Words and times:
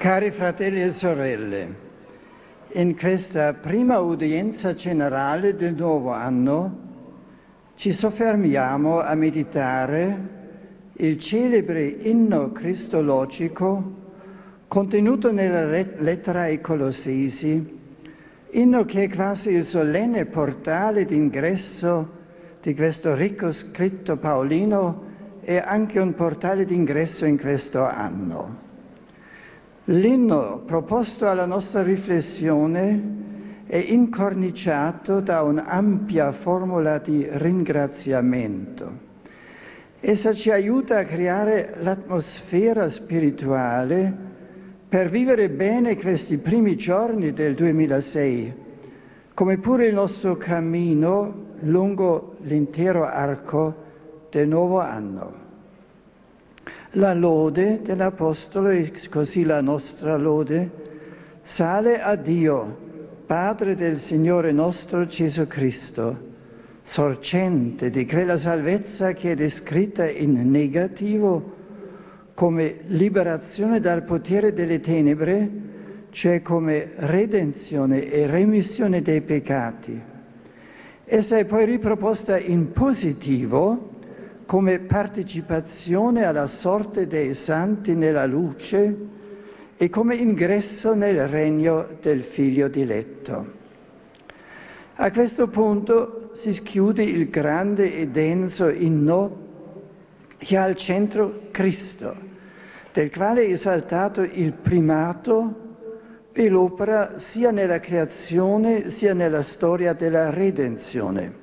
Cari 0.00 0.30
fratelli 0.30 0.80
e 0.80 0.92
sorelle, 0.92 1.74
in 2.68 2.96
questa 2.96 3.52
prima 3.52 3.98
udienza 3.98 4.72
generale 4.72 5.54
del 5.54 5.74
nuovo 5.74 6.10
anno 6.10 6.78
ci 7.74 7.92
soffermiamo 7.92 9.02
a 9.02 9.14
meditare 9.14 10.18
il 10.94 11.18
celebre 11.18 11.84
inno 11.84 12.50
cristologico 12.50 13.82
contenuto 14.68 15.32
nella 15.32 15.66
lettera 15.66 16.44
ai 16.44 16.62
Colossesi, 16.62 17.78
inno 18.52 18.84
che 18.86 19.02
è 19.02 19.10
quasi 19.10 19.50
il 19.50 19.66
solenne 19.66 20.24
portale 20.24 21.04
d'ingresso 21.04 22.10
di 22.62 22.74
questo 22.74 23.14
ricco 23.14 23.52
scritto 23.52 24.16
paolino 24.16 25.02
e 25.42 25.58
anche 25.58 25.98
un 25.98 26.14
portale 26.14 26.64
d'ingresso 26.64 27.26
in 27.26 27.38
questo 27.38 27.84
anno. 27.84 28.69
L'inno 29.90 30.62
proposto 30.64 31.28
alla 31.28 31.46
nostra 31.46 31.82
riflessione 31.82 33.64
è 33.66 33.76
incorniciato 33.76 35.18
da 35.18 35.42
un'ampia 35.42 36.30
formula 36.30 36.98
di 36.98 37.26
ringraziamento. 37.28 39.08
Essa 39.98 40.32
ci 40.32 40.52
aiuta 40.52 40.98
a 40.98 41.04
creare 41.04 41.74
l'atmosfera 41.80 42.88
spirituale 42.88 44.14
per 44.88 45.08
vivere 45.08 45.48
bene 45.48 45.96
questi 45.96 46.38
primi 46.38 46.76
giorni 46.76 47.32
del 47.32 47.56
2006, 47.56 48.52
come 49.34 49.58
pure 49.58 49.86
il 49.86 49.94
nostro 49.94 50.36
cammino 50.36 51.46
lungo 51.62 52.36
l'intero 52.42 53.06
arco 53.06 53.74
del 54.30 54.46
nuovo 54.46 54.78
anno. 54.78 55.39
La 56.94 57.14
lode 57.14 57.82
dell'Apostolo 57.84 58.70
e 58.70 58.90
così 59.10 59.44
la 59.44 59.60
nostra 59.60 60.16
lode 60.16 60.70
sale 61.42 62.02
a 62.02 62.16
Dio, 62.16 62.78
Padre 63.26 63.76
del 63.76 64.00
Signore 64.00 64.50
nostro 64.50 65.06
Gesù 65.06 65.46
Cristo, 65.46 66.18
sorgente 66.82 67.90
di 67.90 68.04
quella 68.06 68.36
salvezza 68.36 69.12
che 69.12 69.30
è 69.30 69.34
descritta 69.36 70.10
in 70.10 70.50
negativo 70.50 71.54
come 72.34 72.78
liberazione 72.86 73.78
dal 73.78 74.02
potere 74.02 74.52
delle 74.52 74.80
tenebre, 74.80 75.48
cioè 76.10 76.42
come 76.42 76.90
redenzione 76.96 78.10
e 78.10 78.26
remissione 78.26 79.00
dei 79.00 79.20
peccati. 79.20 80.00
Essa 81.04 81.38
è 81.38 81.44
poi 81.44 81.66
riproposta 81.66 82.36
in 82.36 82.72
positivo 82.72 83.89
come 84.50 84.80
partecipazione 84.80 86.24
alla 86.24 86.48
sorte 86.48 87.06
dei 87.06 87.34
santi 87.34 87.94
nella 87.94 88.26
luce 88.26 88.96
e 89.76 89.88
come 89.90 90.16
ingresso 90.16 90.92
nel 90.92 91.28
regno 91.28 91.86
del 92.02 92.24
figlio 92.24 92.66
diletto. 92.66 93.52
A 94.94 95.12
questo 95.12 95.46
punto 95.46 96.30
si 96.32 96.52
schiude 96.52 97.04
il 97.04 97.30
grande 97.30 97.94
e 97.94 98.08
denso 98.08 98.68
inno 98.68 99.36
che 100.36 100.56
ha 100.56 100.64
al 100.64 100.74
centro 100.74 101.42
Cristo, 101.52 102.12
del 102.92 103.08
quale 103.12 103.44
è 103.44 103.52
esaltato 103.52 104.22
il 104.22 104.52
primato 104.52 105.76
e 106.32 106.48
l'opera 106.48 107.20
sia 107.20 107.52
nella 107.52 107.78
creazione 107.78 108.90
sia 108.90 109.14
nella 109.14 109.42
storia 109.42 109.92
della 109.92 110.30
redenzione. 110.30 111.39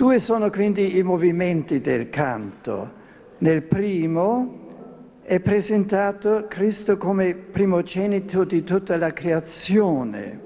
Due 0.00 0.18
sono 0.18 0.48
quindi 0.48 0.96
i 0.96 1.02
movimenti 1.02 1.82
del 1.82 2.08
canto. 2.08 2.90
Nel 3.36 3.60
primo 3.60 5.18
è 5.20 5.40
presentato 5.40 6.46
Cristo 6.48 6.96
come 6.96 7.34
primogenito 7.34 8.44
di 8.44 8.64
tutta 8.64 8.96
la 8.96 9.12
creazione. 9.12 10.40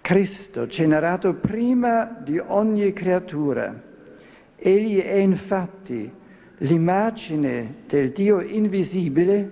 Cristo, 0.00 0.64
generato 0.64 1.34
prima 1.34 2.16
di 2.24 2.38
ogni 2.38 2.90
creatura. 2.94 3.82
Egli 4.56 4.98
è 5.02 5.16
infatti 5.16 6.10
l'immagine 6.56 7.74
del 7.86 8.12
Dio 8.12 8.40
invisibile 8.40 9.50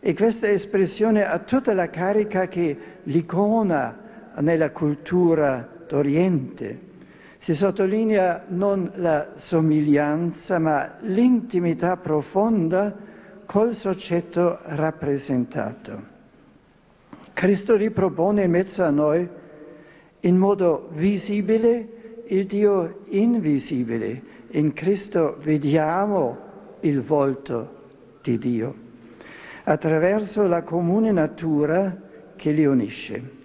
e 0.00 0.12
questa 0.12 0.50
espressione 0.50 1.24
ha 1.24 1.38
tutta 1.38 1.72
la 1.72 1.88
carica 1.88 2.46
che 2.46 2.76
l'icona 3.04 3.98
nella 4.40 4.70
cultura 4.70 5.66
d'Oriente 5.88 6.87
si 7.38 7.54
sottolinea 7.54 8.44
non 8.48 8.90
la 8.96 9.28
somiglianza, 9.36 10.58
ma 10.58 10.96
l'intimità 11.00 11.96
profonda 11.96 12.94
col 13.46 13.74
soggetto 13.74 14.58
rappresentato. 14.62 16.16
Cristo 17.32 17.76
ripropone 17.76 18.42
in 18.42 18.50
mezzo 18.50 18.82
a 18.82 18.90
noi 18.90 19.26
in 20.20 20.36
modo 20.36 20.88
visibile 20.92 22.24
il 22.26 22.46
Dio 22.46 23.02
invisibile. 23.06 24.22
In 24.50 24.72
Cristo 24.72 25.36
vediamo 25.40 26.36
il 26.80 27.00
volto 27.00 27.76
di 28.22 28.38
Dio 28.38 28.74
attraverso 29.64 30.46
la 30.46 30.62
comune 30.62 31.12
natura 31.12 31.96
che 32.36 32.50
li 32.50 32.64
unisce. 32.64 33.36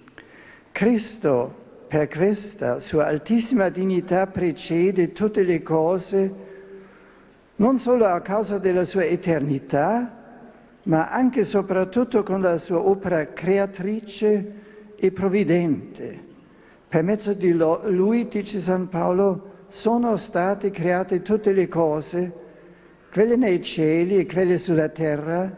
Cristo 0.71 1.61
per 1.93 2.07
questa 2.07 2.79
sua 2.79 3.05
altissima 3.05 3.69
dignità 3.69 4.25
precede 4.25 5.11
tutte 5.11 5.43
le 5.43 5.61
cose, 5.61 6.33
non 7.57 7.77
solo 7.77 8.07
a 8.07 8.19
causa 8.19 8.57
della 8.57 8.83
sua 8.83 9.03
eternità, 9.03 10.11
ma 10.85 11.11
anche 11.11 11.41
e 11.41 11.43
soprattutto 11.43 12.23
con 12.23 12.41
la 12.41 12.57
sua 12.57 12.79
opera 12.79 13.27
creatrice 13.27 14.53
e 14.95 15.11
provvidente. 15.11 16.19
Per 16.87 17.03
mezzo 17.03 17.31
di 17.33 17.51
lui, 17.53 18.27
dice 18.27 18.59
San 18.59 18.89
Paolo, 18.89 19.65
sono 19.67 20.17
state 20.17 20.71
create 20.71 21.21
tutte 21.21 21.51
le 21.51 21.67
cose, 21.67 22.33
quelle 23.11 23.35
nei 23.35 23.61
cieli 23.61 24.17
e 24.17 24.25
quelle 24.25 24.57
sulla 24.57 24.89
terra, 24.89 25.55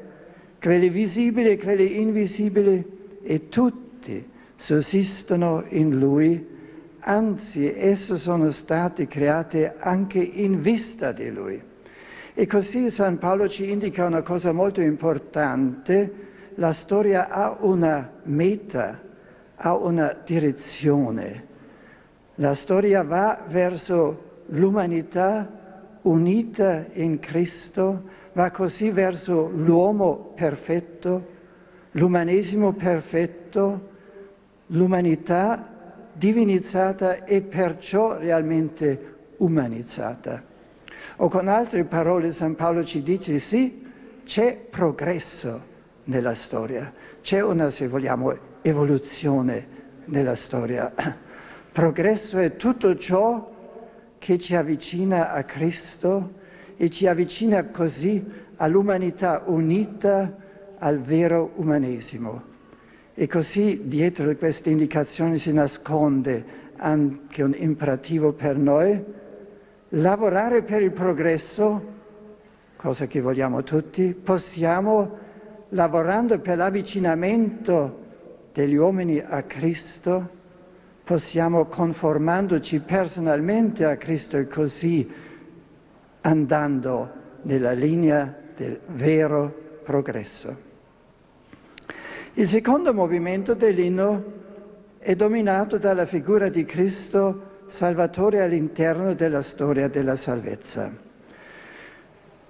quelle 0.59 0.89
visibili 0.89 1.51
e 1.51 1.57
quelle 1.57 1.85
invisibili, 1.85 2.83
e 3.23 3.47
tutte 3.47 4.33
sussistono 4.55 5.65
in 5.69 5.97
Lui, 5.97 6.53
anzi 6.99 7.71
esse 7.71 8.17
sono 8.17 8.49
state 8.51 9.07
create 9.07 9.75
anche 9.79 10.19
in 10.19 10.61
vista 10.61 11.11
di 11.11 11.29
Lui. 11.29 11.61
E 12.33 12.47
così 12.47 12.89
San 12.89 13.17
Paolo 13.17 13.47
ci 13.47 13.69
indica 13.69 14.05
una 14.05 14.21
cosa 14.21 14.51
molto 14.51 14.81
importante, 14.81 16.23
la 16.55 16.73
storia 16.73 17.29
ha 17.29 17.57
una 17.59 18.11
meta, 18.23 19.01
ha 19.55 19.75
una 19.75 20.15
direzione. 20.25 21.53
La 22.35 22.53
storia 22.53 23.03
va 23.03 23.41
verso 23.47 24.43
l'umanità 24.47 25.49
unita 26.01 26.85
in 26.93 27.19
Cristo, 27.19 28.03
va 28.33 28.51
così 28.51 28.89
verso 28.89 29.49
l'uomo 29.49 30.33
perfetto, 30.35 31.33
l'umanesimo 31.91 32.73
perfetto, 32.73 33.93
l'umanità 34.67 35.73
divinizzata 36.13 37.25
e 37.25 37.41
perciò 37.41 38.17
realmente 38.17 39.13
umanizzata. 39.37 40.41
O 41.17 41.27
con 41.27 41.47
altre 41.47 41.83
parole 41.83 42.31
San 42.31 42.55
Paolo 42.55 42.83
ci 42.83 43.03
dice 43.03 43.39
sì, 43.39 43.83
c'è 44.23 44.57
progresso 44.69 45.73
nella 46.05 46.33
storia, 46.33 46.91
c'è 47.21 47.41
una, 47.41 47.69
se 47.69 47.87
vogliamo, 47.87 48.35
evoluzione 48.61 49.67
nella 50.05 50.35
storia. 50.35 50.91
Progresso 51.71 52.37
è 52.37 52.55
tutto 52.55 52.97
ciò 52.97 53.53
che 54.17 54.39
ci 54.39 54.55
avvicina 54.55 55.31
a 55.31 55.43
Cristo 55.43 56.43
e 56.77 56.89
ci 56.89 57.07
avvicina 57.07 57.65
così 57.65 58.23
all'umanità 58.57 59.43
unita 59.45 60.35
al 60.79 60.99
vero 60.99 61.51
umanesimo. 61.55 62.53
E 63.17 63.27
così 63.27 63.83
dietro 63.85 64.35
queste 64.35 64.69
indicazioni 64.69 65.37
si 65.37 65.53
nasconde 65.53 66.63
anche 66.75 67.43
un 67.43 67.55
imperativo 67.57 68.33
per 68.33 68.57
noi, 68.57 69.01
lavorare 69.89 70.63
per 70.63 70.81
il 70.81 70.91
progresso, 70.91 71.93
cosa 72.75 73.05
che 73.05 73.21
vogliamo 73.21 73.63
tutti, 73.63 74.13
possiamo, 74.13 75.17
lavorando 75.69 76.39
per 76.39 76.57
l'avvicinamento 76.57 78.03
degli 78.51 78.75
uomini 78.75 79.23
a 79.25 79.43
Cristo, 79.43 80.29
possiamo 81.05 81.65
conformandoci 81.65 82.81
personalmente 82.81 83.85
a 83.85 83.95
Cristo 83.95 84.37
e 84.37 84.47
così 84.47 85.09
andando 86.19 87.11
nella 87.43 87.71
linea 87.71 88.33
del 88.57 88.77
vero 88.87 89.79
progresso. 89.83 90.64
Il 92.37 92.49
secondo 92.49 92.93
movimento 92.93 93.53
dell'inno 93.53 94.23
è 94.99 95.15
dominato 95.15 95.77
dalla 95.77 96.05
figura 96.05 96.49
di 96.49 96.65
Cristo 96.65 97.63
Salvatore 97.67 98.41
all'interno 98.41 99.13
della 99.13 99.41
storia 99.41 99.87
della 99.87 100.17
salvezza. 100.17 100.91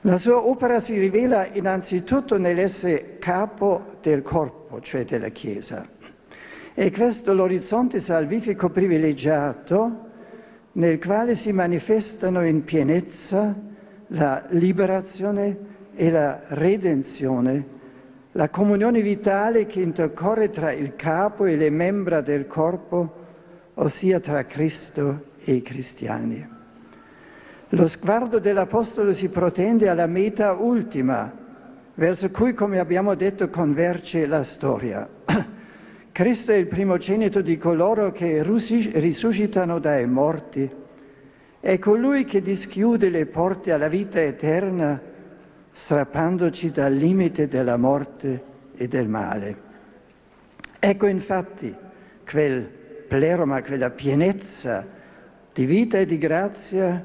La 0.02 0.18
sua 0.18 0.44
opera 0.44 0.80
si 0.80 0.98
rivela 0.98 1.46
innanzitutto 1.46 2.40
nell'essere 2.40 3.18
capo 3.20 3.98
del 4.02 4.24
corpo, 4.24 4.82
cioè 4.82 5.06
della 5.06 5.30
Chiesa. 5.30 5.88
E 6.74 6.92
questo 6.92 7.36
l'orizzonte 7.36 8.00
salvifico 8.00 8.70
privilegiato 8.70 10.00
nel 10.72 10.98
quale 10.98 11.36
si 11.36 11.52
manifestano 11.52 12.44
in 12.44 12.64
pienezza 12.64 13.54
la 14.08 14.46
liberazione 14.50 15.58
e 15.94 16.10
la 16.10 16.42
redenzione, 16.48 17.75
la 18.38 18.50
comunione 18.50 19.02
vitale 19.02 19.66
che 19.66 19.80
intercorre 19.80 20.50
tra 20.50 20.74
il 20.74 20.96
capo 20.96 21.46
e 21.46 21.56
le 21.56 21.70
membra 21.70 22.20
del 22.20 22.48
corpo, 22.48 23.24
ossia 23.76 24.20
tra 24.20 24.44
Cristo 24.46 25.28
e 25.40 25.54
i 25.54 25.62
cristiani. 25.62 26.46
Lo 27.70 27.88
sguardo 27.88 28.40
dell'Apostolo 28.40 29.14
si 29.14 29.30
protende 29.30 29.88
alla 29.88 30.06
meta 30.06 30.52
ultima, 30.52 31.32
verso 31.94 32.30
cui, 32.30 32.54
come 32.54 32.80
abbiamo 32.80 33.16
detto, 33.16 33.50
converge 33.50 34.26
la 34.26 34.44
storia. 34.44 35.08
Cristo 36.12 36.52
è 36.52 36.56
il 36.56 36.68
primogenito 36.68 37.40
di 37.40 37.58
coloro 37.58 38.12
che 38.12 38.44
risuscitano 38.44 39.80
dai 39.80 40.06
morti. 40.08 40.70
È 41.62 41.80
colui 41.80 42.26
che 42.26 42.42
dischiude 42.42 43.08
le 43.08 43.28
porte 43.28 43.72
alla 43.72 43.88
vita 43.88 44.22
eterna, 44.22 45.02
strappandoci 45.76 46.72
dal 46.72 46.94
limite 46.94 47.50
della 47.50 47.76
morte 47.76 48.44
e 48.78 48.88
del 48.88 49.10
male. 49.10 49.64
Ecco 50.80 51.06
infatti 51.08 51.76
quel 52.28 52.64
pleroma, 53.08 53.62
quella 53.62 53.90
pienezza 53.90 54.88
di 55.54 55.66
vita 55.66 55.98
e 55.98 56.06
di 56.06 56.18
grazia 56.18 57.04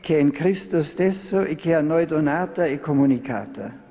che 0.00 0.16
è 0.16 0.20
in 0.20 0.30
Cristo 0.30 0.82
stesso 0.82 1.42
e 1.42 1.56
che 1.56 1.74
a 1.74 1.80
noi 1.80 2.06
donata 2.06 2.64
e 2.64 2.78
comunicata. 2.78 3.84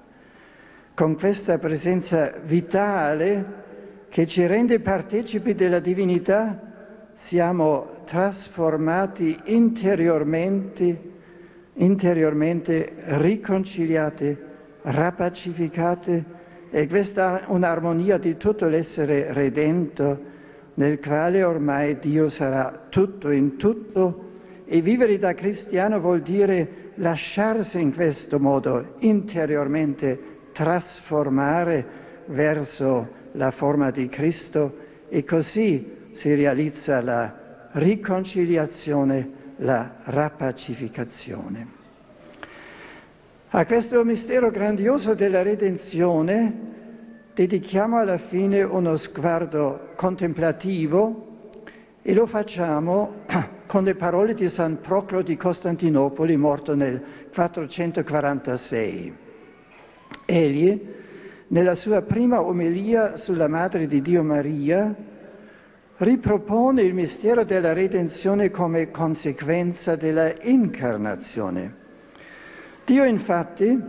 Con 0.94 1.17
questa 1.17 1.57
presenza 1.57 2.31
vitale 2.41 3.63
che 4.07 4.25
ci 4.25 4.45
rende 4.45 4.79
partecipi 4.79 5.56
della 5.56 5.79
divinità, 5.79 6.57
siamo 7.15 8.03
trasformati 8.06 9.38
interiormente, 9.45 11.14
interiormente 11.75 12.94
riconciliati, 13.06 14.36
rapacificati 14.81 16.24
e 16.69 16.88
questa 16.88 17.44
un'armonia 17.48 18.18
di 18.18 18.38
tutto 18.38 18.68
l'essere 18.68 19.33
redento 19.33 20.33
nel 20.75 21.00
quale 21.00 21.44
ormai 21.44 21.98
Dio 22.00 22.30
sarà 22.30 22.88
tutto 22.89 23.31
in 23.31 23.57
tutto. 23.57 24.24
E 24.66 24.81
vivere 24.81 25.19
da 25.19 25.33
cristiano 25.33 26.00
vuol 26.00 26.22
dire 26.22 26.92
lasciarsi 26.95 27.80
in 27.80 27.94
questo 27.94 28.39
modo 28.39 28.95
interiormente 29.00 30.33
trasformare 30.54 31.86
verso 32.27 33.07
la 33.33 33.51
forma 33.51 33.92
di 33.92 34.07
Cristo 34.07 34.77
e 35.10 35.24
così 35.24 36.07
si 36.12 36.33
realizza 36.33 37.01
la 37.01 37.69
riconciliazione, 37.74 39.30
la 39.57 39.95
rapacificazione. 40.03 41.83
A 43.49 43.65
questo 43.65 44.03
mistero 44.03 44.51
grandioso 44.51 45.13
della 45.13 45.41
redenzione 45.41 46.73
dedichiamo 47.33 47.97
alla 47.97 48.17
fine 48.17 48.63
uno 48.63 48.95
sguardo 48.97 49.91
contemplativo 49.95 51.33
e 52.01 52.13
lo 52.13 52.25
facciamo 52.25 53.23
con 53.65 53.83
le 53.83 53.95
parole 53.95 54.33
di 54.33 54.49
San 54.49 54.79
Proclo 54.81 55.21
di 55.21 55.37
Costantinopoli, 55.37 56.35
morto 56.35 56.75
nel 56.75 57.01
446. 57.33 59.13
Egli, 60.25 60.81
nella 61.47 61.75
sua 61.75 62.01
prima 62.01 62.41
omelia 62.41 63.15
sulla 63.15 63.47
Madre 63.47 63.87
di 63.87 64.01
Dio 64.01 64.23
Maria, 64.23 64.93
ripropone 65.97 66.81
il 66.81 66.94
mistero 66.94 67.45
della 67.45 67.71
redenzione 67.71 68.51
come 68.51 68.92
conseguenza 68.92 69.95
della 69.95 70.33
incarnazione. 70.42 71.83
Dio 72.83 73.06
infatti, 73.06 73.81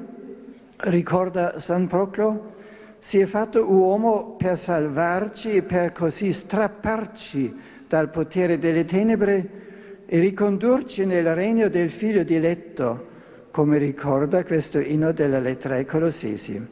ricorda 0.76 1.58
San 1.58 1.88
Proclo, 1.88 2.54
si 2.98 3.18
è 3.18 3.26
fatto 3.26 3.64
uomo 3.70 4.36
per 4.38 4.56
salvarci 4.56 5.56
e 5.56 5.62
per 5.62 5.92
così 5.92 6.32
strapparci 6.32 7.54
dal 7.88 8.10
potere 8.10 8.58
delle 8.58 8.84
tenebre 8.84 9.64
e 10.06 10.18
ricondurci 10.18 11.04
nel 11.04 11.34
regno 11.34 11.68
del 11.68 11.90
Figlio 11.90 12.22
diletto, 12.22 13.14
come 13.50 13.78
ricorda 13.78 14.44
questo 14.44 14.78
inno 14.78 15.12
della 15.12 15.40
lettera 15.40 15.74
ai 15.74 15.86
Colossesi. 15.86 16.64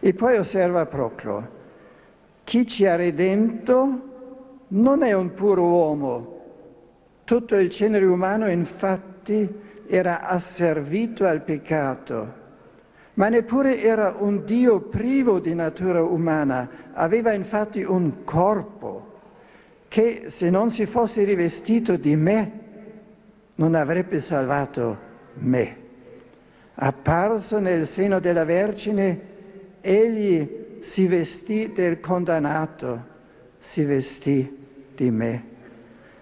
E 0.00 0.12
poi 0.12 0.36
osserva 0.38 0.86
Proclo, 0.86 1.48
chi 2.42 2.66
ci 2.66 2.84
ha 2.86 2.96
redento 2.96 4.05
non 4.68 5.02
è 5.02 5.12
un 5.12 5.32
puro 5.34 5.62
uomo, 5.62 6.36
tutto 7.24 7.56
il 7.56 7.68
genere 7.70 8.04
umano 8.04 8.50
infatti 8.50 9.48
era 9.86 10.22
asservito 10.22 11.26
al 11.26 11.42
peccato, 11.42 12.44
ma 13.14 13.28
neppure 13.28 13.80
era 13.82 14.14
un 14.18 14.44
Dio 14.44 14.80
privo 14.80 15.38
di 15.38 15.54
natura 15.54 16.02
umana, 16.02 16.68
aveva 16.92 17.32
infatti 17.32 17.82
un 17.82 18.24
corpo 18.24 19.14
che 19.88 20.24
se 20.28 20.50
non 20.50 20.70
si 20.70 20.86
fosse 20.86 21.24
rivestito 21.24 21.96
di 21.96 22.16
me 22.16 22.64
non 23.56 23.74
avrebbe 23.74 24.20
salvato 24.20 24.98
me. 25.34 25.84
Apparso 26.74 27.58
nel 27.58 27.86
seno 27.86 28.20
della 28.20 28.44
Vergine, 28.44 29.20
egli 29.80 30.78
si 30.80 31.06
vestì 31.06 31.72
del 31.72 32.00
condannato, 32.00 33.14
si 33.58 33.82
vestì 33.82 34.55
di 34.96 35.10
me. 35.10 35.44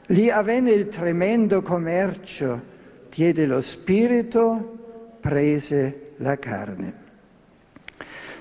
Lì 0.08 0.28
avvenne 0.28 0.72
il 0.72 0.88
tremendo 0.88 1.62
commercio, 1.62 2.60
diede 3.08 3.46
lo 3.46 3.62
spirito, 3.62 5.16
prese 5.20 6.12
la 6.16 6.36
carne. 6.36 7.02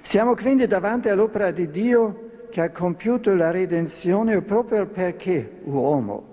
Siamo 0.02 0.36
quindi 0.36 0.68
davanti 0.68 1.08
all'opera 1.08 1.52
di 1.52 1.70
Dio 1.70 2.32
che 2.50 2.60
ha 2.60 2.72
compiuto 2.72 3.34
la 3.34 3.52
redenzione 3.52 4.42
proprio 4.42 4.86
perché 4.88 5.60
uomo. 5.64 6.32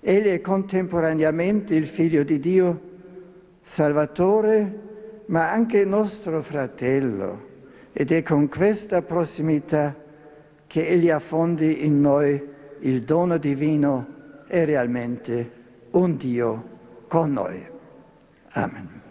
Egli 0.00 0.28
è 0.28 0.40
contemporaneamente 0.40 1.74
il 1.74 1.86
figlio 1.86 2.22
di 2.22 2.38
Dio, 2.38 2.80
Salvatore, 3.62 4.86
ma 5.26 5.50
anche 5.50 5.84
nostro 5.84 6.40
fratello 6.42 7.46
ed 7.92 8.12
è 8.12 8.22
con 8.22 8.48
questa 8.48 9.02
prossimità 9.02 9.94
che 10.68 10.86
Egli 10.86 11.10
affondi 11.10 11.84
in 11.84 12.00
noi 12.00 12.40
il 12.80 13.04
dono 13.04 13.38
divino 13.38 14.44
e 14.46 14.64
realmente 14.64 15.88
un 15.90 16.16
Dio 16.16 17.04
con 17.08 17.32
noi. 17.32 17.66
Amen. 18.50 19.02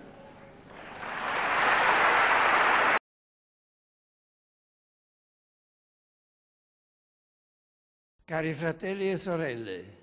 Cari 8.23 8.51
fratelli 8.51 9.09
e 9.09 9.15
sorelle, 9.15 9.97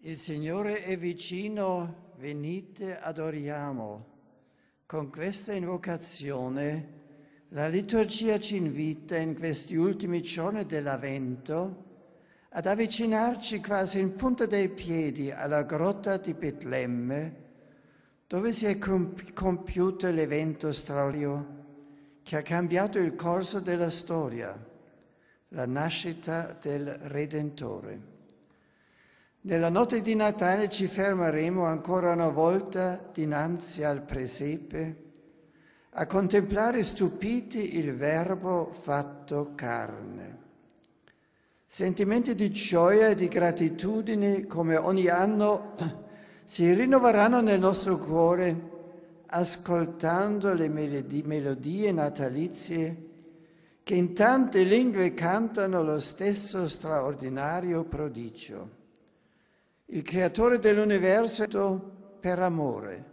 il 0.00 0.18
Signore 0.18 0.82
è 0.82 0.98
vicino, 0.98 2.12
venite, 2.16 2.98
adoriamo. 2.98 4.14
Con 4.84 5.10
questa 5.10 5.52
invocazione 5.52 6.94
la 7.50 7.68
liturgia 7.68 8.40
ci 8.40 8.56
invita 8.56 9.16
in 9.16 9.36
questi 9.36 9.76
ultimi 9.76 10.22
giorni 10.22 10.66
dell'Avvento 10.66 11.85
ad 12.56 12.64
avvicinarci 12.64 13.60
quasi 13.60 13.98
in 13.98 14.14
punta 14.14 14.46
dei 14.46 14.70
piedi 14.70 15.30
alla 15.30 15.62
grotta 15.64 16.16
di 16.16 16.32
Betlemme, 16.32 17.44
dove 18.26 18.50
si 18.50 18.64
è 18.64 18.78
compiuto 18.78 20.10
l'evento 20.10 20.72
straordinario 20.72 21.64
che 22.22 22.36
ha 22.36 22.42
cambiato 22.42 22.98
il 22.98 23.14
corso 23.14 23.60
della 23.60 23.90
storia, 23.90 24.58
la 25.48 25.66
nascita 25.66 26.56
del 26.58 26.88
Redentore. 26.88 28.00
Nella 29.42 29.68
notte 29.68 30.00
di 30.00 30.14
Natale 30.14 30.70
ci 30.70 30.86
fermeremo 30.86 31.62
ancora 31.66 32.12
una 32.12 32.30
volta 32.30 33.06
dinanzi 33.12 33.84
al 33.84 34.00
presepe 34.00 35.04
a 35.90 36.06
contemplare 36.06 36.82
stupiti 36.82 37.76
il 37.76 37.94
Verbo 37.94 38.70
fatto 38.72 39.52
carne. 39.54 40.35
Sentimenti 41.68 42.34
di 42.34 42.50
gioia 42.52 43.08
e 43.08 43.14
di 43.14 43.26
gratitudine 43.26 44.46
come 44.46 44.76
ogni 44.76 45.08
anno 45.08 45.74
si 46.44 46.72
rinnoveranno 46.72 47.40
nel 47.40 47.58
nostro 47.58 47.98
cuore 47.98 48.74
ascoltando 49.26 50.54
le 50.54 50.68
melodie 50.68 51.90
natalizie 51.90 53.06
che 53.82 53.94
in 53.94 54.14
tante 54.14 54.62
lingue 54.62 55.12
cantano 55.14 55.82
lo 55.82 55.98
stesso 55.98 56.68
straordinario 56.68 57.84
prodigio. 57.84 58.70
Il 59.86 60.02
creatore 60.02 60.58
dell'universo 60.58 62.16
per 62.20 62.38
amore 62.38 63.04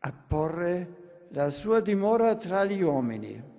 a 0.00 0.12
porre 0.12 1.28
la 1.30 1.50
sua 1.50 1.80
dimora 1.80 2.34
tra 2.36 2.64
gli 2.64 2.82
uomini. 2.82 3.49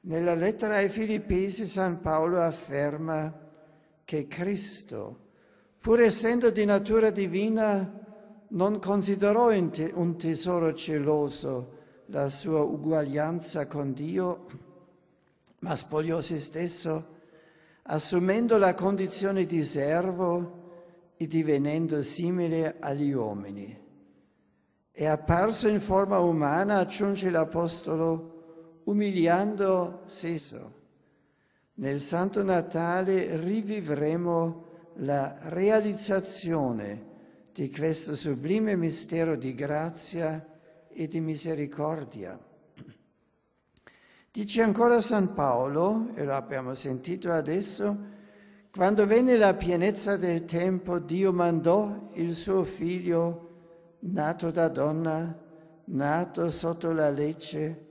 Nella 0.00 0.34
lettera 0.34 0.76
ai 0.76 0.88
Filippesi 0.88 1.66
San 1.66 2.00
Paolo 2.00 2.40
afferma 2.40 3.46
che 4.04 4.26
Cristo, 4.28 5.26
pur 5.80 6.00
essendo 6.00 6.50
di 6.50 6.64
natura 6.64 7.10
divina, 7.10 8.06
non 8.50 8.78
considerò 8.78 9.50
un 9.50 10.16
tesoro 10.16 10.72
celoso 10.72 11.76
la 12.06 12.28
sua 12.28 12.62
uguaglianza 12.62 13.66
con 13.66 13.92
Dio, 13.92 14.46
ma 15.58 15.74
spogliò 15.74 16.20
se 16.20 16.38
stesso, 16.38 17.16
assumendo 17.82 18.56
la 18.56 18.74
condizione 18.74 19.44
di 19.44 19.64
servo 19.64 21.12
e 21.16 21.26
divenendo 21.26 22.02
simile 22.04 22.76
agli 22.78 23.12
uomini. 23.12 23.86
È 24.92 25.04
apparso 25.04 25.68
in 25.68 25.80
forma 25.80 26.18
umana, 26.18 26.78
aggiunge 26.78 27.28
l'Apostolo, 27.28 28.37
umiliando 28.88 30.02
stesso. 30.06 30.76
Nel 31.74 32.00
Santo 32.00 32.42
Natale 32.42 33.36
rivivremo 33.36 34.64
la 34.96 35.36
realizzazione 35.42 37.06
di 37.52 37.70
questo 37.70 38.14
sublime 38.14 38.76
mistero 38.76 39.36
di 39.36 39.54
grazia 39.54 40.44
e 40.88 41.06
di 41.06 41.20
misericordia. 41.20 42.38
Dice 44.30 44.62
ancora 44.62 45.00
San 45.00 45.34
Paolo, 45.34 46.10
e 46.14 46.24
lo 46.24 46.34
abbiamo 46.34 46.74
sentito 46.74 47.30
adesso, 47.30 48.16
quando 48.70 49.06
venne 49.06 49.36
la 49.36 49.54
pienezza 49.54 50.16
del 50.16 50.44
tempo, 50.44 50.98
Dio 50.98 51.32
mandò 51.32 52.10
il 52.14 52.34
suo 52.34 52.64
figlio, 52.64 53.50
nato 54.00 54.50
da 54.50 54.68
donna, 54.68 55.38
nato 55.84 56.50
sotto 56.50 56.92
la 56.92 57.10
legge, 57.10 57.86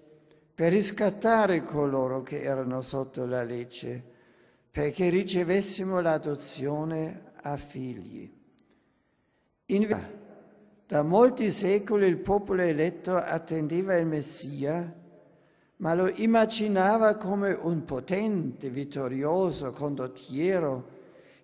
per 0.58 0.72
riscattare 0.72 1.62
coloro 1.62 2.24
che 2.24 2.42
erano 2.42 2.82
sotto 2.82 3.28
la 3.28 3.44
legge, 3.44 4.04
perché 4.72 5.08
ricevessimo 5.10 6.00
l'adozione 6.00 7.34
a 7.44 7.58
figli. 7.58 8.28
In 9.68 9.82
verità, 9.82 10.10
da 10.88 11.04
molti 11.04 11.52
secoli 11.52 12.08
il 12.08 12.18
popolo 12.18 12.64
eletto 12.64 13.16
attendeva 13.16 13.98
il 13.98 14.08
Messia, 14.08 14.96
ma 15.76 15.94
lo 15.94 16.10
immaginava 16.16 17.18
come 17.18 17.52
un 17.52 17.86
potente, 17.86 18.72
vittorioso 18.72 19.70
condottiero 19.70 20.88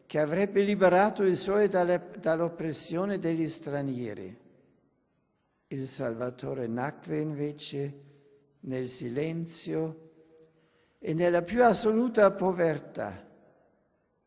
che 0.08 0.18
avrebbe 0.18 0.64
liberato 0.64 1.22
i 1.22 1.36
suoi 1.36 1.70
dall'oppressione 1.70 3.20
degli 3.20 3.48
stranieri. 3.48 4.36
Il 5.68 5.88
Salvatore 5.88 6.66
nacque 6.66 7.20
invece 7.20 8.13
nel 8.66 8.90
silenzio 8.90 10.12
e 11.00 11.14
nella 11.14 11.42
più 11.42 11.64
assoluta 11.64 12.32
povertà. 12.32 13.26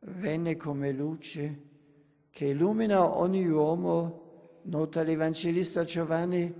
Venne 0.00 0.57
come 0.57 0.93
luce 0.93 1.62
che 2.31 2.47
illumina 2.47 3.16
ogni 3.16 3.47
uomo, 3.47 4.61
nota 4.64 5.02
l'Evangelista 5.02 5.85
Giovanni, 5.85 6.55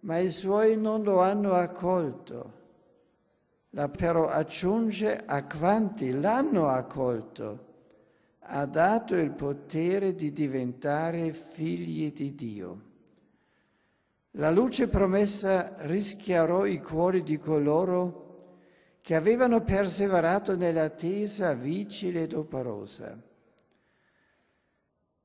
ma 0.00 0.18
i 0.18 0.28
suoi 0.28 0.76
non 0.76 1.02
lo 1.02 1.20
hanno 1.20 1.52
accolto. 1.52 2.62
La 3.70 3.88
però 3.88 4.28
aggiunge 4.28 5.16
a 5.16 5.44
quanti 5.46 6.12
l'hanno 6.12 6.68
accolto, 6.68 7.72
ha 8.40 8.66
dato 8.66 9.16
il 9.16 9.30
potere 9.30 10.14
di 10.14 10.32
diventare 10.32 11.32
figli 11.32 12.12
di 12.12 12.34
Dio. 12.34 12.92
La 14.38 14.50
luce 14.50 14.88
promessa 14.88 15.74
rischiarò 15.86 16.66
i 16.66 16.80
cuori 16.80 17.22
di 17.22 17.38
coloro 17.38 18.22
che 19.00 19.14
avevano 19.14 19.62
perseverato 19.62 20.56
nell'attesa 20.56 21.54
vigile 21.54 22.22
ed 22.22 22.32
operosa. 22.32 23.16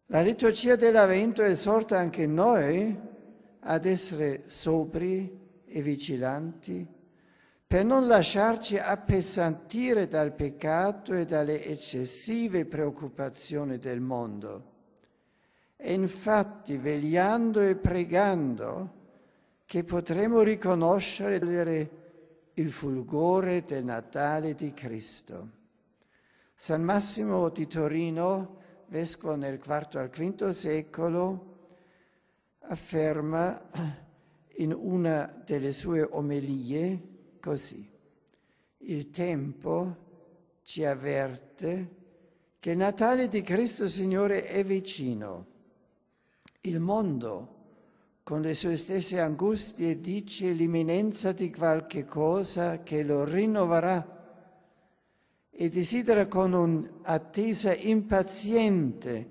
La 0.07 0.21
liturgia 0.21 0.75
dell'Avento 0.75 1.41
esorta 1.41 1.97
anche 1.97 2.27
noi 2.27 2.95
ad 3.61 3.85
essere 3.85 4.43
sobri 4.45 5.63
e 5.65 5.81
vigilanti 5.81 6.87
per 7.65 7.85
non 7.85 8.05
lasciarci 8.05 8.77
appesantire 8.77 10.07
dal 10.07 10.33
peccato 10.33 11.13
e 11.13 11.25
dalle 11.25 11.65
eccessive 11.65 12.65
preoccupazioni 12.65 13.79
del 13.79 14.01
mondo. 14.01 14.73
E 15.77 15.93
infatti, 15.93 16.77
vegliando 16.77 17.59
e 17.61 17.75
pregando, 17.75 18.97
che 19.69 19.83
potremo 19.83 20.41
riconoscere 20.41 21.89
il 22.55 22.71
fulgore 22.71 23.63
del 23.65 23.83
Natale 23.83 24.55
di 24.55 24.73
Cristo. 24.73 25.49
San 26.55 26.81
Massimo 26.81 27.49
di 27.49 27.67
Torino 27.67 28.57
vescovo 28.87 29.35
nel 29.35 29.61
IV 29.63 29.89
al 29.97 30.09
V 30.09 30.49
secolo, 30.49 31.57
afferma 32.61 33.69
in 34.55 34.73
una 34.73 35.31
delle 35.45 35.71
sue 35.71 36.01
omelie 36.01 37.37
così. 37.39 37.87
Il 38.79 39.11
tempo 39.11 39.97
ci 40.63 40.83
avverte 40.83 41.95
che 42.57 42.71
il 42.71 42.77
Natale 42.77 43.27
di 43.27 43.43
Cristo 43.43 43.87
Signore 43.87 44.45
è 44.45 44.63
vicino. 44.63 45.45
Il 46.61 46.79
mondo, 46.79 47.57
con 48.29 48.41
le 48.41 48.53
sue 48.53 48.77
stesse 48.77 49.19
angustie, 49.19 49.99
dice 49.99 50.51
l'imminenza 50.51 51.31
di 51.31 51.51
qualche 51.51 52.05
cosa 52.05 52.83
che 52.83 53.01
lo 53.01 53.23
rinnoverà 53.23 54.05
e 55.49 55.69
desidera 55.69 56.27
con 56.27 56.53
un'attesa 56.53 57.73
impaziente 57.73 59.29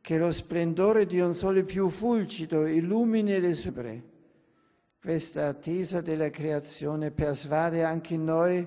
che 0.00 0.16
lo 0.16 0.32
splendore 0.32 1.04
di 1.04 1.20
un 1.20 1.34
sole 1.34 1.62
più 1.62 1.90
fulgido 1.90 2.64
illumini 2.64 3.38
le 3.38 3.52
sue 3.52 3.70
bre. 3.70 4.02
Questa 4.98 5.48
attesa 5.48 6.00
della 6.00 6.30
creazione 6.30 7.10
persuade 7.10 7.84
anche 7.84 8.16
noi 8.16 8.66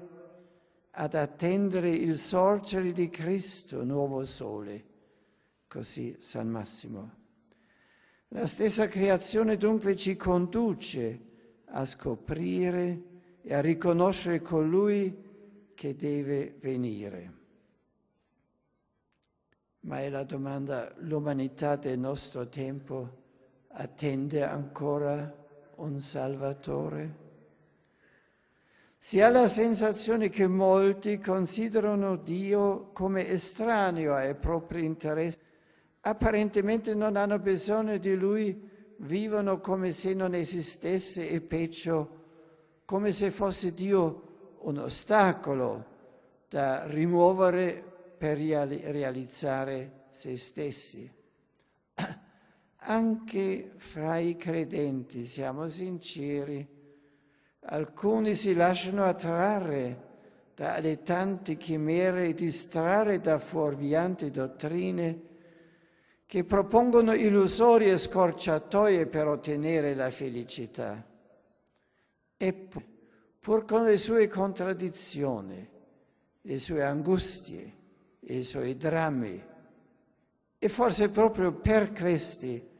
ad 0.92 1.14
attendere 1.16 1.90
il 1.90 2.18
sorgere 2.18 2.92
di 2.92 3.10
Cristo, 3.10 3.84
nuovo 3.84 4.26
sole. 4.26 4.86
Così 5.68 6.16
San 6.20 6.50
Massimo. 6.50 7.25
La 8.30 8.48
stessa 8.48 8.88
creazione 8.88 9.58
dunque 9.58 9.96
ci 9.96 10.16
conduce 10.16 11.20
a 11.66 11.86
scoprire 11.86 13.02
e 13.42 13.54
a 13.54 13.62
riconoscere 13.62 14.42
colui 14.42 15.24
che 15.74 15.96
deve 15.96 16.56
venire. 16.60 17.34
Ma 19.82 20.02
è 20.02 20.10
la 20.10 20.24
domanda, 20.24 20.92
l'umanità 20.98 21.76
del 21.76 22.00
nostro 22.00 22.50
tempo 22.50 23.24
attende 23.68 24.44
ancora 24.44 25.32
un 25.76 26.00
Salvatore? 26.00 27.24
Si 28.98 29.22
ha 29.22 29.30
la 29.30 29.48
sensazione 29.48 30.30
che 30.30 30.48
molti 30.48 31.20
considerano 31.20 32.16
Dio 32.16 32.90
come 32.94 33.30
estraneo 33.30 34.16
ai 34.16 34.34
propri 34.34 34.84
interessi, 34.84 35.38
apparentemente 36.08 36.94
non 36.94 37.16
hanno 37.16 37.40
bisogno 37.40 37.98
di 37.98 38.16
Lui, 38.16 38.70
vivono 38.98 39.60
come 39.60 39.92
se 39.92 40.14
non 40.14 40.36
esistesse 40.36 41.30
e 41.30 41.42
peggio, 41.42 42.24
come 42.86 43.12
se 43.12 43.32
fosse 43.32 43.74
Dio 43.74 44.58
un 44.62 44.78
ostacolo 44.78 45.94
da 46.48 46.86
rimuovere 46.86 47.84
per 48.18 48.38
realizzare 48.38 50.06
se 50.12 50.38
stessi. 50.38 51.12
Anche 52.88 53.72
fra 53.78 54.20
i 54.20 54.36
credenti, 54.36 55.26
siamo 55.26 55.68
sinceri, 55.70 56.68
alcuni 57.62 58.36
si 58.36 58.54
lasciano 58.54 59.06
attrarre 59.06 60.04
dalle 60.54 61.02
tante 61.02 61.58
chimere 61.58 62.28
e 62.28 62.34
distrarre 62.36 63.20
da 63.20 63.40
fuorvianti 63.40 64.30
dottrine 64.30 65.34
che 66.26 66.44
propongono 66.44 67.14
illusorie 67.14 67.98
scorciatoie 67.98 69.06
per 69.08 69.28
ottenere 69.28 69.94
la 69.94 70.10
felicità. 70.10 71.04
Eppure, 72.38 72.86
pur 73.40 73.66
con 73.66 73.84
le 73.84 73.98
sue 73.98 74.28
contraddizioni, 74.28 75.70
le 76.42 76.60
sue 76.60 76.84
angustie, 76.84 77.74
i 78.22 78.44
suoi 78.44 78.76
drammi. 78.76 79.44
E 80.58 80.70
forse 80.70 81.10
proprio 81.10 81.54
per 81.54 81.92
questi 81.92 82.74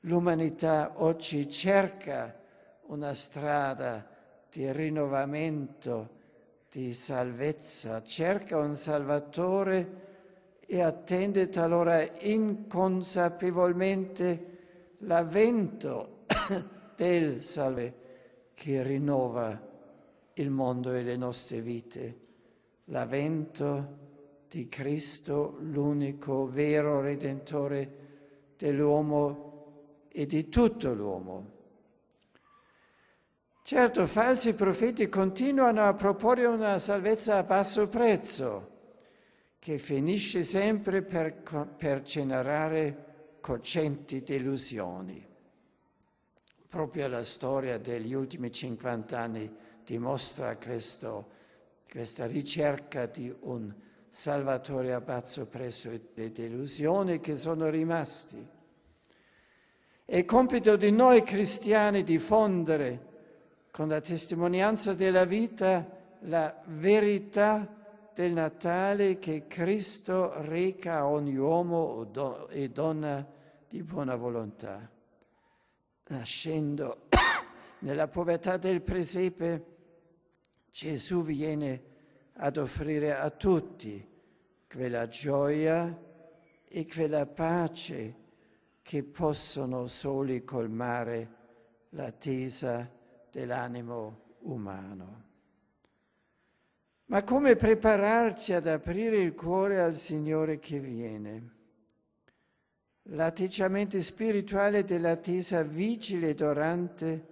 l'umanità 0.00 0.92
oggi 0.96 1.48
cerca 1.48 2.38
una 2.86 3.14
strada 3.14 4.06
di 4.50 4.70
rinnovamento, 4.70 6.20
di 6.70 6.92
salvezza, 6.92 8.02
cerca 8.02 8.58
un 8.58 8.74
Salvatore 8.74 10.01
e 10.66 10.80
attende 10.80 11.48
talora 11.48 12.04
inconsapevolmente 12.20 14.50
l'avvento 14.98 16.24
del 16.96 17.42
Salvatore 17.42 18.02
che 18.62 18.80
rinnova 18.84 19.60
il 20.34 20.50
mondo 20.50 20.92
e 20.92 21.02
le 21.02 21.16
nostre 21.16 21.60
vite, 21.60 22.18
l'avvento 22.84 23.98
di 24.48 24.68
Cristo, 24.68 25.56
l'unico 25.62 26.46
vero 26.46 27.00
Redentore 27.00 27.96
dell'uomo 28.56 30.04
e 30.08 30.26
di 30.26 30.48
tutto 30.48 30.94
l'uomo. 30.94 31.50
Certo, 33.64 34.06
falsi 34.06 34.54
profeti 34.54 35.08
continuano 35.08 35.82
a 35.82 35.94
proporre 35.94 36.46
una 36.46 36.78
salvezza 36.78 37.38
a 37.38 37.42
basso 37.42 37.88
prezzo, 37.88 38.71
che 39.62 39.78
finisce 39.78 40.42
sempre 40.42 41.02
per, 41.02 41.34
per 41.76 42.02
generare 42.02 43.36
cocenti 43.40 44.24
delusioni. 44.24 45.24
Proprio 46.66 47.06
la 47.06 47.22
storia 47.22 47.78
degli 47.78 48.12
ultimi 48.12 48.50
50 48.50 49.16
anni 49.16 49.48
dimostra 49.84 50.56
questo, 50.56 51.30
questa 51.88 52.26
ricerca 52.26 53.06
di 53.06 53.32
un 53.42 53.72
Salvatore 54.08 54.94
a 54.94 55.00
basso 55.00 55.46
prezzo 55.46 55.90
e 55.90 56.08
le 56.12 56.32
delusioni 56.32 57.20
che 57.20 57.36
sono 57.36 57.70
rimasti. 57.70 58.44
È 60.04 60.24
compito 60.24 60.74
di 60.74 60.90
noi 60.90 61.22
cristiani 61.22 62.02
diffondere 62.02 63.10
con 63.70 63.86
la 63.86 64.00
testimonianza 64.00 64.92
della 64.92 65.24
vita 65.24 65.88
la 66.22 66.52
verità 66.66 67.76
del 68.14 68.32
Natale 68.32 69.18
che 69.18 69.46
Cristo 69.46 70.42
reca 70.42 70.98
a 70.98 71.06
ogni 71.06 71.36
uomo 71.36 72.08
e 72.50 72.68
donna 72.68 73.26
di 73.68 73.82
buona 73.82 74.16
volontà. 74.16 74.90
Nascendo 76.08 77.08
nella 77.80 78.08
povertà 78.08 78.58
del 78.58 78.82
presepe, 78.82 79.66
Gesù 80.70 81.22
viene 81.22 81.84
ad 82.34 82.56
offrire 82.56 83.14
a 83.14 83.30
tutti 83.30 84.06
quella 84.68 85.08
gioia 85.08 86.00
e 86.64 86.86
quella 86.86 87.26
pace 87.26 88.16
che 88.82 89.02
possono 89.04 89.86
soli 89.86 90.44
colmare 90.44 91.40
l'attesa 91.90 92.90
dell'animo 93.30 94.36
umano. 94.40 95.30
Ma 97.12 97.24
come 97.24 97.56
prepararci 97.56 98.54
ad 98.54 98.66
aprire 98.66 99.18
il 99.18 99.34
cuore 99.34 99.78
al 99.80 99.96
Signore 99.96 100.58
che 100.58 100.80
viene? 100.80 101.50
L'atteggiamento 103.10 104.00
spirituale 104.00 104.82
dell'attesa 104.82 105.62
vigile 105.62 106.30
ed 106.30 106.40
orante 106.40 107.26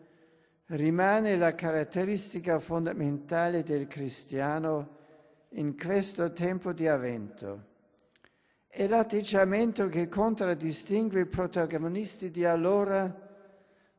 rimane 0.67 1.35
la 1.39 1.55
caratteristica 1.55 2.59
fondamentale 2.59 3.63
del 3.63 3.87
cristiano 3.87 4.99
in 5.53 5.75
questo 5.79 6.31
tempo 6.31 6.75
di 6.75 6.87
avvento. 6.87 7.69
È 8.67 8.87
l'atteggiamento 8.87 9.89
che 9.89 10.09
contraddistingue 10.09 11.23
i 11.23 11.27
protagonisti 11.27 12.31
di 12.31 12.45
allora, 12.45 13.11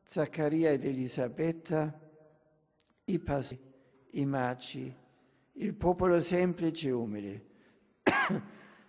Zaccaria 0.04 0.70
ed 0.70 0.84
Elisabetta, 0.84 1.92
i 3.06 3.18
passi, 3.18 3.58
i 4.12 4.24
magi, 4.24 5.00
il 5.54 5.74
popolo 5.74 6.20
semplice 6.20 6.88
e 6.88 6.92
umile, 6.92 7.44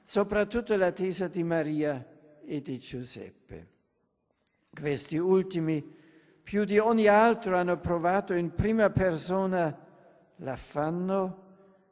soprattutto 0.04 0.76
l'attesa 0.76 1.28
di 1.28 1.44
Maria 1.44 2.06
e 2.46 2.62
di 2.62 2.78
Giuseppe. 2.80 3.72
Questi 4.70 5.18
ultimi, 5.18 5.84
più 6.42 6.64
di 6.64 6.78
ogni 6.80 7.08
altro, 7.08 7.58
hanno 7.58 7.80
provato 7.80 8.34
in 8.34 8.54
prima 8.54 8.90
persona 8.90 9.78
l'affanno 10.38 11.42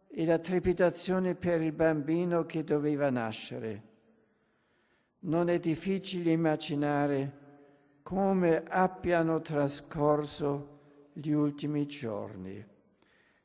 e 0.08 0.26
la 0.26 0.40
trepidazione 0.40 1.36
per 1.36 1.62
il 1.62 1.74
bambino 1.74 2.46
che 2.46 2.64
doveva 2.64 3.10
nascere. 3.10 3.90
Non 5.20 5.50
è 5.50 5.60
difficile 5.60 6.32
immaginare 6.32 7.40
come 8.02 8.64
abbiano 8.68 9.42
trascorso 9.42 10.80
gli 11.14 11.32
ultimi 11.32 11.86
giorni 11.86 12.71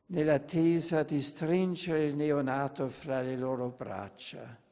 nell'attesa 0.07 1.03
di 1.03 1.21
stringere 1.21 2.05
il 2.05 2.17
neonato 2.17 2.89
fra 2.89 3.21
le 3.21 3.37
loro 3.37 3.71
braccia. 3.71 4.65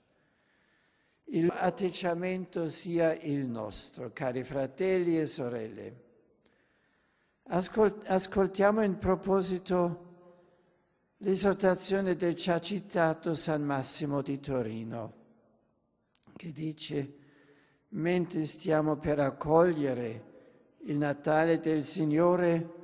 Il 1.29 1.51
atteggiamento 1.51 2.69
sia 2.69 3.15
il 3.15 3.47
nostro, 3.47 4.13
cari 4.13 4.45
fratelli 4.45 5.19
e 5.19 5.27
sorelle. 5.27 6.03
ascoltiamo 7.45 8.83
in 8.83 8.99
proposito 8.99 10.13
l'esortazione 11.19 12.15
del 12.15 12.35
già 12.35 12.61
citato 12.61 13.35
San 13.35 13.63
Massimo 13.63 14.23
di 14.23 14.39
Torino, 14.39 15.15
che 16.37 16.53
dice, 16.53 17.15
mentre 17.89 18.45
stiamo 18.45 18.97
per 18.97 19.19
accogliere 19.19 20.33
il 20.83 20.97
Natale 20.97 21.59
del 21.59 21.83
Signore, 21.83 22.84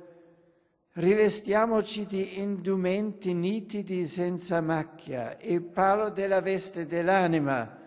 Rivestiamoci 0.93 2.05
di 2.05 2.39
indumenti 2.39 3.33
nitidi 3.33 4.05
senza 4.05 4.59
macchia 4.59 5.37
e 5.37 5.61
parlo 5.61 6.09
della 6.09 6.41
veste 6.41 6.85
dell'anima, 6.85 7.77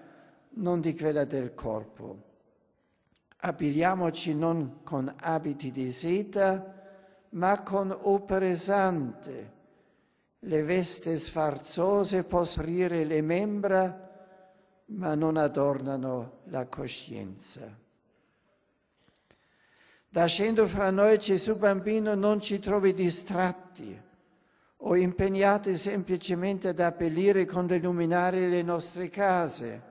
non 0.54 0.80
di 0.80 0.96
quella 0.96 1.26
del 1.26 1.52
corpo. 1.52 2.22
Abiliamoci 3.36 4.34
non 4.34 4.82
con 4.84 5.14
abiti 5.20 5.70
di 5.70 5.92
seta, 5.92 6.72
ma 7.30 7.60
con 7.60 7.94
opere 7.94 8.54
sante. 8.54 9.52
Le 10.38 10.62
veste 10.62 11.18
sfarzose 11.18 12.24
possono 12.24 12.64
aprire 12.64 13.04
le 13.04 13.20
membra, 13.20 14.10
ma 14.86 15.14
non 15.14 15.36
adornano 15.36 16.38
la 16.44 16.66
coscienza. 16.68 17.82
Nascendo 20.14 20.68
fra 20.68 20.92
noi 20.92 21.18
Gesù 21.18 21.56
bambino 21.56 22.14
non 22.14 22.40
ci 22.40 22.60
trovi 22.60 22.94
distratti 22.94 24.00
o 24.76 24.94
impegnati 24.94 25.76
semplicemente 25.76 26.68
ad 26.68 26.78
abbellire 26.78 27.44
con 27.46 27.68
illuminare 27.68 28.46
le 28.48 28.62
nostre 28.62 29.08
case. 29.08 29.82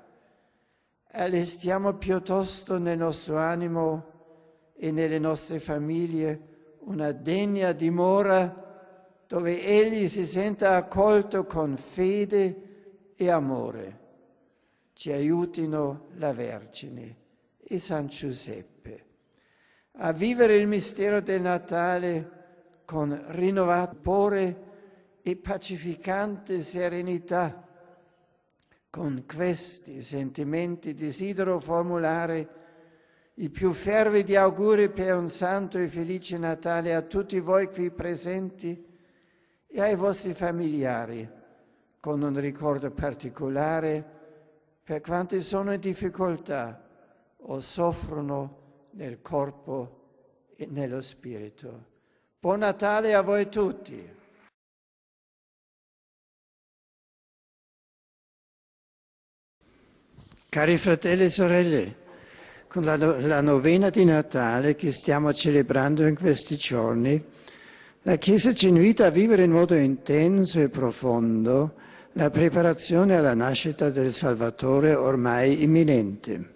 Allestiamo 1.11 1.95
piuttosto 1.95 2.77
nel 2.77 2.97
nostro 2.97 3.35
animo 3.35 4.71
e 4.77 4.91
nelle 4.91 5.19
nostre 5.19 5.59
famiglie 5.59 6.77
una 6.85 7.11
degna 7.11 7.73
dimora 7.73 9.25
dove 9.27 9.61
Egli 9.61 10.07
si 10.07 10.23
senta 10.23 10.77
accolto 10.77 11.45
con 11.45 11.75
fede 11.75 13.13
e 13.13 13.29
amore. 13.29 13.99
Ci 14.93 15.11
aiutino 15.11 16.07
la 16.15 16.31
Vergine 16.31 17.17
e 17.57 17.77
San 17.77 18.07
Giuseppe 18.07 19.11
a 19.97 20.11
vivere 20.11 20.55
il 20.55 20.67
mistero 20.67 21.21
del 21.21 21.41
Natale 21.41 22.31
con 22.85 23.25
rinnovato 23.29 23.97
cuore 24.01 24.71
e 25.21 25.35
pacificante 25.35 26.61
serenità. 26.61 27.67
Con 28.89 29.23
questi 29.25 30.01
sentimenti 30.01 30.93
desidero 30.93 31.59
formulare 31.59 32.61
i 33.35 33.49
più 33.49 33.71
fervidi 33.71 34.35
auguri 34.35 34.89
per 34.89 35.15
un 35.15 35.29
santo 35.29 35.77
e 35.77 35.87
felice 35.87 36.37
Natale 36.37 36.93
a 36.93 37.01
tutti 37.01 37.39
voi 37.39 37.67
qui 37.67 37.89
presenti 37.89 38.85
e 39.67 39.81
ai 39.81 39.95
vostri 39.95 40.33
familiari, 40.33 41.27
con 41.99 42.21
un 42.21 42.39
ricordo 42.39 42.91
particolare 42.91 44.05
per 44.83 45.01
quanti 45.01 45.41
sono 45.41 45.73
in 45.73 45.79
difficoltà 45.79 46.83
o 47.37 47.59
soffrono 47.59 48.62
nel 48.93 49.21
corpo 49.21 50.01
e 50.55 50.67
nello 50.69 51.01
spirito. 51.01 51.91
Buon 52.39 52.59
Natale 52.59 53.13
a 53.13 53.21
voi 53.21 53.49
tutti. 53.49 54.21
Cari 60.49 60.77
fratelli 60.77 61.23
e 61.23 61.29
sorelle, 61.29 61.95
con 62.67 62.83
la, 62.83 62.95
la, 62.95 63.41
novena 63.41 63.89
di 63.89 64.05
Natale 64.05 64.75
che 64.75 64.91
stiamo 64.91 65.33
celebrando 65.33 66.05
in 66.05 66.15
questi 66.15 66.57
giorni, 66.57 67.23
la 68.03 68.17
Chiesa 68.17 68.53
ci 68.53 68.67
invita 68.67 69.07
a 69.07 69.09
vivere 69.09 69.43
in 69.43 69.51
modo 69.51 69.73
intenso 69.73 70.59
e 70.59 70.69
profondo 70.69 71.73
la 72.11 72.29
preparazione 72.29 73.15
alla 73.15 73.33
nascita 73.33 73.89
del 73.89 74.13
Salvatore 74.13 74.93
ormai 74.93 75.63
imminente. 75.63 76.53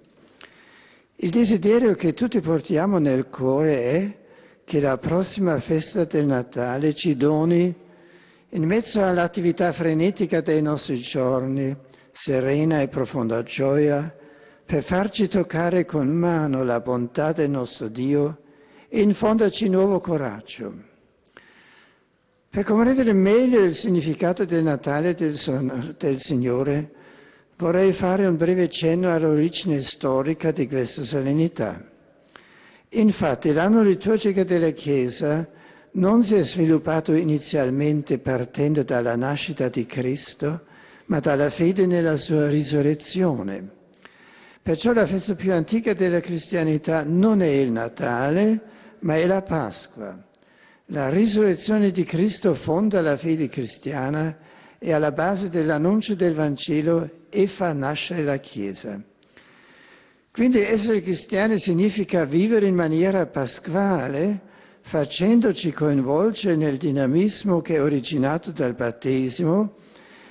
Il 1.19 1.31
desiderio 1.31 1.95
che 1.95 2.13
tutti 2.13 2.39
portiamo 2.41 2.99
nel 2.99 3.25
cuore 3.27 3.81
è 3.81 4.17
che 4.63 4.79
la 4.79 4.99
prossima 4.99 5.59
festa 5.59 6.03
del 6.03 6.27
Natale 6.27 6.93
ci 6.93 7.15
doni, 7.15 7.73
in 8.49 8.63
mezzo 8.63 9.03
all'attività 9.03 9.73
frenetica 9.73 10.41
dei 10.41 10.61
nostri 10.61 10.99
giorni, 10.99 11.75
serena 12.11 12.81
e 12.81 12.89
profonda 12.89 13.41
gioia, 13.41 14.15
per 14.63 14.83
farci 14.83 15.27
toccare 15.27 15.85
con 15.85 16.07
mano 16.07 16.63
la 16.63 16.81
bontà 16.81 17.31
del 17.31 17.49
nostro 17.49 17.87
Dio 17.87 18.41
e 18.87 19.01
infonderci 19.01 19.69
nuovo 19.69 19.99
coraggio. 19.99 20.71
Per 22.47 22.63
comprendere 22.63 23.13
meglio 23.13 23.63
il 23.63 23.73
significato 23.73 24.45
del 24.45 24.63
Natale 24.63 25.15
del, 25.15 25.35
del 25.97 26.19
Signore, 26.19 26.91
vorrei 27.57 27.93
fare 27.93 28.25
un 28.25 28.37
breve 28.37 28.69
cenno 28.69 29.11
all'origine 29.11 29.81
storica 29.81 30.51
di 30.51 30.67
questa 30.67 31.03
solennità. 31.03 31.83
Infatti 32.89 33.51
l'anno 33.51 33.81
liturgico 33.81 34.43
della 34.43 34.69
Chiesa 34.71 35.47
non 35.93 36.23
si 36.23 36.35
è 36.35 36.43
sviluppato 36.43 37.13
inizialmente 37.13 38.19
partendo 38.19 38.83
dalla 38.83 39.15
nascita 39.15 39.67
di 39.69 39.85
Cristo, 39.85 40.61
ma 41.05 41.19
dalla 41.19 41.49
fede 41.49 41.85
nella 41.85 42.15
sua 42.15 42.47
risurrezione. 42.49 43.75
Perciò 44.61 44.93
la 44.93 45.07
festa 45.07 45.33
più 45.35 45.53
antica 45.53 45.93
della 45.93 46.19
cristianità 46.19 47.03
non 47.03 47.41
è 47.41 47.47
il 47.47 47.71
Natale, 47.71 48.61
ma 48.99 49.15
è 49.15 49.25
la 49.25 49.41
Pasqua. 49.41 50.25
La 50.87 51.09
risurrezione 51.09 51.91
di 51.91 52.03
Cristo 52.03 52.53
fonda 52.53 53.01
la 53.01 53.17
fede 53.17 53.49
cristiana 53.49 54.37
e 54.79 54.91
alla 54.91 55.11
base 55.11 55.49
dell'annuncio 55.49 56.15
del 56.15 56.35
Vangelo 56.35 57.09
e 57.29 57.47
fa 57.47 57.73
nascere 57.73 58.23
la 58.23 58.37
Chiesa. 58.37 59.01
Quindi 60.31 60.59
essere 60.59 61.01
cristiani 61.01 61.59
significa 61.59 62.25
vivere 62.25 62.67
in 62.67 62.75
maniera 62.75 63.25
pasquale, 63.25 64.41
facendoci 64.81 65.71
coinvolgere 65.71 66.55
nel 66.55 66.77
dinamismo 66.77 67.59
che 67.61 67.75
è 67.75 67.81
originato 67.81 68.51
dal 68.51 68.75
battesimo 68.75 69.73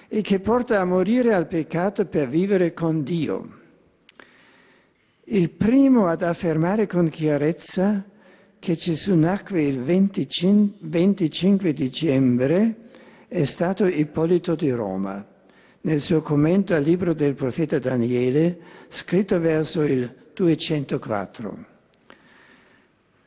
e 0.08 0.22
che 0.22 0.38
porta 0.38 0.80
a 0.80 0.84
morire 0.84 1.34
al 1.34 1.48
peccato 1.48 2.06
per 2.06 2.28
vivere 2.28 2.72
con 2.72 3.02
Dio. 3.02 3.48
Il 5.24 5.50
primo 5.50 6.06
ad 6.06 6.22
affermare 6.22 6.86
con 6.86 7.08
chiarezza 7.08 8.04
che 8.60 8.76
Gesù 8.76 9.14
nacque 9.16 9.62
il 9.62 9.82
25 9.82 11.72
dicembre 11.72 12.85
è 13.28 13.44
stato 13.44 13.86
Ippolito 13.86 14.54
di 14.54 14.70
Roma, 14.70 15.24
nel 15.82 16.00
suo 16.00 16.20
commento 16.20 16.74
al 16.74 16.82
libro 16.82 17.14
del 17.14 17.34
profeta 17.34 17.78
Daniele, 17.78 18.58
scritto 18.88 19.38
verso 19.40 19.82
il 19.82 20.12
204. 20.34 21.66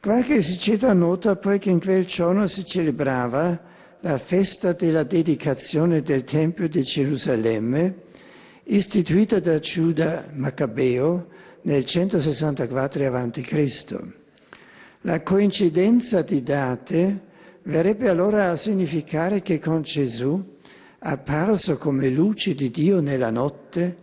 Qualche 0.02 0.36
esegeta 0.36 0.94
nota 0.94 1.36
poi 1.36 1.60
che 1.60 1.70
in 1.70 1.80
quel 1.80 2.06
giorno 2.06 2.48
si 2.48 2.64
celebrava 2.64 3.62
la 4.02 4.18
festa 4.18 4.72
della 4.72 5.04
dedicazione 5.04 6.02
del 6.02 6.24
Tempio 6.24 6.70
di 6.70 6.84
Gerusalemme, 6.84 8.04
istituita 8.64 9.40
da 9.40 9.60
Giuda 9.60 10.30
Maccabeo 10.32 11.28
nel 11.64 11.86
164 11.86 13.14
a.C. 13.14 13.96
La 15.02 15.22
coincidenza 15.22 16.22
di 16.22 16.44
date 16.44 17.28
verrebbe 17.70 18.10
allora 18.10 18.50
a 18.50 18.56
significare 18.56 19.42
che 19.42 19.60
con 19.60 19.84
Gesù, 19.84 20.58
apparso 21.00 21.78
come 21.78 22.10
luce 22.10 22.56
di 22.56 22.72
Dio 22.72 23.00
nella 23.00 23.30
notte, 23.30 23.98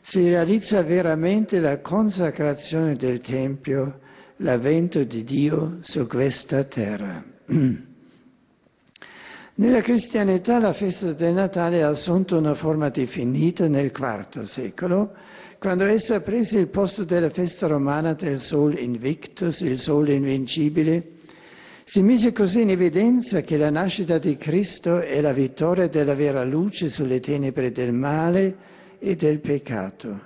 si 0.00 0.26
realizza 0.28 0.82
veramente 0.82 1.60
la 1.60 1.80
consacrazione 1.80 2.94
del 2.96 3.20
Tempio 3.20 3.98
l'avvento 4.36 5.02
di 5.02 5.24
Dio 5.24 5.78
su 5.80 6.06
questa 6.06 6.64
terra. 6.64 7.22
Nella 9.56 9.80
cristianità 9.80 10.60
la 10.60 10.72
festa 10.72 11.12
del 11.12 11.34
Natale 11.34 11.82
ha 11.82 11.88
assunto 11.88 12.38
una 12.38 12.54
forma 12.54 12.90
definita 12.90 13.66
nel 13.66 13.90
IV 13.92 14.42
secolo, 14.42 15.12
quando 15.58 15.84
essa 15.84 16.20
prese 16.20 16.60
il 16.60 16.68
posto 16.68 17.02
della 17.02 17.30
festa 17.30 17.66
romana 17.66 18.14
del 18.14 18.38
Sol 18.38 18.78
Invictus, 18.78 19.58
il 19.60 19.80
Sole 19.80 20.14
Invincibile. 20.14 21.16
Si 21.88 22.02
mise 22.02 22.32
così 22.32 22.60
in 22.60 22.68
evidenza 22.68 23.40
che 23.40 23.56
la 23.56 23.70
nascita 23.70 24.18
di 24.18 24.36
Cristo 24.36 25.00
è 25.00 25.22
la 25.22 25.32
vittoria 25.32 25.88
della 25.88 26.14
vera 26.14 26.44
luce 26.44 26.90
sulle 26.90 27.18
tenebre 27.18 27.72
del 27.72 27.94
male 27.94 28.56
e 28.98 29.16
del 29.16 29.40
peccato. 29.40 30.20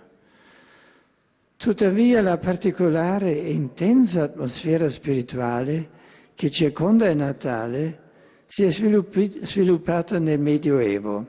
Tuttavia 1.57 2.21
la 2.21 2.37
particolare 2.39 3.41
e 3.41 3.53
intensa 3.53 4.25
atmosfera 4.25 4.89
spirituale 4.89 5.89
che 6.35 6.51
circonda 6.51 7.09
il 7.09 7.19
Natale 7.19 8.01
si 8.49 8.65
è 8.65 8.71
sviluppata 8.73 10.19
nel 10.19 10.41
Medioevo, 10.41 11.29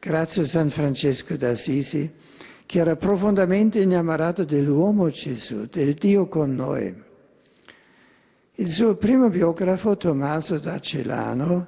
grazie 0.00 0.40
a 0.40 0.46
San 0.46 0.70
Francesco 0.70 1.36
d'Assisi, 1.36 2.10
che 2.64 2.78
era 2.78 2.96
profondamente 2.96 3.80
innamorato 3.80 4.42
dell'uomo 4.44 5.10
Gesù, 5.10 5.66
del 5.66 5.92
Dio 5.92 6.28
con 6.28 6.54
noi. 6.54 7.04
Il 8.58 8.70
suo 8.70 8.96
primo 8.96 9.28
biografo, 9.28 9.98
Tommaso 9.98 10.58
da 10.58 10.78
Celano, 10.78 11.66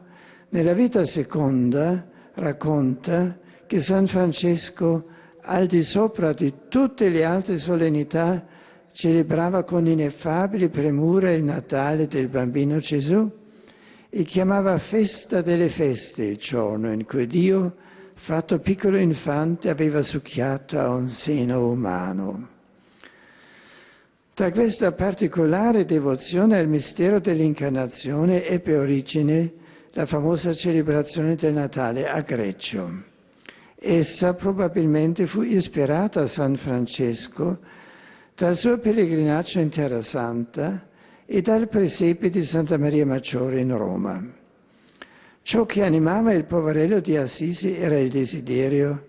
nella 0.48 0.72
vita 0.72 1.05
seconda 1.05 2.07
racconta 2.33 3.37
che 3.66 3.83
San 3.83 4.07
Francesco 4.07 5.05
al 5.42 5.66
di 5.66 5.83
sopra 5.83 6.33
di 6.33 6.51
tutte 6.70 7.11
le 7.11 7.24
altre 7.27 7.59
solennità, 7.59 8.42
celebrava 8.92 9.64
con 9.64 9.87
ineffabile 9.87 10.70
premura 10.70 11.31
il 11.31 11.44
Natale 11.44 12.09
del 12.09 12.29
bambino 12.29 12.79
Gesù 12.79 13.31
e 14.09 14.22
chiamava 14.22 14.79
festa 14.79 15.42
delle 15.42 15.68
feste 15.68 16.24
il 16.24 16.38
giorno 16.38 16.90
in 16.90 17.05
cui 17.05 17.27
Dio, 17.27 17.74
fatto 18.14 18.61
piccolo 18.61 18.96
infante, 18.96 19.68
aveva 19.68 20.03
succhiato 20.03 20.79
a 20.79 20.88
un 20.88 21.09
seno 21.09 21.68
umano. 21.68 22.57
Da 24.38 24.53
questa 24.53 24.92
particolare 24.92 25.85
devozione 25.85 26.59
al 26.59 26.68
mistero 26.68 27.18
dell'incarnazione 27.18 28.46
ebbe 28.46 28.77
origine 28.77 29.53
la 29.94 30.07
famosa 30.07 30.55
celebrazione 30.55 31.35
del 31.35 31.55
Natale 31.55 32.07
a 32.07 32.20
Greccio. 32.20 32.88
Essa 33.74 34.35
probabilmente 34.35 35.27
fu 35.27 35.42
ispirata 35.42 36.20
a 36.20 36.29
San 36.29 36.55
Francesco 36.57 37.59
dal 38.37 38.57
suo 38.57 38.79
pellegrinaggio 38.79 39.59
in 39.59 39.70
Terra 39.70 40.03
Santa 40.03 40.87
e 41.27 41.42
dal 41.42 41.66
presepe 41.66 42.31
di 42.31 42.44
Santa 42.44 42.79
Maria 42.79 43.07
Maggiore 43.07 43.59
in 43.59 43.77
Roma. 43.77 44.24
Ciò 45.42 45.66
che 45.66 45.83
animava 45.83 46.33
il 46.33 46.44
poverello 46.44 47.01
di 47.01 47.16
Assisi 47.16 47.74
era 47.74 47.98
il 47.98 48.11
desiderio 48.11 49.07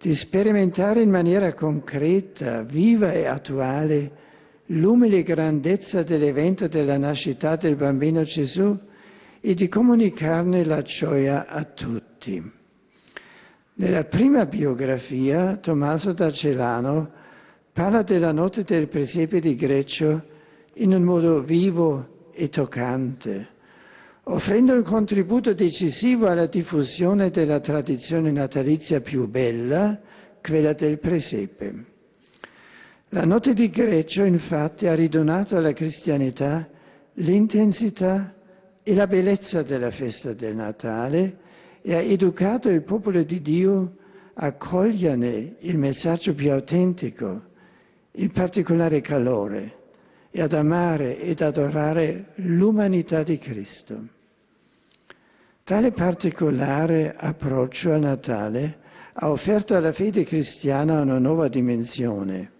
di 0.00 0.14
sperimentare 0.14 1.02
in 1.02 1.10
maniera 1.10 1.52
concreta, 1.52 2.62
viva 2.62 3.12
e 3.12 3.26
attuale 3.26 4.21
l'umile 4.72 5.22
grandezza 5.22 6.02
dell'evento 6.02 6.66
della 6.66 6.96
nascita 6.96 7.56
del 7.56 7.76
bambino 7.76 8.22
Gesù 8.22 8.78
e 9.40 9.54
di 9.54 9.68
comunicarne 9.68 10.64
la 10.64 10.82
gioia 10.82 11.46
a 11.46 11.64
tutti. 11.64 12.50
Nella 13.74 14.04
prima 14.04 14.46
biografia, 14.46 15.56
Tommaso 15.56 16.12
da 16.12 16.30
Celano 16.30 17.10
parla 17.72 18.02
della 18.02 18.32
notte 18.32 18.64
del 18.64 18.88
presepe 18.88 19.40
di 19.40 19.56
Greccio 19.56 20.22
in 20.74 20.94
un 20.94 21.02
modo 21.02 21.42
vivo 21.42 22.30
e 22.32 22.48
toccante, 22.48 23.48
offrendo 24.24 24.74
un 24.74 24.82
contributo 24.82 25.52
decisivo 25.52 26.28
alla 26.28 26.46
diffusione 26.46 27.30
della 27.30 27.60
tradizione 27.60 28.30
natalizia 28.30 29.00
più 29.00 29.28
bella, 29.28 30.00
quella 30.40 30.72
del 30.72 30.98
presepe. 30.98 31.91
La 33.14 33.26
notte 33.26 33.52
di 33.52 33.68
Greccio, 33.68 34.24
infatti, 34.24 34.86
ha 34.86 34.94
ridonato 34.94 35.54
alla 35.54 35.74
cristianità 35.74 36.66
l'intensità 37.16 38.32
e 38.82 38.94
la 38.94 39.06
bellezza 39.06 39.62
della 39.62 39.90
festa 39.90 40.32
del 40.32 40.54
Natale, 40.54 41.36
e 41.82 41.94
ha 41.94 42.00
educato 42.00 42.70
il 42.70 42.82
popolo 42.82 43.22
di 43.22 43.42
Dio 43.42 43.96
a 44.32 44.52
coglierne 44.54 45.56
il 45.58 45.76
messaggio 45.76 46.32
più 46.32 46.52
autentico, 46.52 47.42
il 48.12 48.32
particolare 48.32 49.02
calore, 49.02 49.74
e 50.30 50.40
ad 50.40 50.54
amare 50.54 51.20
ed 51.20 51.42
adorare 51.42 52.28
l'umanità 52.36 53.22
di 53.22 53.36
Cristo. 53.36 54.08
Tale 55.64 55.92
particolare 55.92 57.14
approccio 57.14 57.92
a 57.92 57.98
Natale 57.98 58.78
ha 59.12 59.30
offerto 59.30 59.76
alla 59.76 59.92
fede 59.92 60.24
cristiana 60.24 61.02
una 61.02 61.18
nuova 61.18 61.48
dimensione. 61.48 62.51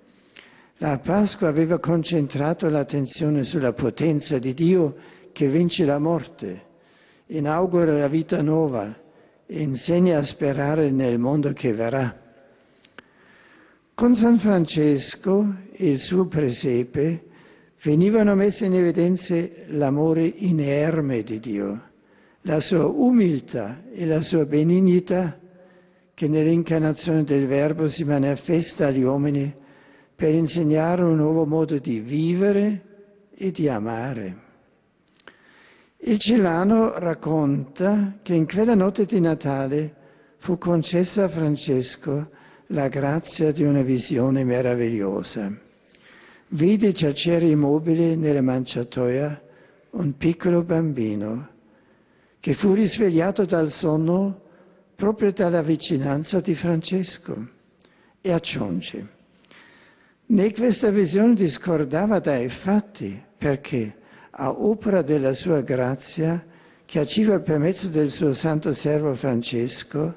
La 0.82 0.98
Pasqua 0.98 1.46
aveva 1.46 1.78
concentrato 1.78 2.68
l'attenzione 2.68 3.44
sulla 3.44 3.72
potenza 3.72 4.40
di 4.40 4.52
Dio 4.52 4.96
che 5.30 5.48
vince 5.48 5.84
la 5.84 6.00
morte, 6.00 6.60
inaugura 7.26 7.96
la 7.96 8.08
vita 8.08 8.42
nuova, 8.42 8.92
insegna 9.46 10.18
a 10.18 10.24
sperare 10.24 10.90
nel 10.90 11.20
mondo 11.20 11.52
che 11.52 11.72
verrà. 11.72 12.12
Con 13.94 14.16
San 14.16 14.38
Francesco 14.38 15.54
e 15.70 15.88
il 15.88 16.00
suo 16.00 16.26
presepe 16.26 17.26
venivano 17.84 18.34
messe 18.34 18.64
in 18.64 18.74
evidenza 18.74 19.36
l'amore 19.68 20.24
inerme 20.24 21.22
di 21.22 21.38
Dio, 21.38 21.80
la 22.40 22.58
sua 22.58 22.86
umiltà 22.86 23.82
e 23.92 24.04
la 24.04 24.20
sua 24.20 24.44
benignità 24.46 25.38
che 26.12 26.26
nell'incarnazione 26.26 27.22
del 27.22 27.46
Verbo 27.46 27.88
si 27.88 28.02
manifesta 28.02 28.88
agli 28.88 29.04
uomini 29.04 29.60
per 30.22 30.34
insegnare 30.34 31.02
un 31.02 31.16
nuovo 31.16 31.44
modo 31.46 31.80
di 31.80 31.98
vivere 31.98 32.82
e 33.34 33.50
di 33.50 33.68
amare. 33.68 34.36
Il 35.96 36.16
Celano 36.20 36.96
racconta 36.96 38.18
che 38.22 38.32
in 38.32 38.46
quella 38.46 38.76
notte 38.76 39.04
di 39.04 39.18
Natale 39.18 39.92
fu 40.36 40.58
concessa 40.58 41.24
a 41.24 41.28
Francesco 41.28 42.30
la 42.68 42.86
grazia 42.86 43.50
di 43.50 43.64
una 43.64 43.82
visione 43.82 44.44
meravigliosa. 44.44 45.52
Vide 46.50 46.92
giacere 46.92 47.46
immobile 47.46 48.14
nella 48.14 48.42
manciatoia 48.42 49.42
un 49.90 50.16
piccolo 50.16 50.62
bambino 50.62 51.48
che 52.38 52.54
fu 52.54 52.74
risvegliato 52.74 53.44
dal 53.44 53.72
sonno 53.72 54.40
proprio 54.94 55.32
dalla 55.32 55.62
vicinanza 55.62 56.38
di 56.38 56.54
Francesco 56.54 57.48
e 58.20 58.30
aggiunge, 58.30 59.20
né 60.32 60.50
questa 60.52 60.90
visione 60.90 61.34
discordava 61.34 62.18
dai 62.18 62.48
fatti 62.48 63.22
perché 63.36 63.94
a 64.30 64.50
opera 64.50 65.02
della 65.02 65.34
sua 65.34 65.60
grazia 65.60 66.42
che 66.86 66.98
agiva 66.98 67.38
per 67.40 67.58
mezzo 67.58 67.88
del 67.88 68.10
suo 68.10 68.32
santo 68.32 68.72
servo 68.72 69.14
Francesco, 69.14 70.16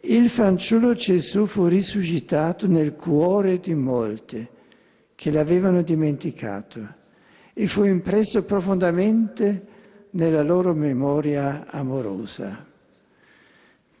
il 0.00 0.30
fanciullo 0.30 0.94
Gesù 0.94 1.46
fu 1.46 1.66
risuscitato 1.66 2.66
nel 2.66 2.94
cuore 2.94 3.60
di 3.60 3.74
molti 3.74 4.46
che 5.14 5.30
l'avevano 5.30 5.82
dimenticato 5.82 6.94
e 7.54 7.68
fu 7.68 7.84
impresso 7.84 8.44
profondamente 8.44 9.64
nella 10.10 10.42
loro 10.42 10.74
memoria 10.74 11.66
amorosa. 11.68 12.66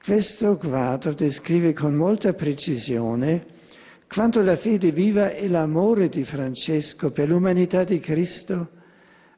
Questo 0.02 0.56
quadro 0.56 1.12
descrive 1.12 1.72
con 1.72 1.94
molta 1.94 2.32
precisione 2.32 3.54
quanto 4.08 4.42
la 4.42 4.56
fede 4.56 4.92
viva 4.92 5.30
e 5.32 5.48
l'amore 5.48 6.08
di 6.08 6.24
Francesco 6.24 7.10
per 7.10 7.28
l'umanità 7.28 7.84
di 7.84 8.00
Cristo 8.00 8.70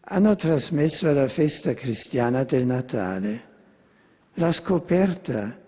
hanno 0.01 0.35
trasmesso 0.37 1.09
alla 1.09 1.29
festa 1.29 1.75
cristiana 1.75 2.45
del 2.45 2.67
Natale 2.67 3.49
la 4.39 4.53
scoperta 4.53 5.59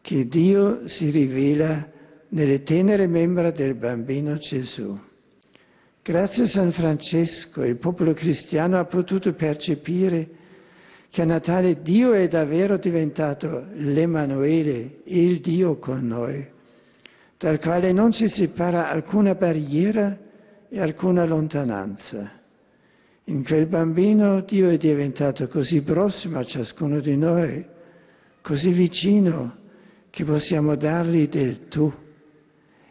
che 0.00 0.26
Dio 0.26 0.88
si 0.88 1.10
rivela 1.10 1.86
nelle 2.28 2.62
tenere 2.62 3.06
membra 3.06 3.50
del 3.50 3.74
bambino 3.74 4.36
Gesù. 4.36 4.98
Grazie 6.02 6.44
a 6.44 6.46
San 6.46 6.72
Francesco 6.72 7.62
il 7.62 7.76
popolo 7.76 8.12
cristiano 8.14 8.78
ha 8.78 8.84
potuto 8.84 9.32
percepire 9.34 10.28
che 11.10 11.22
a 11.22 11.24
Natale 11.24 11.82
Dio 11.82 12.12
è 12.12 12.28
davvero 12.28 12.76
diventato 12.76 13.66
l'Emanuele, 13.74 15.00
il 15.04 15.40
Dio 15.40 15.78
con 15.78 16.06
noi, 16.06 16.46
dal 17.38 17.58
quale 17.58 17.92
non 17.92 18.12
ci 18.12 18.28
separa 18.28 18.88
alcuna 18.88 19.34
barriera 19.34 20.16
e 20.68 20.80
alcuna 20.80 21.24
lontananza. 21.24 22.32
In 23.24 23.44
quel 23.44 23.66
bambino 23.66 24.40
Dio 24.40 24.68
è 24.70 24.76
diventato 24.76 25.48
così 25.48 25.82
prossimo 25.82 26.38
a 26.38 26.44
ciascuno 26.44 27.00
di 27.00 27.16
noi, 27.16 27.64
così 28.40 28.70
vicino, 28.70 29.64
che 30.10 30.24
possiamo 30.24 30.76
dargli 30.76 31.28
del 31.28 31.68
tu 31.68 31.92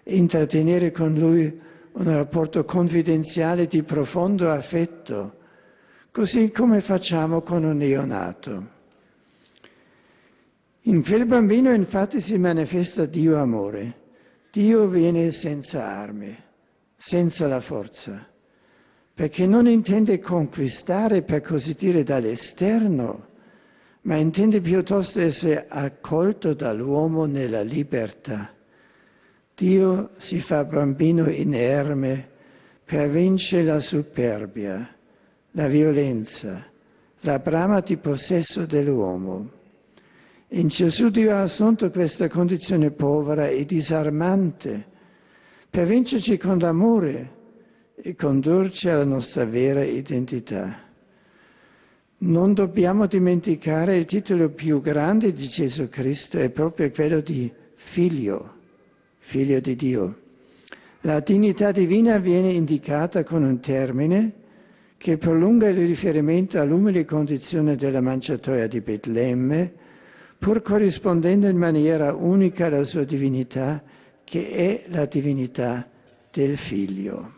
e 0.03 0.15
intrattenere 0.15 0.91
con 0.91 1.13
lui 1.13 1.61
un 1.93 2.13
rapporto 2.13 2.65
confidenziale 2.65 3.65
di 3.65 3.81
profondo 3.83 4.51
affetto, 4.51 5.37
così 6.11 6.51
come 6.51 6.81
facciamo 6.81 7.41
con 7.41 7.63
un 7.63 7.77
neonato. 7.77 8.73
In 10.81 11.01
quel 11.03 11.25
bambino 11.25 11.73
infatti 11.73 12.21
si 12.21 12.37
manifesta 12.37 13.05
Dio 13.05 13.37
amore. 13.37 14.03
Dio 14.55 14.87
viene 14.87 15.33
senza 15.33 15.85
armi, 15.85 16.33
senza 16.95 17.45
la 17.45 17.59
forza, 17.59 18.25
perché 19.13 19.45
non 19.45 19.67
intende 19.67 20.19
conquistare, 20.19 21.23
per 21.23 21.41
così 21.41 21.73
dire, 21.73 22.03
dall'esterno, 22.03 23.27
ma 24.03 24.15
intende 24.15 24.61
piuttosto 24.61 25.19
essere 25.19 25.65
accolto 25.67 26.53
dall'uomo 26.53 27.25
nella 27.25 27.63
libertà. 27.63 28.53
Dio 29.53 30.11
si 30.15 30.39
fa 30.39 30.63
bambino 30.63 31.29
inerme 31.29 32.29
per 32.85 33.09
vincere 33.09 33.65
la 33.65 33.81
superbia, 33.81 34.89
la 35.51 35.67
violenza, 35.67 36.65
la 37.19 37.39
brama 37.39 37.81
di 37.81 37.97
possesso 37.97 38.65
dell'uomo. 38.65 39.54
In 40.49 40.67
Gesù 40.67 41.09
Dio 41.09 41.31
ha 41.31 41.41
assunto 41.41 41.89
questa 41.89 42.29
condizione 42.29 42.91
povera 42.91 43.47
e 43.47 43.65
disarmante 43.65 44.85
per 45.69 45.87
vincerci 45.87 46.37
con 46.37 46.59
l'amore 46.59 47.31
e 47.95 48.15
condurci 48.15 48.87
alla 48.87 49.05
nostra 49.05 49.45
vera 49.45 49.83
identità. 49.83 50.83
Non 52.17 52.53
dobbiamo 52.53 53.07
dimenticare 53.07 53.97
il 53.97 54.05
titolo 54.05 54.49
più 54.49 54.81
grande 54.81 55.33
di 55.33 55.47
Gesù 55.47 55.89
Cristo 55.89 56.37
è 56.37 56.49
proprio 56.51 56.91
quello 56.91 57.21
di 57.21 57.51
figlio, 57.73 58.53
figlio 59.19 59.59
di 59.59 59.75
Dio. 59.75 60.17
La 61.01 61.19
dignità 61.21 61.71
divina 61.71 62.19
viene 62.19 62.51
indicata 62.51 63.23
con 63.23 63.43
un 63.43 63.59
termine 63.59 64.33
che 64.97 65.17
prolunga 65.17 65.67
il 65.69 65.85
riferimento 65.85 66.59
all'umile 66.59 67.03
condizione 67.03 67.75
della 67.75 68.01
manciatoia 68.01 68.67
di 68.67 68.81
Betlemme, 68.81 69.73
pur 70.45 70.61
corrispondendo 70.61 71.47
in 71.47 71.57
maniera 71.57 72.13
unica 72.13 72.67
alla 72.67 72.83
sua 72.83 73.03
divinità, 73.03 73.81
che 74.23 74.47
è 74.47 74.83
la 74.89 75.07
divinità 75.07 75.89
del 76.31 76.55
figlio. 76.55 77.33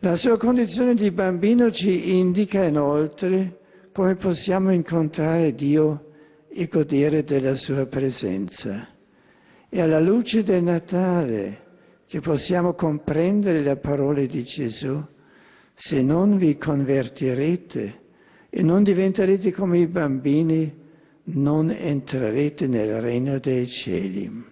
La 0.00 0.14
sua 0.16 0.36
condizione 0.36 0.92
di 0.92 1.10
bambino 1.10 1.70
ci 1.70 2.18
indica 2.18 2.64
inoltre 2.64 3.60
come 3.94 4.16
possiamo 4.16 4.72
incontrare 4.72 5.54
Dio 5.54 6.10
e 6.50 6.66
godere 6.66 7.24
della 7.24 7.54
sua 7.54 7.86
presenza. 7.86 8.86
È 9.70 9.80
alla 9.80 10.00
luce 10.00 10.42
del 10.42 10.62
Natale 10.62 11.60
che 12.06 12.20
possiamo 12.20 12.74
comprendere 12.74 13.62
le 13.62 13.76
parole 13.76 14.26
di 14.26 14.44
Gesù. 14.44 15.02
Se 15.72 16.02
non 16.02 16.36
vi 16.36 16.58
convertirete 16.58 18.00
e 18.50 18.62
non 18.62 18.82
diventerete 18.82 19.50
come 19.50 19.78
i 19.78 19.86
bambini, 19.86 20.77
non 21.30 21.70
entrerete 21.70 22.66
nel 22.66 23.00
regno 23.00 23.38
dei 23.38 23.66
cieli. 23.66 24.44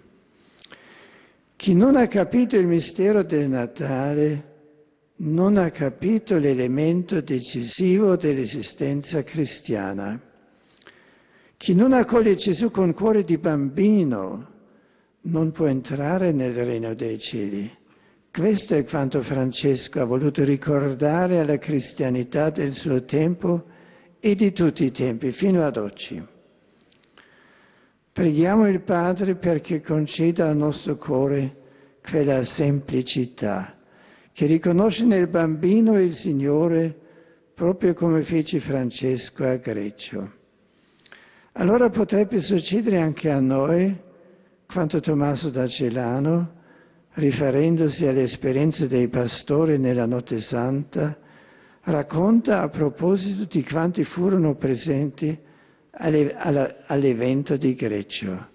Chi 1.57 1.75
non 1.75 1.97
ha 1.97 2.07
capito 2.07 2.57
il 2.57 2.67
mistero 2.67 3.23
del 3.23 3.49
Natale 3.49 4.55
non 5.19 5.57
ha 5.57 5.71
capito 5.71 6.37
l'elemento 6.37 7.23
decisivo 7.23 8.17
dell'esistenza 8.17 9.23
cristiana. 9.23 10.21
Chi 11.57 11.75
non 11.75 11.95
accoglie 11.95 12.35
Gesù 12.35 12.71
con 12.71 12.93
cuore 12.93 13.25
di 13.25 13.39
bambino 13.39 14.55
non 15.23 15.53
può 15.53 15.67
entrare 15.67 16.33
nel 16.33 16.53
regno 16.53 16.95
dei 16.95 17.19
cieli. 17.19 17.75
Questo 18.31 18.75
è 18.75 18.85
quanto 18.85 19.23
Francesco 19.23 20.03
ha 20.03 20.05
voluto 20.05 20.45
ricordare 20.45 21.41
alla 21.41 21.57
cristianità 21.57 22.51
del 22.51 22.73
suo 22.73 23.03
tempo 23.07 23.65
e 24.21 24.35
di 24.35 24.53
tutti 24.53 24.85
i 24.85 24.91
tempi 24.91 25.33
fino 25.33 25.65
ad 25.65 25.79
oggi. 25.79 26.35
Preghiamo 28.17 28.67
il 28.67 28.81
Padre 28.81 29.35
perché 29.35 29.83
conceda 29.83 30.49
al 30.49 30.57
nostro 30.57 30.97
cuore 30.97 31.55
quella 32.03 32.45
semplicità 32.45 33.75
che 34.33 34.47
riconosce 34.47 35.05
nel 35.05 35.29
bambino 35.29 36.01
il 36.01 36.15
Signore 36.15 36.99
proprio 37.53 37.93
come 37.93 38.23
fece 38.23 38.59
Francesco 38.59 39.45
a 39.45 39.57
Greccio. 39.57 40.33
Allora 41.53 41.91
potrebbe 41.91 42.41
succedere 42.41 43.01
anche 43.01 43.31
a 43.31 43.39
noi 43.39 43.95
quanto 44.67 44.99
Tommaso 45.01 45.51
da 45.51 45.69
Celano, 45.69 46.53
riferendosi 47.17 48.07
alle 48.07 48.23
esperienze 48.23 48.89
dei 48.89 49.09
pastori 49.09 49.77
nella 49.77 50.07
Notte 50.07 50.41
Santa, 50.41 51.19
racconta 51.83 52.63
a 52.63 52.71
proposito 52.71 53.45
di 53.45 53.63
quanti 53.63 54.05
furono 54.05 54.55
presenti 54.55 55.39
all'evento 55.99 57.57
di 57.57 57.75
Greccio. 57.75 58.55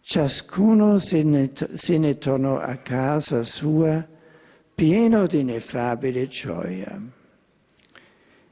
Ciascuno 0.00 0.98
se 0.98 1.22
ne, 1.22 1.52
se 1.74 1.98
ne 1.98 2.18
tornò 2.18 2.58
a 2.58 2.76
casa 2.76 3.44
sua 3.44 4.06
pieno 4.74 5.26
di 5.26 5.40
ineffabile 5.40 6.26
gioia. 6.28 7.00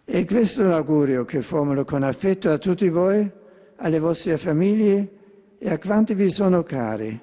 E 0.04 0.24
questo 0.24 0.62
è 0.62 0.66
l'augurio 0.66 1.24
che 1.24 1.42
formulo 1.42 1.84
con 1.84 2.02
affetto 2.02 2.50
a 2.50 2.58
tutti 2.58 2.88
voi, 2.88 3.30
alle 3.76 3.98
vostre 3.98 4.38
famiglie 4.38 5.20
e 5.58 5.70
a 5.70 5.78
quanti 5.78 6.14
vi 6.14 6.30
sono 6.30 6.62
cari. 6.62 7.20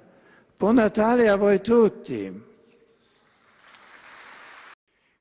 Buon 0.58 0.76
Natale 0.76 1.30
a 1.30 1.36
voi 1.36 1.62
tutti! 1.62 2.48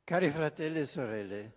Cari 0.05 0.31
fratelli 0.31 0.81
e 0.81 0.87
sorelle, 0.87 1.53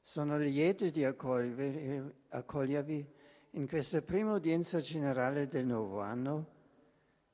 sono 0.00 0.38
lieto 0.38 0.88
di 0.88 1.04
accogliervi 1.04 3.06
in 3.52 3.66
questa 3.66 4.02
prima 4.02 4.34
udienza 4.34 4.80
generale 4.80 5.46
del 5.46 5.64
nuovo 5.64 6.00
anno 6.00 6.56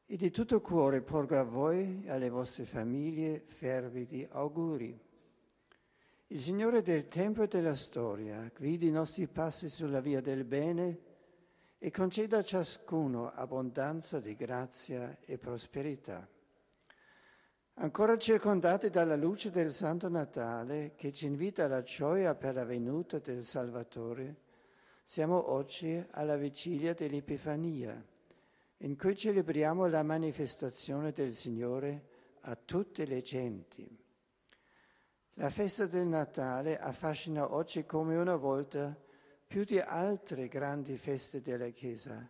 e 0.06 0.16
di 0.16 0.30
tutto 0.30 0.60
cuore 0.60 1.02
porgo 1.02 1.38
a 1.38 1.42
voi 1.42 2.04
e 2.04 2.10
alle 2.10 2.28
vostre 2.28 2.64
famiglie 2.64 3.42
fervidi 3.46 4.26
auguri. 4.30 4.98
Il 6.28 6.40
Signore 6.40 6.82
del 6.82 7.08
tempo 7.08 7.42
e 7.42 7.48
della 7.48 7.74
storia 7.74 8.50
guidi 8.56 8.88
i 8.88 8.92
nostri 8.92 9.26
passi 9.26 9.68
sulla 9.68 10.00
via 10.00 10.20
del 10.20 10.44
bene 10.44 10.98
e 11.78 11.90
conceda 11.90 12.38
a 12.38 12.42
ciascuno 12.44 13.32
abbondanza 13.32 14.20
di 14.20 14.34
grazia 14.34 15.18
e 15.20 15.36
prosperità. 15.36 16.26
Ancora 17.74 18.16
circondati 18.16 18.88
dalla 18.88 19.16
luce 19.16 19.50
del 19.50 19.72
Santo 19.72 20.08
Natale 20.08 20.92
che 20.94 21.12
ci 21.12 21.26
invita 21.26 21.64
alla 21.64 21.82
gioia 21.82 22.34
per 22.36 22.54
la 22.54 22.64
venuta 22.64 23.18
del 23.18 23.44
Salvatore, 23.44 24.43
siamo 25.04 25.50
oggi 25.50 26.02
alla 26.12 26.36
vigilia 26.36 26.94
dell'Epifania, 26.94 28.02
in 28.78 28.96
cui 28.96 29.14
celebriamo 29.14 29.86
la 29.86 30.02
manifestazione 30.02 31.12
del 31.12 31.34
Signore 31.34 32.08
a 32.40 32.56
tutte 32.56 33.04
le 33.04 33.20
genti. 33.20 33.86
La 35.34 35.50
festa 35.50 35.86
del 35.86 36.06
Natale 36.06 36.78
affascina 36.78 37.52
oggi 37.52 37.84
come 37.84 38.16
una 38.16 38.36
volta 38.36 38.96
più 39.46 39.64
di 39.64 39.78
altre 39.78 40.48
grandi 40.48 40.96
feste 40.96 41.40
della 41.40 41.68
Chiesa. 41.68 42.28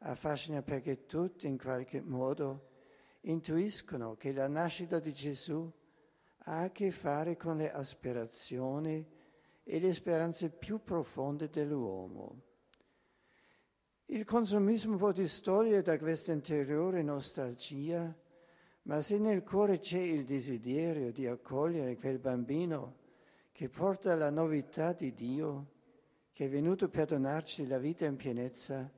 Affascina 0.00 0.62
perché 0.62 1.06
tutti 1.06 1.46
in 1.46 1.58
qualche 1.58 2.00
modo 2.00 2.68
intuiscono 3.22 4.14
che 4.16 4.32
la 4.32 4.48
nascita 4.48 4.98
di 4.98 5.12
Gesù 5.12 5.70
ha 6.48 6.60
a 6.60 6.70
che 6.70 6.90
fare 6.90 7.36
con 7.36 7.56
le 7.56 7.72
aspirazioni 7.72 9.04
e 9.68 9.80
le 9.80 9.92
speranze 9.92 10.48
più 10.50 10.82
profonde 10.82 11.48
dell'uomo. 11.48 12.42
Il 14.06 14.24
consumismo 14.24 14.96
può 14.96 15.10
distogliere 15.10 15.82
da 15.82 15.98
questa 15.98 16.30
interiore 16.30 17.02
nostalgia 17.02 18.14
ma 18.86 19.00
se 19.00 19.18
nel 19.18 19.42
cuore 19.42 19.78
c'è 19.78 19.98
il 19.98 20.24
desiderio 20.24 21.10
di 21.10 21.26
accogliere 21.26 21.96
quel 21.96 22.18
bambino 22.18 23.04
che 23.50 23.68
porta 23.68 24.14
la 24.14 24.30
novità 24.30 24.92
di 24.92 25.12
Dio, 25.12 25.70
che 26.32 26.44
è 26.44 26.48
venuto 26.48 26.88
per 26.88 27.06
donarci 27.06 27.66
la 27.66 27.78
vita 27.78 28.04
in 28.04 28.14
pienezza, 28.14 28.88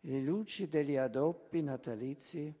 le 0.00 0.20
luci 0.20 0.66
degli 0.66 0.96
addobbi 0.96 1.62
natalizi 1.62 2.52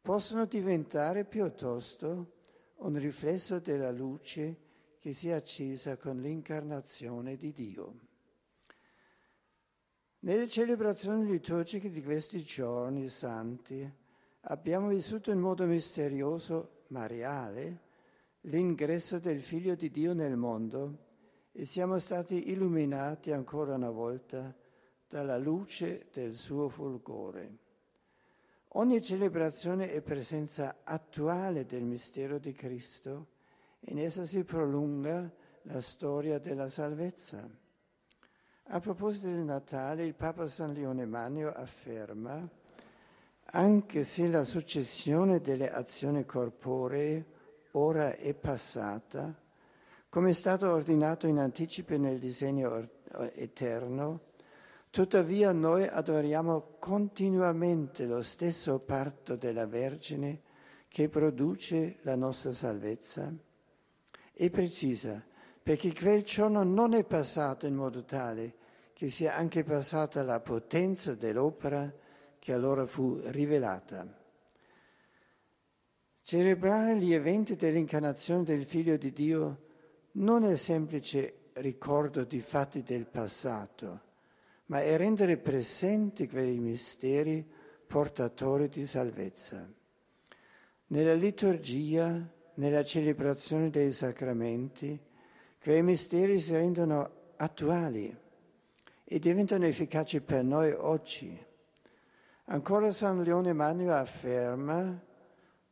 possono 0.00 0.46
diventare 0.46 1.24
piuttosto 1.26 2.32
un 2.76 2.96
riflesso 2.96 3.58
della 3.58 3.90
luce 3.90 4.68
che 5.00 5.14
si 5.14 5.30
è 5.30 5.32
accesa 5.32 5.96
con 5.96 6.20
l'incarnazione 6.20 7.36
di 7.36 7.52
Dio. 7.52 7.94
Nelle 10.20 10.46
celebrazioni 10.46 11.26
liturgiche 11.26 11.88
di 11.88 12.02
questi 12.02 12.44
giorni 12.44 13.08
santi, 13.08 13.90
abbiamo 14.42 14.88
vissuto 14.88 15.30
in 15.30 15.38
modo 15.38 15.64
misterioso 15.64 16.82
ma 16.88 17.06
reale 17.06 17.88
l'ingresso 18.42 19.18
del 19.18 19.40
Figlio 19.40 19.74
di 19.74 19.90
Dio 19.90 20.12
nel 20.12 20.36
mondo 20.36 21.08
e 21.52 21.64
siamo 21.64 21.98
stati 21.98 22.50
illuminati 22.50 23.32
ancora 23.32 23.76
una 23.76 23.90
volta 23.90 24.54
dalla 25.08 25.38
luce 25.38 26.08
del 26.12 26.34
suo 26.34 26.68
fulgore. 26.68 27.56
Ogni 28.74 29.00
celebrazione 29.00 29.90
è 29.90 30.02
presenza 30.02 30.80
attuale 30.84 31.64
del 31.64 31.82
mistero 31.84 32.38
di 32.38 32.52
Cristo 32.52 33.38
in 33.86 33.98
essa 33.98 34.24
si 34.24 34.44
prolunga 34.44 35.30
la 35.62 35.80
storia 35.80 36.38
della 36.38 36.68
salvezza. 36.68 37.48
A 38.72 38.80
proposito 38.80 39.26
del 39.26 39.44
Natale, 39.44 40.04
il 40.04 40.14
Papa 40.14 40.46
San 40.46 40.72
Leone 40.72 41.04
Magno 41.06 41.52
afferma 41.52 42.48
anche 43.52 44.04
se 44.04 44.28
la 44.28 44.44
successione 44.44 45.40
delle 45.40 45.70
azioni 45.72 46.24
corporee 46.24 47.38
ora 47.72 48.14
è 48.14 48.32
passata, 48.34 49.34
come 50.08 50.30
è 50.30 50.32
stato 50.32 50.70
ordinato 50.70 51.26
in 51.26 51.38
anticipo 51.38 51.96
nel 51.96 52.18
disegno 52.18 52.88
eterno, 53.34 54.20
tuttavia 54.90 55.50
noi 55.52 55.86
adoriamo 55.86 56.76
continuamente 56.78 58.06
lo 58.06 58.22
stesso 58.22 58.78
parto 58.78 59.34
della 59.34 59.66
Vergine 59.66 60.42
che 60.86 61.08
produce 61.08 61.98
la 62.02 62.14
nostra 62.14 62.52
salvezza. 62.52 63.32
E 64.42 64.48
precisa, 64.48 65.22
perché 65.62 65.92
quel 65.92 66.22
giorno 66.22 66.62
non 66.62 66.94
è 66.94 67.04
passato 67.04 67.66
in 67.66 67.74
modo 67.74 68.06
tale 68.06 68.54
che 68.94 69.10
sia 69.10 69.36
anche 69.36 69.64
passata 69.64 70.22
la 70.22 70.40
potenza 70.40 71.14
dell'opera 71.14 71.92
che 72.38 72.50
allora 72.54 72.86
fu 72.86 73.20
rivelata. 73.26 74.08
Celebrare 76.22 76.96
gli 76.96 77.12
eventi 77.12 77.54
dell'incarnazione 77.54 78.44
del 78.44 78.64
Figlio 78.64 78.96
di 78.96 79.12
Dio 79.12 79.64
non 80.12 80.44
è 80.44 80.56
semplice 80.56 81.50
ricordo 81.56 82.24
di 82.24 82.40
fatti 82.40 82.82
del 82.82 83.04
passato, 83.04 84.00
ma 84.66 84.80
è 84.80 84.96
rendere 84.96 85.36
presenti 85.36 86.26
quei 86.26 86.58
misteri 86.58 87.46
portatori 87.86 88.70
di 88.70 88.86
salvezza. 88.86 89.70
Nella 90.86 91.12
liturgia, 91.12 92.38
nella 92.60 92.84
celebrazione 92.84 93.70
dei 93.70 93.90
sacramenti, 93.90 95.00
quei 95.62 95.82
misteri 95.82 96.38
si 96.38 96.52
rendono 96.52 97.10
attuali 97.36 98.14
e 99.02 99.18
diventano 99.18 99.64
efficaci 99.64 100.20
per 100.20 100.44
noi 100.44 100.70
oggi. 100.70 101.46
Ancora 102.44 102.90
San 102.90 103.22
Leone 103.22 103.54
Magno 103.54 103.94
afferma 103.94 105.02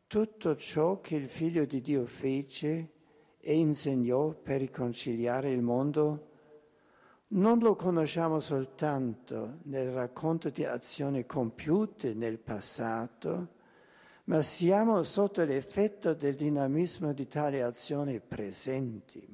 tutto 0.06 0.56
ciò 0.56 1.00
che 1.02 1.16
il 1.16 1.28
Figlio 1.28 1.66
di 1.66 1.82
Dio 1.82 2.06
fece 2.06 2.92
e 3.38 3.54
insegnò 3.54 4.30
per 4.30 4.60
riconciliare 4.60 5.50
il 5.50 5.60
mondo, 5.60 6.26
non 7.28 7.58
lo 7.58 7.74
conosciamo 7.74 8.40
soltanto 8.40 9.58
nel 9.64 9.90
racconto 9.90 10.48
di 10.48 10.64
azioni 10.64 11.26
compiute 11.26 12.14
nel 12.14 12.38
passato, 12.38 13.56
ma 14.28 14.42
siamo 14.42 15.02
sotto 15.04 15.42
l'effetto 15.42 16.12
del 16.12 16.34
dinamismo 16.34 17.14
di 17.14 17.26
tali 17.26 17.62
azioni 17.62 18.20
presenti. 18.20 19.26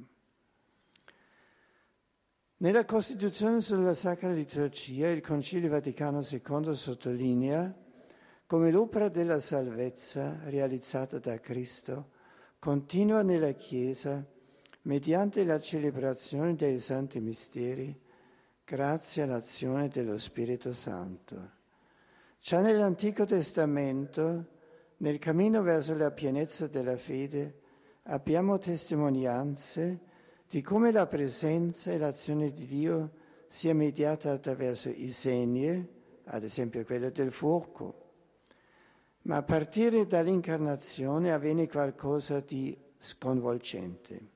Nella 2.58 2.84
Costituzione 2.84 3.60
sulla 3.60 3.94
Sacra 3.94 4.30
Liturgia 4.30 5.10
il 5.10 5.20
Concilio 5.20 5.68
Vaticano 5.68 6.20
II 6.22 6.74
sottolinea 6.74 7.74
come 8.46 8.70
l'opera 8.70 9.08
della 9.08 9.40
salvezza 9.40 10.38
realizzata 10.44 11.18
da 11.18 11.40
Cristo 11.40 12.10
continua 12.60 13.22
nella 13.22 13.50
Chiesa 13.50 14.24
mediante 14.82 15.44
la 15.44 15.58
celebrazione 15.58 16.54
dei 16.54 16.78
santi 16.78 17.18
misteri 17.18 18.00
grazie 18.64 19.24
all'azione 19.24 19.88
dello 19.88 20.18
Spirito 20.18 20.72
Santo. 20.72 21.50
Già 22.38 22.60
nell'Antico 22.60 23.24
Testamento, 23.24 24.52
nel 25.04 25.18
cammino 25.18 25.60
verso 25.60 25.94
la 25.94 26.10
pienezza 26.10 26.66
della 26.66 26.96
fede, 26.96 27.60
abbiamo 28.04 28.56
testimonianze 28.56 30.00
di 30.48 30.62
come 30.62 30.92
la 30.92 31.06
presenza 31.06 31.92
e 31.92 31.98
l'azione 31.98 32.50
di 32.50 32.64
Dio 32.64 33.10
sia 33.46 33.74
mediata 33.74 34.30
attraverso 34.30 34.88
i 34.88 35.10
segni, 35.10 35.86
ad 36.24 36.42
esempio 36.42 36.82
quello 36.86 37.10
del 37.10 37.30
fuoco. 37.32 38.12
Ma 39.24 39.36
a 39.36 39.42
partire 39.42 40.06
dall'incarnazione 40.06 41.34
avviene 41.34 41.68
qualcosa 41.68 42.40
di 42.40 42.74
sconvolgente. 42.96 44.28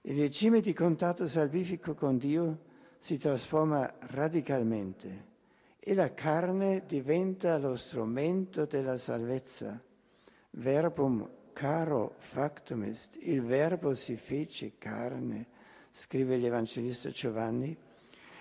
Il 0.00 0.18
regime 0.18 0.62
di 0.62 0.72
contatto 0.72 1.26
salvifico 1.26 1.92
con 1.92 2.16
Dio 2.16 2.60
si 2.98 3.18
trasforma 3.18 3.94
radicalmente 4.00 5.32
e 5.86 5.92
la 5.92 6.14
carne 6.14 6.84
diventa 6.86 7.58
lo 7.58 7.76
strumento 7.76 8.64
della 8.64 8.96
salvezza, 8.96 9.78
verbum 10.52 11.28
caro 11.52 12.14
factum 12.16 12.84
est, 12.84 13.18
il 13.20 13.42
verbo 13.42 13.92
si 13.92 14.16
fece 14.16 14.78
carne, 14.78 15.46
scrive 15.90 16.38
l'Evangelista 16.38 17.10
Giovanni, 17.10 17.76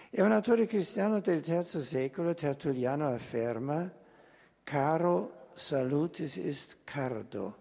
e 0.10 0.22
un 0.22 0.32
autore 0.32 0.66
cristiano 0.66 1.20
del 1.20 1.44
III 1.46 1.64
secolo, 1.82 2.34
Tertulliano, 2.34 3.10
afferma, 3.10 3.92
caro 4.64 5.50
salutis 5.52 6.38
est 6.38 6.78
cardo, 6.86 7.58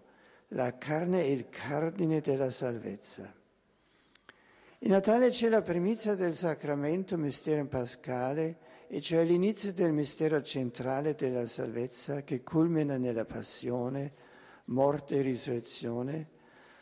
la 0.49 0.77
carne 0.77 1.23
è 1.23 1.25
il 1.25 1.49
cardine 1.49 2.21
della 2.21 2.51
salvezza. 2.51 3.29
In 4.79 4.91
Natale 4.91 5.29
c'è 5.29 5.49
la 5.49 5.61
primizia 5.61 6.15
del 6.15 6.35
sacramento 6.35 7.17
mistero 7.17 7.65
pascale, 7.65 8.71
e 8.93 9.01
cioè 9.01 9.23
l'inizio 9.23 9.73
del 9.73 9.91
mistero 9.91 10.43
centrale 10.43 11.15
della 11.15 11.47
salvezza 11.47 12.21
che 12.21 12.43
culmina 12.43 12.95
nella 12.95 13.25
passione, 13.25 14.13
morte 14.65 15.15
e 15.15 15.21
risurrezione, 15.23 16.29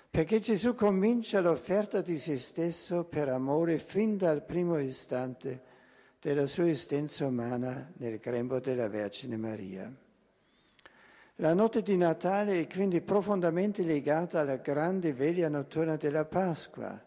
perché 0.10 0.42
Gesù 0.42 0.76
comincia 0.76 1.40
l'offerta 1.40 2.02
di 2.02 2.20
se 2.20 2.38
stesso 2.38 3.06
per 3.06 3.30
amore 3.30 3.78
fin 3.78 4.18
dal 4.18 4.44
primo 4.44 4.78
istante 4.78 5.62
della 6.20 6.48
sua 6.48 6.66
esistenza 6.66 7.26
umana 7.26 7.94
nel 7.96 8.18
grembo 8.18 8.60
della 8.60 8.90
Vergine 8.90 9.38
Maria. 9.38 9.90
La 11.36 11.54
notte 11.54 11.82
di 11.82 11.96
Natale 11.96 12.60
è 12.60 12.68
quindi 12.68 13.00
profondamente 13.00 13.84
legata 13.84 14.42
alla 14.42 14.58
grande 14.58 15.14
veglia 15.14 15.48
notturna 15.48 15.96
della 15.96 16.26
Pasqua, 16.26 17.02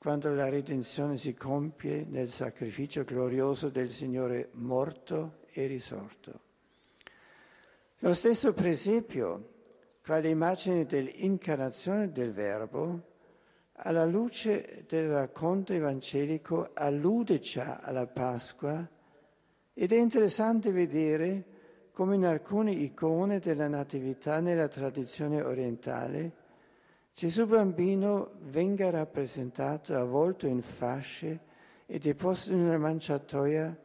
quando 0.00 0.32
la 0.32 0.48
redenzione 0.48 1.18
si 1.18 1.34
compie 1.34 2.06
nel 2.08 2.30
sacrificio 2.30 3.04
glorioso 3.04 3.68
del 3.68 3.90
Signore 3.90 4.48
morto 4.52 5.40
e 5.52 5.66
risorto. 5.66 6.40
Lo 7.98 8.14
stesso 8.14 8.54
presepio, 8.54 9.48
quale 10.02 10.30
immagine 10.30 10.86
dell'incarnazione 10.86 12.10
del 12.12 12.32
Verbo, 12.32 13.08
alla 13.72 14.06
luce 14.06 14.86
del 14.88 15.10
racconto 15.10 15.74
evangelico 15.74 16.70
allude 16.72 17.38
già 17.38 17.76
alla 17.82 18.06
Pasqua 18.06 18.88
ed 19.74 19.92
è 19.92 19.96
interessante 19.98 20.70
vedere 20.72 21.44
come 21.92 22.14
in 22.14 22.24
alcune 22.24 22.72
icone 22.72 23.38
della 23.38 23.68
Natività 23.68 24.40
nella 24.40 24.68
tradizione 24.68 25.42
orientale 25.42 26.39
Gesù 27.12 27.46
bambino 27.46 28.30
venga 28.42 28.88
rappresentato 28.90 29.94
avvolto 29.96 30.46
in 30.46 30.62
fasce 30.62 31.40
e 31.86 31.98
deposto 31.98 32.52
in 32.52 32.60
una 32.60 32.78
manciatoia 32.78 33.76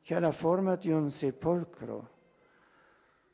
che 0.00 0.14
ha 0.14 0.20
la 0.20 0.32
forma 0.32 0.74
di 0.74 0.90
un 0.90 1.08
sepolcro, 1.08 2.10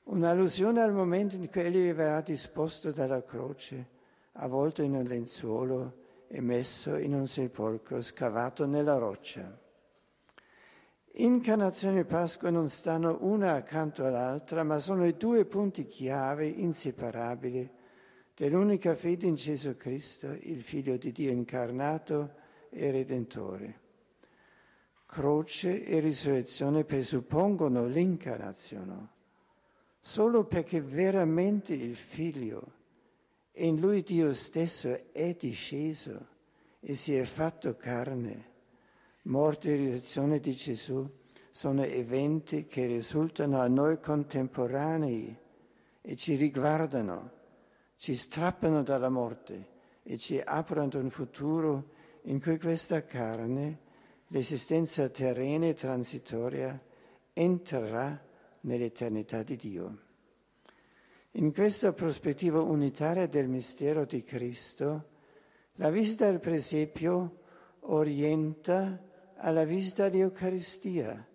un'allusione 0.05 0.83
al 0.83 0.93
momento 0.93 1.37
in 1.37 1.49
cui 1.49 1.63
egli 1.63 1.93
verrà 1.93 2.21
disposto 2.21 2.93
dalla 2.93 3.25
croce, 3.25 3.89
avvolto 4.33 4.83
in 4.83 4.95
un 4.95 5.05
lenzuolo 5.05 6.07
e 6.29 6.41
messo 6.41 6.97
in 6.97 7.15
un 7.15 7.27
sepolcro 7.27 8.03
scavato 8.03 8.67
nella 8.67 8.99
roccia. 8.99 9.59
Incarnazione 11.21 12.01
e 12.01 12.05
Pasqua 12.05 12.51
non 12.51 12.69
stanno 12.69 13.19
una 13.23 13.55
accanto 13.55 14.05
all'altra, 14.05 14.63
ma 14.63 14.79
sono 14.79 15.07
i 15.07 15.17
due 15.17 15.47
punti 15.47 15.85
chiave 15.87 16.47
inseparabili 16.47 17.69
dell'unica 18.39 18.95
fede 18.95 19.27
in 19.27 19.35
Gesù 19.35 19.77
Cristo, 19.77 20.29
il 20.43 20.63
Figlio 20.63 20.97
di 20.97 21.11
Dio 21.11 21.33
incarnato 21.33 22.35
e 22.71 22.89
Redentore. 22.93 23.81
Croce 25.07 25.85
e 25.85 25.99
risurrezione 25.99 26.85
presuppongono 26.85 27.87
l'incarnazione, 27.87 29.09
solo 29.99 30.45
perché 30.45 30.81
veramente 30.81 31.75
il 31.75 31.97
Figlio 31.97 32.75
e 33.51 33.67
in 33.67 33.81
lui 33.81 34.03
Dio 34.03 34.33
stesso 34.33 35.11
è 35.11 35.35
disceso 35.35 36.29
e 36.79 36.95
si 36.95 37.17
è 37.17 37.25
fatto 37.25 37.75
carne. 37.75 38.51
Morte 39.23 39.73
e 39.73 39.77
risurrezione 39.77 40.39
di 40.39 40.53
Gesù 40.53 41.05
sono 41.51 41.83
eventi 41.83 42.67
che 42.67 42.87
risultano 42.87 43.61
a 43.61 43.67
noi 43.67 43.99
contemporanei 43.99 45.37
e 46.01 46.15
ci 46.15 46.37
riguardano 46.37 47.38
ci 47.99 48.15
strappano 48.15 48.85
dalla 48.85 49.09
morte 49.09 49.77
e 50.05 50.19
ci 50.19 50.41
aprono 50.43 50.89
un 51.01 51.11
futuro 51.11 51.91
in 52.23 52.41
cui 52.41 52.59
questa 52.59 53.05
carne, 53.05 53.81
l'esistenza 54.29 55.09
terrena 55.09 55.67
e 55.67 55.75
transitoria, 55.75 56.81
entrerà 57.33 58.25
nell'eternità 58.61 59.43
di 59.43 59.57
Dio. 59.57 59.99
In 61.33 61.53
questa 61.53 61.93
prospettiva 61.93 62.61
unitaria 62.63 63.27
del 63.27 63.49
mistero 63.49 64.05
di 64.05 64.23
Cristo, 64.23 65.09
la 65.75 65.91
visita 65.91 66.29
al 66.29 66.41
presepio 66.41 67.41
orienta 67.81 69.03
alla 69.37 69.65
visita 69.65 70.05
all'Eucaristia, 70.05 71.27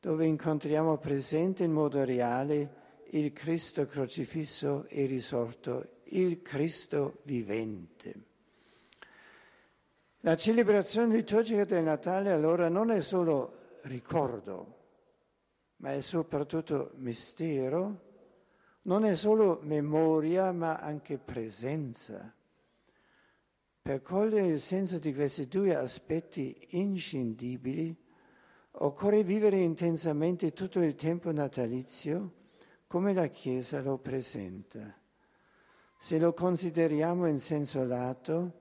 dove 0.00 0.26
incontriamo 0.26 0.98
presente 0.98 1.62
in 1.62 1.72
modo 1.72 2.04
reale 2.04 2.80
il 3.10 3.32
Cristo 3.32 3.86
crocifisso 3.86 4.86
e 4.88 5.06
risorto, 5.06 5.91
il 6.18 6.42
Cristo 6.42 7.20
vivente. 7.22 8.30
La 10.20 10.36
celebrazione 10.36 11.16
liturgica 11.16 11.64
del 11.64 11.82
Natale 11.82 12.30
allora 12.30 12.68
non 12.68 12.90
è 12.90 13.00
solo 13.00 13.78
ricordo, 13.82 14.78
ma 15.76 15.92
è 15.92 16.00
soprattutto 16.00 16.92
mistero, 16.96 18.10
non 18.82 19.04
è 19.04 19.14
solo 19.14 19.58
memoria, 19.62 20.52
ma 20.52 20.76
anche 20.76 21.18
presenza. 21.18 22.32
Per 23.82 24.02
cogliere 24.02 24.46
il 24.46 24.60
senso 24.60 24.98
di 24.98 25.12
questi 25.12 25.48
due 25.48 25.74
aspetti 25.74 26.68
inscindibili, 26.70 27.94
occorre 28.70 29.24
vivere 29.24 29.58
intensamente 29.58 30.52
tutto 30.52 30.80
il 30.80 30.94
tempo 30.94 31.32
natalizio 31.32 32.32
come 32.86 33.12
la 33.12 33.26
Chiesa 33.26 33.80
lo 33.80 33.98
presenta. 33.98 35.01
Se 36.02 36.18
lo 36.18 36.32
consideriamo 36.32 37.28
in 37.28 37.38
senso 37.38 37.84
lato, 37.84 38.54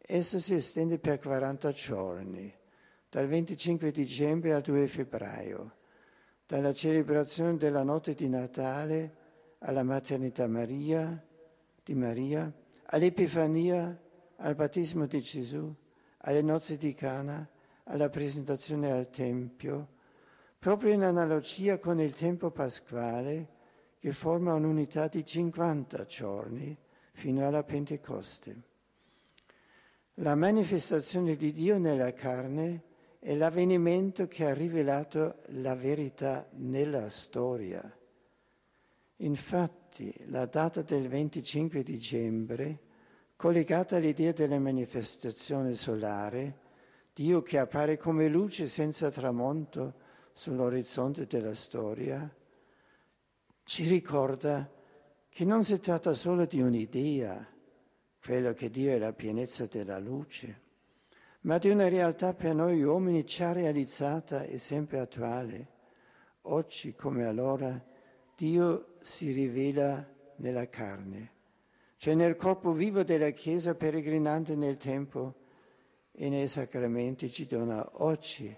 esso 0.00 0.40
si 0.40 0.54
estende 0.54 0.98
per 0.98 1.20
40 1.20 1.70
giorni, 1.70 2.52
dal 3.08 3.28
25 3.28 3.92
dicembre 3.92 4.54
al 4.54 4.62
2 4.62 4.88
febbraio, 4.88 5.76
dalla 6.44 6.72
celebrazione 6.72 7.56
della 7.56 7.84
notte 7.84 8.14
di 8.14 8.28
Natale 8.28 9.14
alla 9.60 9.84
maternità 9.84 10.48
Maria, 10.48 11.24
di 11.84 11.94
Maria, 11.94 12.52
all'Epifania, 12.86 13.96
al 14.38 14.56
battesimo 14.56 15.06
di 15.06 15.20
Gesù, 15.20 15.72
alle 16.22 16.42
nozze 16.42 16.76
di 16.76 16.92
Cana, 16.92 17.48
alla 17.84 18.08
presentazione 18.08 18.90
al 18.90 19.10
Tempio, 19.10 19.90
proprio 20.58 20.92
in 20.92 21.04
analogia 21.04 21.78
con 21.78 22.00
il 22.00 22.14
tempo 22.14 22.50
pasquale, 22.50 23.58
che 24.00 24.12
forma 24.12 24.54
un'unità 24.54 25.08
di 25.08 25.22
50 25.22 26.06
giorni 26.06 26.74
fino 27.12 27.46
alla 27.46 27.62
Pentecoste. 27.62 28.62
La 30.14 30.34
manifestazione 30.34 31.36
di 31.36 31.52
Dio 31.52 31.76
nella 31.76 32.14
carne 32.14 32.84
è 33.18 33.34
l'avvenimento 33.34 34.26
che 34.26 34.46
ha 34.46 34.54
rivelato 34.54 35.42
la 35.48 35.74
verità 35.74 36.48
nella 36.52 37.10
storia. 37.10 37.94
Infatti 39.16 40.14
la 40.28 40.46
data 40.46 40.80
del 40.80 41.06
25 41.06 41.82
dicembre, 41.82 42.78
collegata 43.36 43.96
all'idea 43.96 44.32
della 44.32 44.58
manifestazione 44.58 45.74
solare, 45.74 46.58
Dio 47.12 47.42
che 47.42 47.58
appare 47.58 47.98
come 47.98 48.28
luce 48.28 48.66
senza 48.66 49.10
tramonto 49.10 49.92
sull'orizzonte 50.32 51.26
della 51.26 51.54
storia, 51.54 52.34
ci 53.70 53.86
ricorda 53.86 54.68
che 55.28 55.44
non 55.44 55.62
si 55.62 55.78
tratta 55.78 56.12
solo 56.12 56.44
di 56.44 56.60
un'idea, 56.60 57.46
quello 58.20 58.52
che 58.52 58.68
Dio 58.68 58.90
è 58.90 58.98
la 58.98 59.12
pienezza 59.12 59.66
della 59.66 60.00
luce, 60.00 60.60
ma 61.42 61.56
di 61.58 61.68
una 61.68 61.86
realtà 61.86 62.34
per 62.34 62.52
noi 62.52 62.82
uomini 62.82 63.22
già 63.22 63.52
realizzata 63.52 64.42
e 64.42 64.58
sempre 64.58 64.98
attuale. 64.98 65.68
Oggi 66.42 66.94
come 66.94 67.26
allora 67.26 67.80
Dio 68.34 68.96
si 69.02 69.30
rivela 69.30 70.04
nella 70.38 70.68
carne, 70.68 71.32
cioè 71.96 72.14
nel 72.14 72.34
corpo 72.34 72.72
vivo 72.72 73.04
della 73.04 73.30
Chiesa 73.30 73.76
peregrinante 73.76 74.56
nel 74.56 74.78
tempo 74.78 75.42
e 76.10 76.28
nei 76.28 76.48
sacramenti 76.48 77.30
ci 77.30 77.46
dona 77.46 77.88
oggi 78.02 78.52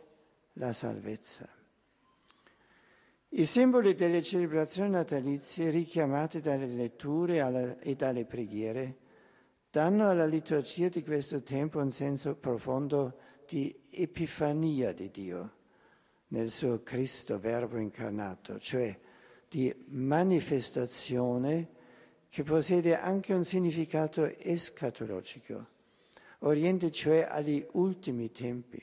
la 0.55 0.73
salvezza. 0.73 1.62
I 3.35 3.47
simboli 3.47 3.95
delle 3.95 4.21
celebrazioni 4.21 4.91
natalizie 4.91 5.71
richiamate 5.71 6.43
dalle 6.43 6.67
letture 6.67 7.79
e 7.81 7.95
dalle 7.95 8.27
preghiere 8.27 8.99
danno 9.71 10.11
alla 10.11 10.27
liturgia 10.27 10.91
di 10.91 11.03
questo 11.03 11.43
tempo 11.43 11.79
un 11.79 11.91
senso 11.91 12.37
profondo 12.37 13.17
di 13.49 13.75
epifania 13.89 14.93
di 14.93 15.11
Dio 15.11 15.53
nel 16.29 16.51
suo 16.51 16.83
Cristo 16.83 17.39
Verbo 17.39 17.79
incarnato, 17.79 18.59
cioè 18.59 18.95
di 19.49 19.75
manifestazione 19.87 21.71
che 22.29 22.43
possiede 22.43 22.99
anche 22.99 23.33
un 23.33 23.45
significato 23.45 24.31
escatologico, 24.37 25.67
oriente 26.41 26.91
cioè 26.91 27.27
agli 27.31 27.67
ultimi 27.73 28.31
tempi. 28.31 28.79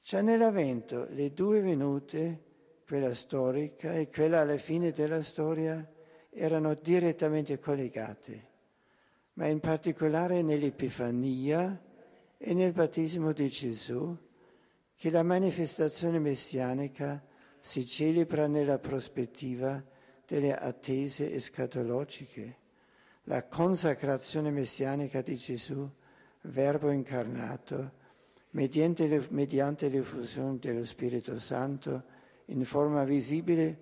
Già 0.00 0.22
nell'avvento 0.22 1.06
le 1.10 1.34
due 1.34 1.60
venute 1.60 2.48
quella 2.90 3.14
storica 3.14 3.94
e 3.94 4.08
quella 4.08 4.40
alla 4.40 4.56
fine 4.56 4.90
della 4.90 5.22
storia 5.22 5.88
erano 6.28 6.74
direttamente 6.74 7.60
collegate, 7.60 8.48
ma 9.34 9.46
in 9.46 9.60
particolare 9.60 10.42
nell'Epifania 10.42 11.80
e 12.36 12.52
nel 12.52 12.72
battesimo 12.72 13.30
di 13.30 13.48
Gesù, 13.48 14.16
che 14.96 15.08
la 15.08 15.22
manifestazione 15.22 16.18
messianica 16.18 17.24
si 17.60 17.86
celebra 17.86 18.48
nella 18.48 18.80
prospettiva 18.80 19.80
delle 20.26 20.56
attese 20.56 21.32
escatologiche, 21.32 22.56
la 23.24 23.44
consacrazione 23.44 24.50
messianica 24.50 25.22
di 25.22 25.36
Gesù, 25.36 25.88
Verbo 26.40 26.90
incarnato, 26.90 27.92
mediante, 28.50 29.88
l'effusione 29.88 30.58
dello 30.58 30.84
Spirito 30.84 31.38
Santo, 31.38 32.18
in 32.50 32.64
forma 32.64 33.04
visibile, 33.04 33.78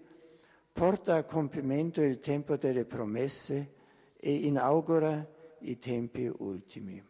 porta 0.73 1.17
a 1.17 1.25
compimento 1.25 2.01
il 2.01 2.19
tempo 2.19 2.57
delle 2.57 2.85
promesse 2.85 3.75
e 4.17 4.33
inaugura 4.33 5.27
i 5.61 5.79
tempi 5.79 6.31
ultimi. 6.39 7.05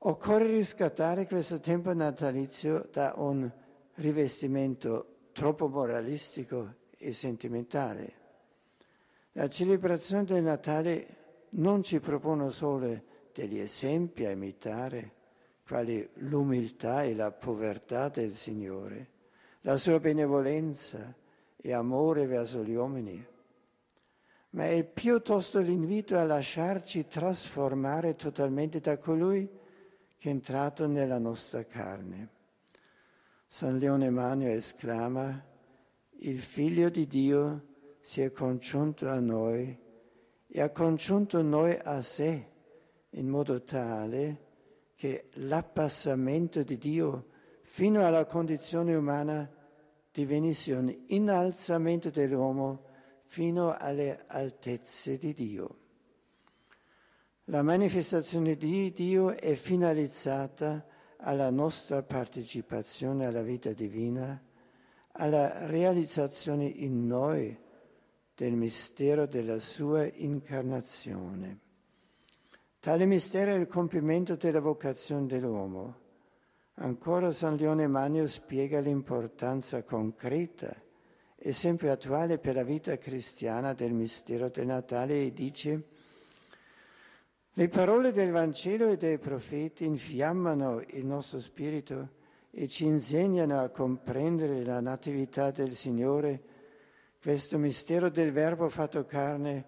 Occorre 0.00 0.46
riscattare 0.46 1.26
questo 1.26 1.58
tempo 1.58 1.92
natalizio 1.92 2.88
da 2.92 3.14
un 3.16 3.50
rivestimento 3.94 5.30
troppo 5.32 5.68
moralistico 5.68 6.74
e 6.96 7.12
sentimentale. 7.12 8.12
La 9.32 9.48
celebrazione 9.48 10.24
del 10.24 10.42
Natale 10.42 11.16
non 11.50 11.82
ci 11.82 12.00
propone 12.00 12.50
solo 12.50 13.02
degli 13.32 13.58
esempi 13.58 14.24
a 14.24 14.30
imitare, 14.30 15.14
quali 15.66 16.08
l'umiltà 16.14 17.02
e 17.04 17.14
la 17.14 17.30
povertà 17.30 18.08
del 18.08 18.32
Signore, 18.32 19.16
la 19.62 19.76
sua 19.76 19.98
benevolenza 19.98 21.14
e 21.56 21.72
amore 21.72 22.26
verso 22.26 22.62
gli 22.62 22.74
uomini, 22.74 23.26
ma 24.50 24.66
è 24.66 24.84
piuttosto 24.84 25.58
l'invito 25.60 26.16
a 26.16 26.24
lasciarci 26.24 27.06
trasformare 27.06 28.14
totalmente 28.14 28.80
da 28.80 28.96
colui 28.96 29.48
che 30.16 30.28
è 30.28 30.32
entrato 30.32 30.86
nella 30.86 31.18
nostra 31.18 31.64
carne. 31.64 32.36
San 33.46 33.78
Leone 33.78 34.10
Magno 34.10 34.48
esclama, 34.48 35.44
il 36.20 36.40
Figlio 36.40 36.88
di 36.88 37.06
Dio 37.06 37.66
si 38.00 38.20
è 38.22 38.32
congiunto 38.32 39.08
a 39.08 39.18
noi 39.18 39.76
e 40.46 40.60
ha 40.60 40.70
congiunto 40.70 41.42
noi 41.42 41.78
a 41.82 42.00
sé 42.00 42.46
in 43.10 43.28
modo 43.28 43.62
tale 43.62 44.46
che 44.94 45.28
l'appassamento 45.34 46.62
di 46.62 46.78
Dio 46.78 47.26
fino 47.70 48.04
alla 48.04 48.24
condizione 48.24 48.94
umana 48.94 49.48
divenisse 50.10 50.72
un 50.72 50.92
innalzamento 51.08 52.08
dell'uomo 52.08 52.86
fino 53.24 53.76
alle 53.76 54.24
altezze 54.26 55.18
di 55.18 55.34
Dio. 55.34 55.76
La 57.44 57.62
manifestazione 57.62 58.56
di 58.56 58.90
Dio 58.90 59.36
è 59.36 59.54
finalizzata 59.54 60.84
alla 61.18 61.50
nostra 61.50 62.02
partecipazione 62.02 63.26
alla 63.26 63.42
vita 63.42 63.70
divina, 63.72 64.42
alla 65.12 65.66
realizzazione 65.66 66.64
in 66.64 67.06
noi 67.06 67.56
del 68.34 68.54
mistero 68.54 69.26
della 69.26 69.58
sua 69.58 70.04
incarnazione. 70.06 71.58
Tale 72.80 73.04
mistero 73.04 73.52
è 73.52 73.58
il 73.58 73.68
compimento 73.68 74.36
della 74.36 74.60
vocazione 74.60 75.26
dell'uomo. 75.26 76.06
Ancora 76.80 77.32
San 77.32 77.56
Leone 77.56 77.88
Magno 77.88 78.26
spiega 78.28 78.78
l'importanza 78.78 79.82
concreta 79.82 80.72
e 81.34 81.52
sempre 81.52 81.90
attuale 81.90 82.38
per 82.38 82.54
la 82.54 82.62
vita 82.62 82.96
cristiana 82.96 83.72
del 83.74 83.92
mistero 83.92 84.48
del 84.48 84.66
Natale 84.66 85.24
e 85.24 85.32
dice 85.32 85.82
le 87.58 87.68
parole 87.68 88.12
del 88.12 88.30
Vangelo 88.30 88.92
e 88.92 88.96
dei 88.96 89.18
profeti 89.18 89.84
infiammano 89.84 90.80
il 90.90 91.04
nostro 91.04 91.40
spirito 91.40 92.10
e 92.52 92.68
ci 92.68 92.84
insegnano 92.84 93.60
a 93.60 93.70
comprendere 93.70 94.64
la 94.64 94.78
natività 94.78 95.50
del 95.50 95.72
Signore. 95.72 96.40
Questo 97.20 97.58
mistero 97.58 98.08
del 98.08 98.30
Verbo 98.30 98.68
fatto 98.68 99.04
carne 99.04 99.66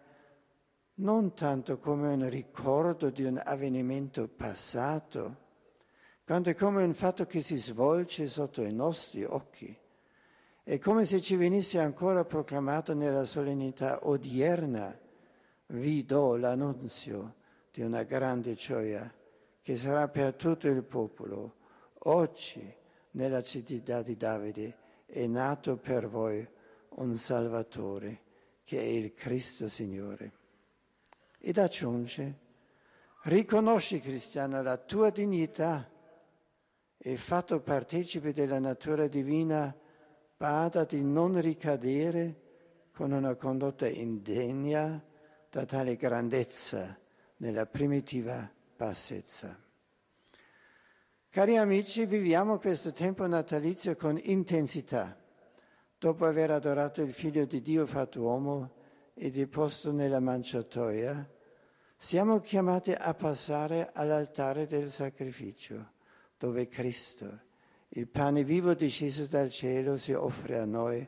non 1.00 1.34
tanto 1.34 1.78
come 1.78 2.12
un 2.12 2.28
ricordo 2.28 3.10
di 3.10 3.24
un 3.24 3.42
avvenimento 3.44 4.28
passato, 4.28 5.48
quanto 6.30 6.54
come 6.54 6.84
un 6.84 6.94
fatto 6.94 7.26
che 7.26 7.42
si 7.42 7.56
svolge 7.56 8.28
sotto 8.28 8.62
i 8.62 8.72
nostri 8.72 9.24
occhi. 9.24 9.76
È 10.62 10.78
come 10.78 11.04
se 11.04 11.20
ci 11.20 11.34
venisse 11.34 11.80
ancora 11.80 12.24
proclamato 12.24 12.94
nella 12.94 13.24
solennità 13.24 14.06
odierna, 14.06 14.96
vi 15.66 16.04
do 16.04 16.36
l'annunzio 16.36 17.34
di 17.72 17.82
una 17.82 18.04
grande 18.04 18.54
gioia 18.54 19.12
che 19.60 19.74
sarà 19.74 20.06
per 20.06 20.34
tutto 20.34 20.68
il 20.68 20.84
popolo. 20.84 21.54
Oggi, 22.04 22.62
nella 23.10 23.42
città 23.42 24.00
di 24.00 24.16
Davide, 24.16 24.76
è 25.06 25.26
nato 25.26 25.78
per 25.78 26.08
voi 26.08 26.46
un 26.90 27.16
Salvatore 27.16 28.20
che 28.62 28.78
è 28.78 28.84
il 28.84 29.14
Cristo 29.14 29.68
Signore. 29.68 30.32
Ed 31.40 31.58
aggiunge, 31.58 32.38
riconosci 33.22 33.98
cristiano 33.98 34.62
la 34.62 34.76
tua 34.76 35.10
dignità 35.10 35.98
e 37.02 37.16
fatto 37.16 37.60
partecipe 37.60 38.32
della 38.32 38.58
natura 38.58 39.08
divina, 39.08 39.74
bada 40.36 40.84
di 40.84 41.02
non 41.02 41.40
ricadere 41.40 42.40
con 42.92 43.12
una 43.12 43.34
condotta 43.34 43.88
indegna 43.88 45.02
da 45.48 45.64
tale 45.64 45.96
grandezza 45.96 46.98
nella 47.38 47.64
primitiva 47.64 48.50
bassezza. 48.76 49.58
Cari 51.30 51.56
amici, 51.56 52.04
viviamo 52.04 52.58
questo 52.58 52.92
tempo 52.92 53.26
natalizio 53.26 53.96
con 53.96 54.18
intensità 54.22 55.16
dopo 55.96 56.24
aver 56.24 56.50
adorato 56.50 57.02
il 57.02 57.12
Figlio 57.12 57.44
di 57.44 57.60
Dio 57.60 57.86
fatto 57.86 58.22
uomo 58.22 58.72
e 59.12 59.30
deposto 59.30 59.92
nella 59.92 60.18
manciatoia, 60.18 61.28
siamo 61.94 62.40
chiamati 62.40 62.92
a 62.92 63.12
passare 63.12 63.90
all'altare 63.92 64.66
del 64.66 64.90
sacrificio, 64.90 65.92
dove 66.40 66.68
Cristo, 66.68 67.38
il 67.90 68.08
pane 68.08 68.44
vivo 68.44 68.72
disceso 68.72 69.26
dal 69.26 69.50
cielo, 69.50 69.98
si 69.98 70.14
offre 70.14 70.58
a 70.58 70.64
noi 70.64 71.06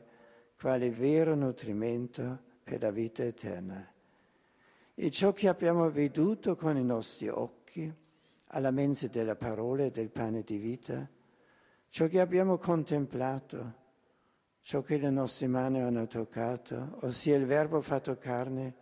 quale 0.55 0.91
vero 0.91 1.33
nutrimento 1.33 2.39
per 2.63 2.83
la 2.83 2.91
vita 2.91 3.23
eterna. 3.23 3.91
E 4.93 5.09
ciò 5.09 5.33
che 5.33 5.47
abbiamo 5.47 5.89
veduto 5.89 6.55
con 6.55 6.77
i 6.77 6.83
nostri 6.83 7.29
occhi, 7.29 7.91
alla 8.49 8.69
mensa 8.69 9.07
della 9.07 9.35
parola 9.35 9.85
e 9.85 9.89
del 9.89 10.11
pane 10.11 10.43
di 10.43 10.57
vita, 10.57 11.09
ciò 11.89 12.05
che 12.05 12.19
abbiamo 12.19 12.59
contemplato, 12.59 13.73
ciò 14.61 14.83
che 14.83 14.99
le 14.99 15.09
nostre 15.09 15.47
mani 15.47 15.81
hanno 15.81 16.05
toccato, 16.05 16.99
ossia 17.01 17.35
il 17.35 17.47
Verbo 17.47 17.81
fatto 17.81 18.15
carne, 18.17 18.75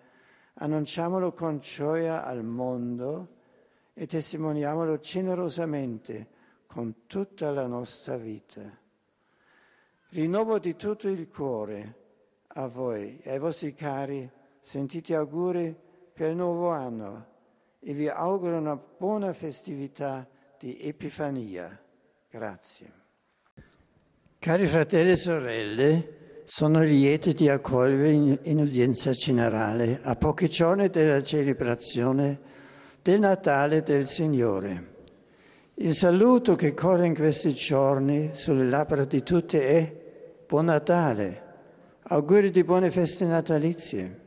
annunciamolo 0.55 1.31
con 1.31 1.59
gioia 1.59 2.25
al 2.25 2.43
mondo 2.43 3.39
e 3.93 4.05
testimoniamolo 4.05 4.97
generosamente 4.97 6.39
con 6.71 7.05
tutta 7.05 7.51
la 7.51 7.67
nostra 7.67 8.15
vita. 8.15 8.61
Rinnovo 10.11 10.57
di 10.57 10.77
tutto 10.77 11.09
il 11.09 11.27
cuore 11.27 11.95
a 12.47 12.67
voi 12.67 13.19
e 13.21 13.31
ai 13.31 13.39
vostri 13.39 13.73
cari 13.73 14.29
sentiti 14.61 15.13
auguri 15.13 15.75
per 16.13 16.29
il 16.29 16.37
nuovo 16.37 16.69
anno 16.69 17.27
e 17.81 17.93
vi 17.93 18.07
auguro 18.07 18.57
una 18.57 18.77
buona 18.77 19.33
festività 19.33 20.25
di 20.57 20.79
Epifania. 20.79 21.77
Grazie. 22.29 22.91
Cari 24.39 24.65
fratelli 24.65 25.11
e 25.11 25.17
sorelle, 25.17 26.43
sono 26.45 26.81
lieto 26.81 27.33
di 27.33 27.49
accogliervi 27.49 28.49
in 28.49 28.59
udienza 28.59 29.11
generale 29.11 29.99
a 30.01 30.15
pochi 30.15 30.47
giorni 30.47 30.87
dalla 30.87 31.21
celebrazione 31.21 32.39
del 33.01 33.19
Natale 33.19 33.81
del 33.81 34.07
Signore. 34.07 34.90
Il 35.81 35.95
saluto 35.95 36.53
che 36.55 36.75
corre 36.75 37.07
in 37.07 37.15
questi 37.15 37.55
giorni 37.55 38.29
sulle 38.33 38.69
labbra 38.69 39.03
di 39.03 39.23
tutti 39.23 39.57
è 39.57 39.91
Buon 40.47 40.65
Natale, 40.65 41.41
auguri 42.03 42.51
di 42.51 42.63
buone 42.63 42.91
feste 42.91 43.25
natalizie. 43.25 44.19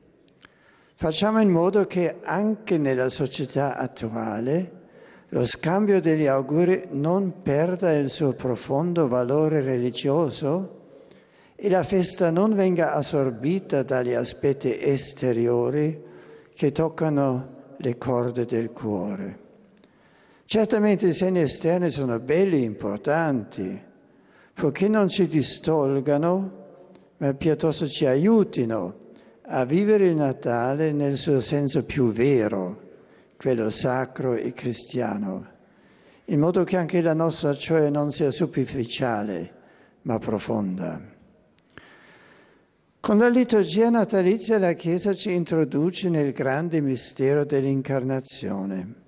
Facciamo 0.97 1.41
in 1.41 1.51
modo 1.51 1.85
che 1.85 2.19
anche 2.25 2.77
nella 2.77 3.09
società 3.09 3.77
attuale 3.77 4.83
lo 5.29 5.47
scambio 5.47 6.01
degli 6.01 6.27
auguri 6.27 6.89
non 6.91 7.43
perda 7.43 7.93
il 7.93 8.11
suo 8.11 8.33
profondo 8.33 9.07
valore 9.07 9.61
religioso 9.61 10.81
e 11.55 11.71
la 11.71 11.85
festa 11.85 12.33
non 12.33 12.57
venga 12.57 12.95
assorbita 12.95 13.85
dagli 13.85 14.15
aspetti 14.15 14.77
esteriori 14.77 16.03
che 16.53 16.73
toccano 16.73 17.77
le 17.77 17.97
corde 17.97 18.45
del 18.45 18.73
cuore. 18.73 19.43
Certamente 20.47 21.09
i 21.09 21.15
segni 21.15 21.41
esterni 21.41 21.91
sono 21.91 22.19
belli, 22.21 22.63
importanti, 22.63 23.81
poiché 24.53 24.89
non 24.89 25.09
ci 25.09 25.27
distolgano, 25.27 26.63
ma 27.17 27.33
piuttosto 27.35 27.89
ci 27.89 28.05
aiutino 28.05 29.03
a 29.47 29.65
vivere 29.65 30.09
il 30.09 30.17
Natale 30.17 30.93
nel 30.93 31.17
suo 31.17 31.41
senso 31.41 31.85
più 31.85 32.13
vero 32.13 32.83
quello 33.37 33.69
sacro 33.69 34.35
e 34.35 34.53
cristiano, 34.53 35.47
in 36.27 36.41
modo 36.41 36.65
che 36.65 36.77
anche 36.77 37.03
la 37.03 37.15
nostra 37.15 37.53
gioia 37.53 37.91
non 37.91 38.11
sia 38.13 38.31
superficiale, 38.31 39.53
ma 40.03 40.19
profonda. 40.19 41.01
Con 43.01 43.19
la 43.19 43.29
liturgia 43.29 43.91
natalizia 43.91 44.59
la 44.59 44.73
Chiesa 44.73 45.13
ci 45.13 45.33
introduce 45.33 46.09
nel 46.09 46.33
grande 46.33 46.81
mistero 46.81 47.45
dell'incarnazione. 47.45 49.03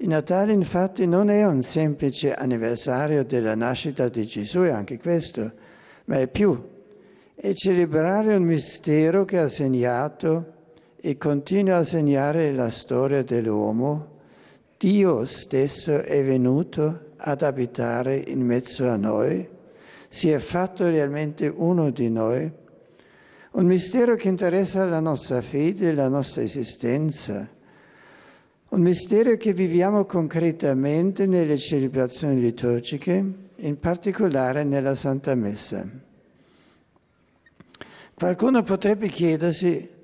Il 0.00 0.08
Natale 0.08 0.52
infatti 0.52 1.06
non 1.06 1.30
è 1.30 1.44
un 1.44 1.62
semplice 1.62 2.32
anniversario 2.32 3.24
della 3.24 3.54
nascita 3.54 4.08
di 4.08 4.26
Gesù, 4.26 4.60
è 4.60 4.70
anche 4.70 4.98
questo, 4.98 5.52
ma 6.06 6.18
è 6.18 6.28
più. 6.28 6.60
È 7.34 7.52
celebrare 7.52 8.34
un 8.34 8.44
mistero 8.44 9.24
che 9.24 9.38
ha 9.38 9.48
segnato 9.48 10.54
e 11.00 11.16
continua 11.16 11.76
a 11.78 11.84
segnare 11.84 12.52
la 12.52 12.70
storia 12.70 13.22
dell'uomo 13.22 14.16
Dio 14.78 15.24
stesso 15.24 16.02
è 16.02 16.22
venuto 16.22 17.06
ad 17.16 17.42
abitare 17.42 18.14
in 18.14 18.46
mezzo 18.46 18.88
a 18.88 18.94
noi, 18.94 19.46
si 20.08 20.30
è 20.30 20.38
fatto 20.38 20.84
realmente 20.84 21.48
uno 21.48 21.90
di 21.90 22.08
noi, 22.08 22.48
un 23.50 23.66
mistero 23.66 24.14
che 24.14 24.28
interessa 24.28 24.84
la 24.84 25.00
nostra 25.00 25.40
fede, 25.40 25.92
la 25.92 26.06
nostra 26.06 26.42
esistenza, 26.42 27.48
un 28.70 28.80
mistero 28.80 29.36
che 29.36 29.52
viviamo 29.52 30.04
concretamente 30.04 31.26
nelle 31.26 31.58
celebrazioni 31.58 32.40
liturgiche, 32.40 33.32
in 33.56 33.78
particolare 33.78 34.64
nella 34.64 34.94
Santa 34.94 35.34
Messa. 35.34 35.88
Qualcuno 38.14 38.62
potrebbe 38.62 39.08
chiedersi 39.08 39.96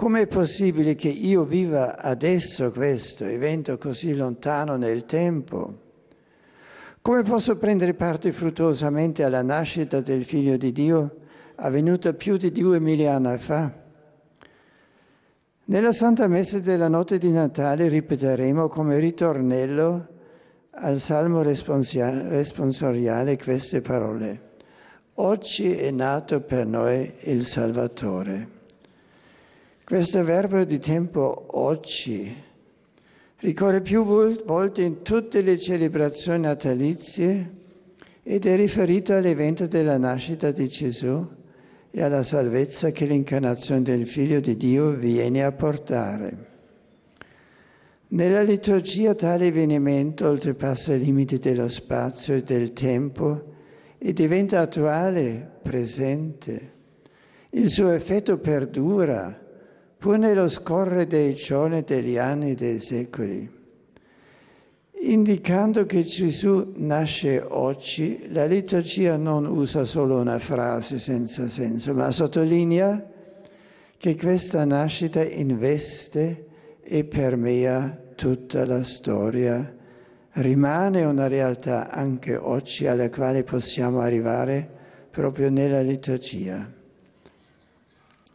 Com'è 0.00 0.28
possibile 0.28 0.94
che 0.94 1.10
io 1.10 1.44
viva 1.44 1.98
adesso 1.98 2.70
questo 2.70 3.26
evento 3.26 3.76
così 3.76 4.14
lontano 4.14 4.76
nel 4.76 5.04
tempo? 5.04 5.74
Come 7.02 7.22
posso 7.22 7.58
prendere 7.58 7.92
parte 7.92 8.32
fruttuosamente 8.32 9.24
alla 9.24 9.42
nascita 9.42 10.00
del 10.00 10.24
Figlio 10.24 10.56
di 10.56 10.72
Dio 10.72 11.16
avvenuta 11.56 12.14
più 12.14 12.38
di 12.38 12.50
duemila 12.50 13.12
anni 13.12 13.36
fa? 13.40 13.79
Nella 15.70 15.92
Santa 15.92 16.26
Messa 16.26 16.58
della 16.58 16.88
notte 16.88 17.16
di 17.16 17.30
Natale 17.30 17.86
ripeteremo 17.86 18.66
come 18.66 18.98
ritornello 18.98 20.08
al 20.72 20.98
Salmo 20.98 21.42
responsoriale 21.42 23.38
queste 23.38 23.80
parole. 23.80 24.40
Oggi 25.14 25.70
è 25.70 25.92
nato 25.92 26.40
per 26.40 26.66
noi 26.66 27.12
il 27.20 27.44
Salvatore. 27.44 28.48
Questo 29.84 30.24
verbo 30.24 30.64
di 30.64 30.80
tempo 30.80 31.46
oggi 31.50 32.34
ricorre 33.36 33.80
più 33.80 34.02
volte 34.04 34.82
in 34.82 35.02
tutte 35.02 35.40
le 35.40 35.56
celebrazioni 35.56 36.40
natalizie 36.40 37.50
ed 38.24 38.44
è 38.44 38.56
riferito 38.56 39.14
all'evento 39.14 39.68
della 39.68 39.98
nascita 39.98 40.50
di 40.50 40.66
Gesù 40.66 41.38
e 41.90 42.02
alla 42.02 42.22
salvezza 42.22 42.90
che 42.90 43.04
l'incarnazione 43.04 43.82
del 43.82 44.06
Figlio 44.06 44.40
di 44.40 44.56
Dio 44.56 44.90
viene 44.94 45.42
a 45.42 45.52
portare. 45.52 46.48
Nella 48.08 48.42
liturgia 48.42 49.14
tale 49.14 49.48
avvenimento 49.48 50.28
oltrepassa 50.28 50.94
i 50.94 51.00
limiti 51.00 51.38
dello 51.38 51.68
spazio 51.68 52.34
e 52.34 52.42
del 52.42 52.72
tempo 52.72 53.54
e 53.98 54.12
diventa 54.12 54.60
attuale, 54.60 55.58
presente. 55.62 56.72
Il 57.50 57.68
suo 57.68 57.90
effetto 57.90 58.38
perdura 58.38 59.38
pur 59.98 60.18
nello 60.18 60.48
scorrere 60.48 61.06
dei 61.06 61.34
giorni, 61.34 61.82
degli 61.82 62.16
anni, 62.16 62.54
dei 62.54 62.80
secoli. 62.80 63.59
Indicando 65.02 65.86
che 65.86 66.02
Gesù 66.02 66.74
nasce 66.76 67.40
oggi, 67.40 68.28
la 68.32 68.44
liturgia 68.44 69.16
non 69.16 69.46
usa 69.46 69.86
solo 69.86 70.20
una 70.20 70.38
frase 70.38 70.98
senza 70.98 71.48
senso, 71.48 71.94
ma 71.94 72.10
sottolinea 72.10 73.02
che 73.96 74.16
questa 74.16 74.66
nascita 74.66 75.24
investe 75.24 76.48
e 76.82 77.04
permea 77.04 77.98
tutta 78.14 78.66
la 78.66 78.84
storia, 78.84 79.74
rimane 80.32 81.02
una 81.04 81.28
realtà 81.28 81.88
anche 81.88 82.36
oggi 82.36 82.86
alla 82.86 83.08
quale 83.08 83.42
possiamo 83.42 84.00
arrivare 84.00 84.68
proprio 85.10 85.48
nella 85.48 85.80
liturgia. 85.80 86.70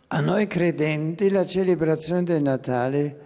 A 0.08 0.20
noi 0.20 0.48
credenti 0.48 1.30
la 1.30 1.46
celebrazione 1.46 2.24
del 2.24 2.42
Natale 2.42 3.20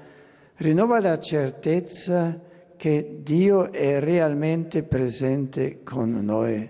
rinnova 0.57 0.99
la 0.99 1.17
certezza 1.19 2.47
che 2.79 3.19
Dio 3.23 3.73
è 3.73 3.99
realmente 3.99 4.83
presente 4.83 5.83
con 5.83 6.23
noi, 6.23 6.65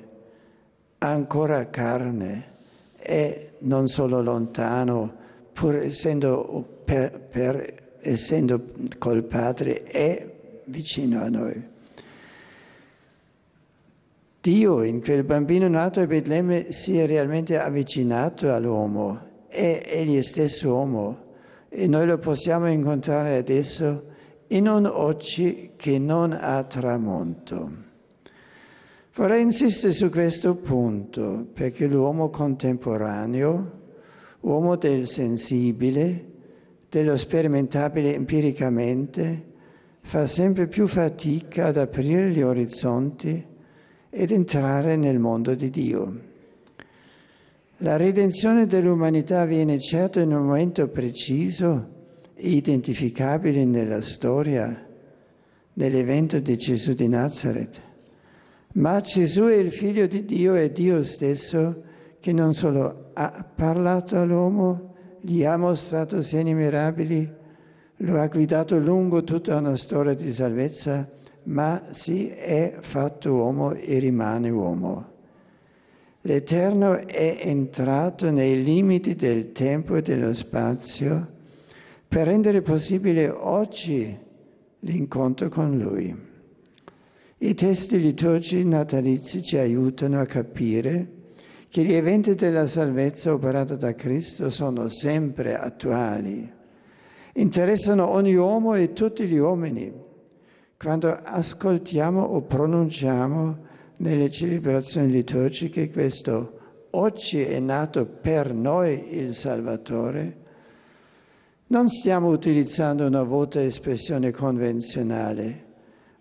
ancora 0.97 1.69
carne, 1.69 2.45
è 2.97 3.51
non 3.59 3.87
solo 3.87 4.23
lontano, 4.23 5.13
pur 5.53 5.75
essendo, 5.75 6.81
per, 6.83 7.27
per, 7.29 7.97
essendo 8.01 8.65
col 8.97 9.25
Padre, 9.25 9.83
è 9.83 10.33
vicino 10.65 11.21
a 11.21 11.29
noi. 11.29 11.67
Dio 14.41 14.81
in 14.81 14.99
quel 15.01 15.23
bambino 15.25 15.67
nato 15.67 15.99
a 15.99 16.07
Betlemme 16.07 16.71
si 16.71 16.97
è 16.97 17.05
realmente 17.05 17.59
avvicinato 17.59 18.51
all'uomo 18.51 19.27
è 19.47 19.83
egli 19.83 20.21
stesso 20.21 20.73
uomo 20.73 21.27
e 21.69 21.87
noi 21.87 22.05
lo 22.05 22.17
possiamo 22.19 22.67
incontrare 22.67 23.35
adesso 23.37 24.08
in 24.49 24.67
un 24.67 24.85
oggi 24.85 25.71
che 25.75 25.99
non 25.99 26.35
ha 26.39 26.63
tramonto. 26.63 27.87
Vorrei 29.15 29.41
insistere 29.41 29.93
su 29.93 30.09
questo 30.09 30.55
punto 30.55 31.47
perché 31.53 31.85
l'uomo 31.85 32.29
contemporaneo, 32.29 33.71
uomo 34.41 34.75
del 34.77 35.05
sensibile, 35.07 36.25
dello 36.89 37.17
sperimentabile 37.17 38.15
empiricamente, 38.15 39.45
fa 40.01 40.25
sempre 40.25 40.67
più 40.67 40.87
fatica 40.87 41.65
ad 41.67 41.77
aprire 41.77 42.31
gli 42.31 42.41
orizzonti 42.41 43.45
ed 44.09 44.31
entrare 44.31 44.95
nel 44.95 45.19
mondo 45.19 45.53
di 45.53 45.69
Dio. 45.69 46.27
La 47.77 47.97
redenzione 47.97 48.65
dell'umanità 48.65 49.41
avviene 49.41 49.79
certo 49.79 50.19
in 50.19 50.33
un 50.33 50.45
momento 50.45 50.87
preciso 50.87 51.97
identificabile 52.39 53.65
nella 53.65 54.01
storia, 54.01 54.87
nell'evento 55.73 56.39
di 56.39 56.57
Gesù 56.57 56.93
di 56.93 57.07
Nazareth. 57.07 57.81
Ma 58.73 59.01
Gesù 59.01 59.43
è 59.43 59.55
il 59.55 59.71
figlio 59.71 60.07
di 60.07 60.25
Dio 60.25 60.55
e 60.55 60.71
Dio 60.71 61.03
stesso 61.03 61.83
che 62.19 62.33
non 62.33 62.53
solo 62.53 63.11
ha 63.13 63.45
parlato 63.55 64.19
all'uomo, 64.19 64.95
gli 65.21 65.43
ha 65.43 65.57
mostrato 65.57 66.21
segni 66.21 66.53
mirabili, 66.53 67.29
lo 67.97 68.19
ha 68.19 68.27
guidato 68.27 68.77
lungo 68.77 69.23
tutta 69.23 69.57
una 69.57 69.77
storia 69.77 70.13
di 70.13 70.31
salvezza, 70.31 71.09
ma 71.43 71.89
si 71.91 72.29
è 72.29 72.77
fatto 72.81 73.33
uomo 73.33 73.73
e 73.73 73.99
rimane 73.99 74.49
uomo. 74.49 75.07
L'Eterno 76.21 76.97
è 77.07 77.39
entrato 77.41 78.29
nei 78.29 78.63
limiti 78.63 79.15
del 79.15 79.51
tempo 79.51 79.95
e 79.95 80.01
dello 80.01 80.33
spazio 80.33 81.37
per 82.09 82.25
rendere 82.25 82.63
possibile 82.63 83.29
oggi 83.29 84.17
l'incontro 84.79 85.47
con 85.47 85.77
Lui. 85.77 86.27
I 87.37 87.53
testi 87.53 87.99
liturgici 87.99 88.65
natalizi 88.65 89.43
ci 89.43 89.57
aiutano 89.57 90.19
a 90.19 90.25
capire 90.25 91.17
che 91.69 91.83
gli 91.83 91.93
eventi 91.93 92.33
della 92.33 92.65
salvezza 92.65 93.31
operata 93.31 93.75
da 93.75 93.93
Cristo 93.93 94.49
sono 94.49 94.89
sempre 94.89 95.55
attuali, 95.55 96.51
interessano 97.33 98.09
ogni 98.09 98.35
uomo 98.35 98.73
e 98.73 98.91
tutti 98.93 99.27
gli 99.27 99.37
uomini. 99.37 99.93
Quando 100.77 101.15
ascoltiamo 101.23 102.21
o 102.21 102.41
pronunciamo 102.41 103.67
nelle 103.97 104.31
celebrazioni 104.31 105.11
liturgiche 105.11 105.91
questo 105.91 106.57
oggi 106.91 107.41
è 107.41 107.59
nato 107.59 108.05
per 108.05 108.51
noi 108.51 109.15
il 109.15 109.35
Salvatore, 109.35 110.47
non 111.69 111.89
stiamo 111.89 112.29
utilizzando 112.29 113.05
una 113.05 113.23
vuota 113.23 113.61
espressione 113.61 114.31
convenzionale, 114.31 115.65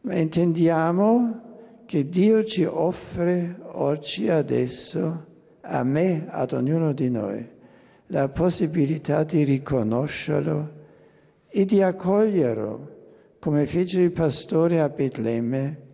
ma 0.02 0.16
intendiamo 0.16 1.82
che 1.84 2.08
Dio 2.08 2.44
ci 2.44 2.64
offre 2.64 3.58
oggi, 3.72 4.28
adesso, 4.28 5.26
a 5.60 5.82
me, 5.84 6.26
ad 6.28 6.52
ognuno 6.52 6.92
di 6.92 7.10
noi, 7.10 7.46
la 8.06 8.28
possibilità 8.28 9.24
di 9.24 9.44
riconoscerlo 9.44 10.70
e 11.48 11.64
di 11.64 11.82
accoglierlo, 11.82 12.96
come 13.38 13.66
fece 13.66 14.00
il 14.00 14.12
pastore 14.12 14.80
a 14.80 14.88
Betlemme 14.88 15.86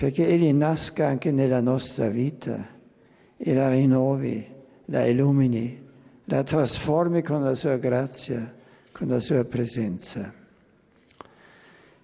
perché 0.00 0.26
Egli 0.26 0.50
nasca 0.54 1.08
anche 1.08 1.30
nella 1.30 1.60
nostra 1.60 2.08
vita 2.08 2.68
e 3.36 3.52
la 3.52 3.68
rinnovi, 3.68 4.46
la 4.86 5.04
illumini, 5.04 5.78
la 6.24 6.42
trasformi 6.42 7.22
con 7.22 7.44
la 7.44 7.54
sua 7.54 7.76
grazia, 7.76 8.50
con 9.00 9.08
la 9.08 9.18
sua 9.18 9.42
presenza. 9.46 10.30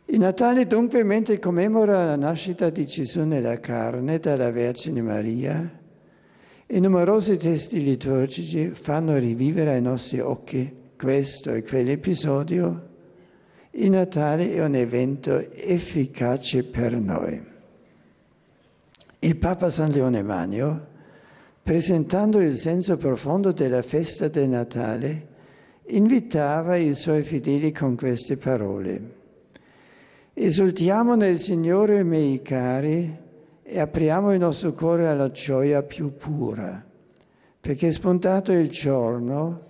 Il 0.07 0.18
Natale 0.18 0.66
dunque, 0.66 1.05
mentre 1.05 1.38
commemora 1.38 2.07
la 2.07 2.16
nascita 2.16 2.70
di 2.70 2.86
Gesù 2.86 3.22
nella 3.24 3.61
carne 3.61 4.18
dalla 4.18 4.51
Vergine 4.51 5.03
Maria, 5.03 5.78
i 6.68 6.80
numerosi 6.80 7.36
testi 7.36 7.82
liturgici 7.82 8.70
fanno 8.70 9.18
rivivere 9.18 9.74
ai 9.74 9.82
nostri 9.82 10.20
occhi 10.20 10.74
questo 10.97 11.53
e 11.53 11.64
quell'episodio. 11.64 12.88
Il 13.72 13.90
Natale 13.90 14.55
è 14.55 14.64
un 14.64 14.74
evento 14.74 15.38
efficace 15.53 16.64
per 16.64 16.97
noi. 16.97 17.44
Il 19.18 19.36
Papa 19.36 19.68
San 19.68 19.90
Leone 19.90 20.22
Magno, 20.22 20.86
presentando 21.62 22.40
il 22.40 22.57
senso 22.57 22.97
profondo 22.97 23.53
della 23.53 23.82
festa 23.82 24.28
del 24.28 24.49
Natale, 24.49 25.34
invitava 25.89 26.76
i 26.76 26.95
suoi 26.95 27.22
fedeli 27.22 27.72
con 27.72 27.97
queste 27.97 28.37
parole. 28.37 29.14
Esultiamo 30.32 31.14
nel 31.14 31.39
Signore, 31.39 32.03
miei 32.05 32.43
cari, 32.43 33.24
e 33.62 33.80
apriamo 33.80 34.32
il 34.32 34.39
nostro 34.39 34.72
cuore 34.72 35.07
alla 35.07 35.30
gioia 35.30 35.82
più 35.82 36.14
pura, 36.16 36.84
perché 37.61 37.89
è 37.89 37.93
spuntato 37.93 38.53
il 38.53 38.70
giorno 38.70 39.64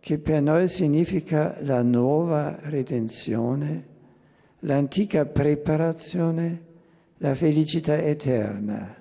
che 0.00 0.18
per 0.18 0.42
noi 0.42 0.68
significa 0.68 1.56
la 1.60 1.82
nuova 1.82 2.58
redenzione, 2.62 3.86
l'antica 4.60 5.26
preparazione, 5.26 6.62
la 7.18 7.34
felicità 7.34 7.98
eterna. 7.98 8.96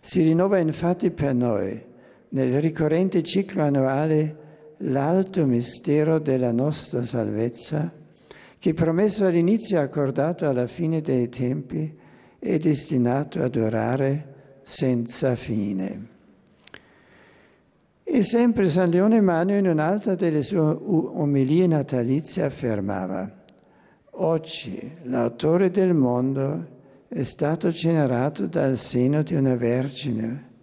Si 0.00 0.22
rinnova 0.22 0.58
infatti 0.58 1.10
per 1.10 1.34
noi 1.34 1.82
nel 2.30 2.60
ricorrente 2.60 3.22
ciclo 3.22 3.62
annuale 3.62 4.44
l'alto 4.78 5.46
mistero 5.46 6.18
della 6.18 6.52
nostra 6.52 7.04
salvezza, 7.04 7.92
che 8.58 8.74
promesso 8.74 9.24
all'inizio 9.24 9.78
e 9.78 9.82
accordato 9.82 10.48
alla 10.48 10.66
fine 10.66 11.00
dei 11.00 11.28
tempi 11.28 11.94
è 12.38 12.58
destinato 12.58 13.42
a 13.42 13.48
durare 13.48 14.60
senza 14.64 15.34
fine. 15.36 16.14
E 18.02 18.22
sempre 18.22 18.68
San 18.68 18.90
Leone 18.90 19.20
Magno 19.20 19.56
in 19.56 19.68
un'altra 19.68 20.14
delle 20.14 20.42
sue 20.42 20.58
omelie 20.58 21.66
natalizie 21.66 22.44
affermava, 22.44 23.44
oggi 24.12 24.92
l'autore 25.04 25.70
del 25.70 25.92
mondo 25.92 26.74
è 27.08 27.22
stato 27.22 27.70
generato 27.70 28.46
dal 28.46 28.78
seno 28.78 29.22
di 29.22 29.34
una 29.34 29.56
vergine. 29.56 30.54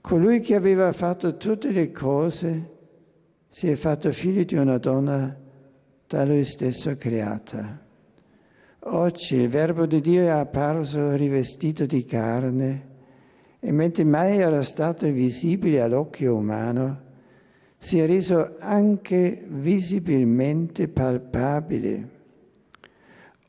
Colui 0.00 0.40
che 0.40 0.54
aveva 0.54 0.92
fatto 0.92 1.36
tutte 1.36 1.70
le 1.70 1.90
cose 1.90 2.73
si 3.54 3.68
è 3.68 3.76
fatto 3.76 4.10
figlio 4.10 4.42
di 4.42 4.56
una 4.56 4.78
donna 4.78 5.32
da 6.08 6.24
lui 6.24 6.44
stesso 6.44 6.96
creata. 6.96 7.80
Oggi 8.80 9.36
il 9.36 9.48
Verbo 9.48 9.86
di 9.86 10.00
Dio 10.00 10.22
è 10.22 10.26
apparso 10.26 11.14
rivestito 11.14 11.86
di 11.86 12.04
carne 12.04 12.86
e 13.60 13.70
mentre 13.70 14.02
mai 14.02 14.38
era 14.38 14.60
stato 14.62 15.06
visibile 15.06 15.80
all'occhio 15.82 16.34
umano, 16.34 17.00
si 17.78 18.00
è 18.00 18.06
reso 18.06 18.56
anche 18.58 19.44
visibilmente 19.46 20.88
palpabile. 20.88 22.08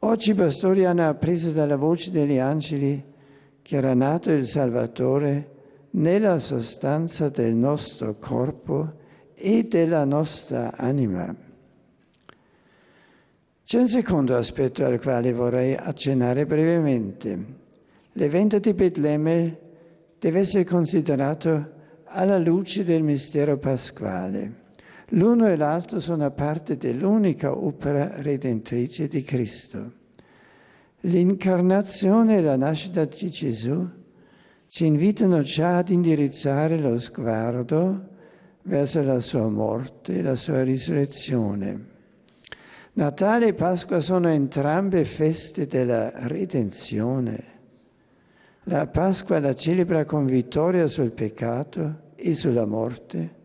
Oggi 0.01 0.29
i 0.29 0.35
pastori 0.35 0.85
hanno 0.85 1.07
appreso 1.07 1.51
dalla 1.51 1.77
voce 1.77 2.11
degli 2.11 2.37
angeli 2.37 3.03
che 3.63 3.75
era 3.75 3.95
nato 3.95 4.31
il 4.31 4.45
Salvatore 4.45 5.49
nella 5.93 6.37
sostanza 6.37 7.29
del 7.29 7.55
nostro 7.55 8.19
corpo 8.19 9.01
e 9.35 9.65
della 9.67 10.05
nostra 10.05 10.75
anima. 10.75 11.33
C'è 13.65 13.79
un 13.79 13.87
secondo 13.87 14.35
aspetto 14.35 14.85
al 14.85 14.99
quale 15.01 15.33
vorrei 15.33 15.75
accennare 15.75 16.45
brevemente. 16.45 17.63
L'evento 18.13 18.59
di 18.59 18.73
Betlemme 18.73 19.59
deve 20.19 20.39
essere 20.39 20.63
considerato 20.63 21.71
alla 22.05 22.37
luce 22.37 22.83
del 22.83 23.03
mistero 23.03 23.57
pasquale. 23.57 24.63
L'uno 25.09 25.47
e 25.47 25.55
l'altro 25.55 25.99
sono 25.99 26.31
parte 26.31 26.77
dell'unica 26.77 27.57
opera 27.57 28.21
redentrice 28.21 29.07
di 29.07 29.23
Cristo. 29.23 29.91
L'incarnazione 31.01 32.37
e 32.37 32.41
la 32.41 32.55
nascita 32.55 33.05
di 33.05 33.29
Gesù 33.29 33.87
ci 34.67 34.85
invitano 34.85 35.41
già 35.41 35.77
ad 35.77 35.89
indirizzare 35.89 36.79
lo 36.79 36.97
sguardo 36.99 38.13
verso 38.65 39.01
la 39.01 39.19
sua 39.19 39.49
morte 39.49 40.17
e 40.17 40.21
la 40.21 40.35
sua 40.35 40.63
risurrezione. 40.63 41.93
Natale 42.93 43.47
e 43.47 43.53
Pasqua 43.53 43.99
sono 43.99 44.29
entrambe 44.29 45.03
feste 45.05 45.67
della 45.67 46.11
redenzione. 46.27 47.53
La 48.63 48.87
Pasqua 48.87 49.39
la 49.39 49.53
celebra 49.53 50.05
con 50.05 50.25
vittoria 50.25 50.87
sul 50.87 51.11
peccato 51.11 52.13
e 52.15 52.33
sulla 52.33 52.65
morte. 52.65 53.43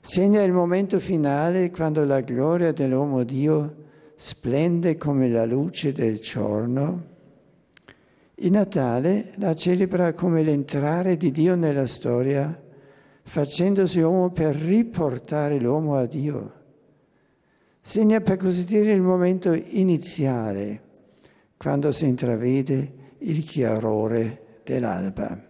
Segna 0.00 0.42
il 0.42 0.52
momento 0.52 1.00
finale 1.00 1.70
quando 1.70 2.04
la 2.04 2.20
gloria 2.20 2.72
dell'uomo 2.72 3.24
Dio 3.24 3.74
splende 4.16 4.96
come 4.96 5.28
la 5.28 5.44
luce 5.44 5.92
del 5.92 6.20
giorno. 6.20 7.16
Il 8.36 8.52
Natale 8.52 9.32
la 9.36 9.54
celebra 9.54 10.12
come 10.14 10.42
l'entrare 10.42 11.16
di 11.16 11.32
Dio 11.32 11.56
nella 11.56 11.86
storia, 11.86 12.58
facendosi 13.28 14.00
uomo 14.00 14.30
per 14.30 14.54
riportare 14.54 15.58
l'uomo 15.58 15.96
a 15.96 16.06
Dio 16.06 16.56
segna 17.88 18.20
per 18.20 18.36
così 18.36 18.66
dire 18.66 18.92
il 18.92 19.00
momento 19.00 19.54
iniziale, 19.54 20.82
quando 21.56 21.90
si 21.90 22.04
intravede 22.04 22.92
il 23.20 23.42
chiarore 23.44 24.60
dell'alba. 24.62 25.42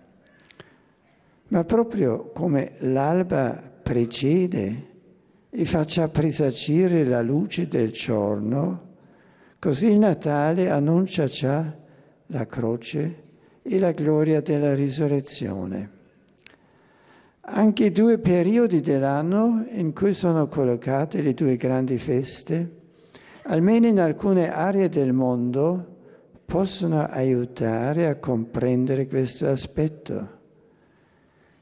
Ma 1.48 1.64
proprio 1.64 2.30
come 2.30 2.74
l'alba 2.78 3.60
precede 3.82 4.86
e 5.50 5.64
faccia 5.64 6.06
presagire 6.10 7.04
la 7.04 7.22
luce 7.22 7.66
del 7.66 7.90
giorno, 7.90 8.86
così 9.58 9.86
il 9.86 9.98
Natale 9.98 10.70
annuncia 10.70 11.26
già 11.26 11.74
la 12.26 12.46
croce 12.46 13.22
e 13.62 13.78
la 13.80 13.90
gloria 13.90 14.40
della 14.40 14.76
risurrezione. 14.76 15.96
Anche 17.50 17.86
i 17.86 17.90
due 17.90 18.18
periodi 18.18 18.82
dell'anno 18.82 19.64
in 19.70 19.94
cui 19.94 20.12
sono 20.12 20.48
collocate 20.48 21.22
le 21.22 21.32
due 21.32 21.56
grandi 21.56 21.96
feste, 21.96 22.70
almeno 23.44 23.86
in 23.86 23.98
alcune 23.98 24.52
aree 24.52 24.90
del 24.90 25.14
mondo, 25.14 25.96
possono 26.44 27.00
aiutare 27.00 28.06
a 28.06 28.16
comprendere 28.16 29.06
questo 29.06 29.46
aspetto. 29.46 30.28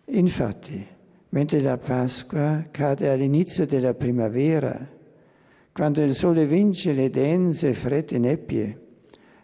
Infatti, 0.07 0.85
mentre 1.29 1.61
la 1.61 1.79
Pasqua 1.79 2.65
cade 2.73 3.09
all'inizio 3.09 3.65
della 3.65 3.95
primavera, 3.95 4.89
quando 5.73 6.03
il 6.03 6.17
sole 6.17 6.47
vince 6.47 6.95
le 6.95 7.11
dense 7.11 7.75
fredde 7.75 8.19
nebbie 8.19 8.81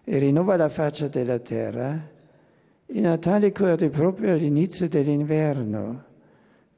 e 0.03 0.19
rinnova 0.19 0.57
la 0.57 0.69
faccia 0.69 1.07
della 1.07 1.39
terra, 1.39 2.11
il 2.87 3.01
Natale 3.01 3.53
cade 3.53 3.91
proprio 3.91 4.33
all'inizio 4.33 4.89
dell'inverno 4.89 6.11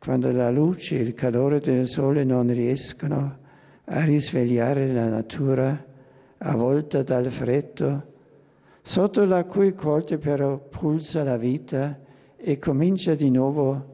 quando 0.05 0.31
la 0.31 0.51
luce 0.51 0.99
e 0.99 1.01
il 1.01 1.15
calore 1.15 1.61
del 1.61 1.87
sole 1.89 2.25
non 2.25 2.53
riescono 2.53 3.39
a 3.87 4.05
risvegliare 4.05 4.93
la 4.93 5.09
natura 5.09 5.83
avvolta 6.37 7.03
dal 7.03 7.31
freddo, 7.33 8.13
sotto 8.83 9.25
la 9.25 9.45
cui 9.45 9.73
corte 9.73 10.19
però 10.19 10.59
pulsa 10.69 11.25
la 11.25 11.39
vita 11.39 12.01
e 12.37 12.59
comincia 12.59 13.15
di 13.15 13.31
nuovo 13.31 13.93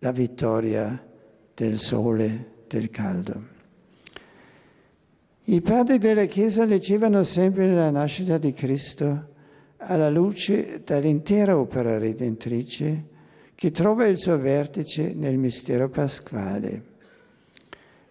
la 0.00 0.12
vittoria 0.12 1.02
del 1.54 1.78
sole, 1.78 2.64
del 2.68 2.90
caldo. 2.90 3.42
I 5.44 5.62
padri 5.62 5.96
della 5.98 6.26
Chiesa 6.26 6.64
leggevano 6.64 7.24
sempre 7.24 7.72
la 7.72 7.90
nascita 7.90 8.36
di 8.36 8.52
Cristo 8.52 9.28
alla 9.78 10.10
luce 10.10 10.82
dell'intera 10.84 11.56
opera 11.56 11.96
redentrice 11.96 13.09
che 13.60 13.72
trova 13.72 14.06
il 14.06 14.16
suo 14.16 14.38
vertice 14.38 15.12
nel 15.12 15.36
mistero 15.36 15.90
pasquale. 15.90 16.82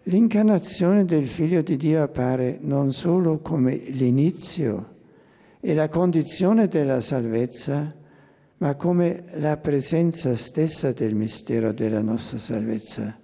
L'incarnazione 0.04 1.06
del 1.06 1.28
Figlio 1.28 1.64
di 1.64 1.76
Dio 1.76 2.04
appare 2.04 2.60
non 2.62 2.94
solo 2.94 3.40
come 3.40 3.76
l'inizio 3.76 4.98
e 5.60 5.74
la 5.74 5.90
condizione 5.90 6.68
della 6.68 7.02
salvezza, 7.02 7.92
ma 8.58 8.76
come 8.76 9.24
la 9.38 9.58
presenza 9.58 10.36
stessa 10.36 10.92
del 10.92 11.16
mistero 11.16 11.74
della 11.74 12.04
nostra 12.04 12.38
salvezza. 12.38 13.18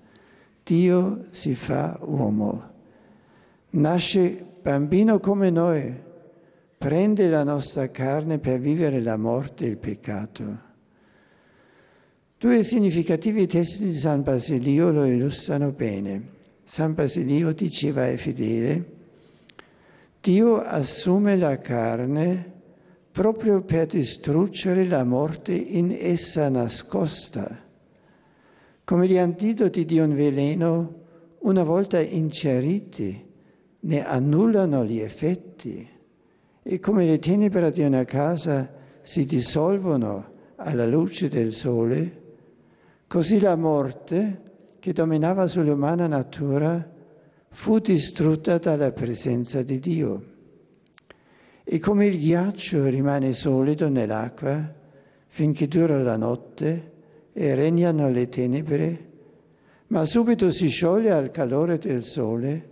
Dio 0.64 1.26
si 1.30 1.54
fa 1.54 2.00
uomo, 2.02 2.72
nasce 3.70 4.44
bambino 4.64 5.20
come 5.20 5.52
noi, 5.52 5.94
prende 6.76 7.30
la 7.30 7.44
nostra 7.44 7.92
carne 7.92 8.40
per 8.40 8.58
vivere 8.58 9.00
la 9.00 9.16
morte 9.16 9.66
e 9.66 9.68
il 9.68 9.78
peccato 9.78 10.65
Due 12.38 12.64
significativi 12.64 13.48
testi 13.48 13.86
di 13.86 13.94
San 13.96 14.22
Basilio 14.22 14.92
lo 14.92 15.06
illustrano 15.06 15.72
bene. 15.72 16.34
San 16.66 16.94
Basilio 16.94 17.54
diceva 17.54 18.04
ai 18.04 18.18
fedeli, 18.18 18.84
Dio 20.20 20.60
assume 20.60 21.38
la 21.38 21.58
carne 21.60 22.52
proprio 23.12 23.62
per 23.62 23.86
distruggere 23.86 24.86
la 24.86 25.06
morte 25.06 25.54
in 25.54 25.96
essa 25.98 26.50
nascosta. 26.50 27.64
Come 28.84 29.08
gli 29.08 29.18
antidoti 29.18 29.86
di 29.86 30.00
un 30.00 30.14
veleno, 30.14 31.04
una 31.40 31.64
volta 31.64 32.02
inceriti, 32.02 33.24
ne 33.80 34.06
annullano 34.06 34.84
gli 34.84 35.00
effetti 35.00 35.88
e 36.62 36.80
come 36.80 37.06
le 37.06 37.18
tenebre 37.18 37.72
di 37.72 37.82
una 37.82 38.04
casa 38.04 38.74
si 39.04 39.26
dissolvono 39.26 40.34
alla 40.58 40.86
luce 40.86 41.30
del 41.30 41.54
sole, 41.54 42.24
Così 43.16 43.40
la 43.40 43.56
morte, 43.56 44.42
che 44.78 44.92
dominava 44.92 45.48
sull'umana 45.48 46.06
natura, 46.06 46.86
fu 47.48 47.80
distrutta 47.80 48.58
dalla 48.58 48.92
presenza 48.92 49.64
di 49.64 49.80
Dio. 49.80 50.24
E 51.64 51.80
come 51.80 52.08
il 52.08 52.20
ghiaccio 52.20 52.84
rimane 52.84 53.32
solido 53.32 53.88
nell'acqua 53.88 54.70
finché 55.28 55.70
dura 55.70 56.04
la 56.04 56.18
notte 56.18 56.92
e 57.32 57.56
regnano 57.56 58.10
le 58.10 58.28
tenebre, 58.28 59.12
ma 59.88 60.06
subito 60.06 60.52
si 60.52 60.68
scioglie 60.68 61.12
al 61.12 61.32
calore 61.32 61.78
del 61.78 62.04
sole, 62.04 62.70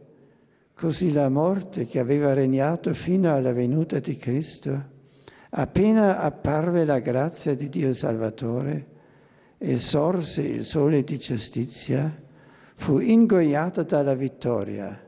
così 0.75 1.13
la 1.13 1.29
morte 1.29 1.85
che 1.85 1.99
aveva 1.99 2.33
regnato 2.33 2.93
fino 2.93 3.33
alla 3.33 3.53
venuta 3.53 3.99
di 3.99 4.17
Cristo, 4.17 4.89
appena 5.51 6.19
apparve 6.19 6.83
la 6.83 6.99
grazia 6.99 7.55
di 7.55 7.69
Dio 7.69 7.93
Salvatore 7.93 8.91
e 9.65 9.77
sorse 9.77 10.41
il 10.41 10.65
sole 10.65 11.05
di 11.05 11.17
giustizia, 11.17 12.13
fu 12.75 12.99
ingoiata 12.99 13.83
dalla 13.83 14.13
vittoria, 14.13 15.01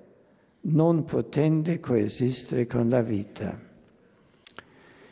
non 0.61 1.03
potendo 1.03 1.77
coesistere 1.81 2.65
con 2.65 2.87
la 2.87 3.01
vita. 3.01 3.59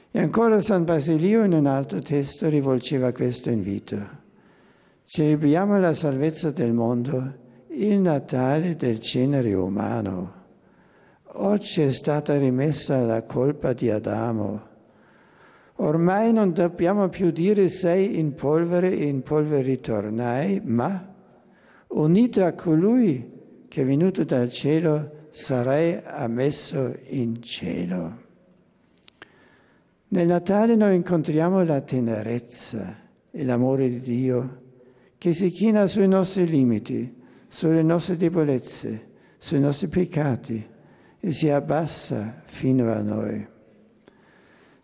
E 0.10 0.18
ancora 0.18 0.62
San 0.62 0.86
Basilio 0.86 1.44
in 1.44 1.52
un 1.52 1.66
altro 1.66 2.00
testo 2.00 2.48
rivolgeva 2.48 3.12
questo 3.12 3.50
invito. 3.50 4.00
Celebriamo 5.04 5.78
la 5.78 5.94
salvezza 5.94 6.52
del 6.52 6.72
mondo, 6.72 7.36
il 7.68 8.00
Natale 8.00 8.78
del 8.78 9.00
genere 9.00 9.54
umano. 9.54 10.34
Oggi 11.34 11.82
è 11.82 11.92
stata 11.92 12.38
rimessa 12.38 13.02
la 13.02 13.24
colpa 13.24 13.74
di 13.74 13.90
Adamo. 13.90 14.72
Ormai 15.78 16.32
non 16.32 16.54
dobbiamo 16.54 17.10
più 17.10 17.32
dire 17.32 17.68
sei 17.68 18.20
in 18.20 18.36
polvere 18.36 18.92
e 18.92 19.06
in 19.06 19.24
polvere 19.24 19.64
ritornai, 19.64 20.62
ma 20.64 21.14
unito 21.88 22.44
a 22.44 22.54
colui 22.54 23.32
che 23.68 23.82
è 23.82 23.86
venuto 23.86 24.24
dal 24.24 24.52
cielo 24.52 25.28
sarai 25.32 26.00
ammesso 26.04 26.96
in 27.08 27.42
cielo. 27.42 28.22
Nel 30.10 30.28
Natale 30.28 30.76
noi 30.76 30.96
incontriamo 30.96 31.64
la 31.64 31.82
tenerezza 31.82 33.00
e 33.32 33.44
l'amore 33.44 33.90
di 33.90 34.00
Dio 34.00 34.62
che 35.18 35.34
si 35.34 35.50
china 35.50 35.88
sui 35.88 36.08
nostri 36.08 36.46
limiti, 36.46 37.16
sulle 37.48 37.82
nostre 37.82 38.16
debolezze, 38.16 39.08
sui 39.40 39.60
nostri 39.60 39.88
peccati 39.88 40.64
e 41.20 41.32
si 41.32 41.50
abbassa 41.50 42.44
fino 42.46 42.92
a 42.92 43.02
noi. 43.02 43.48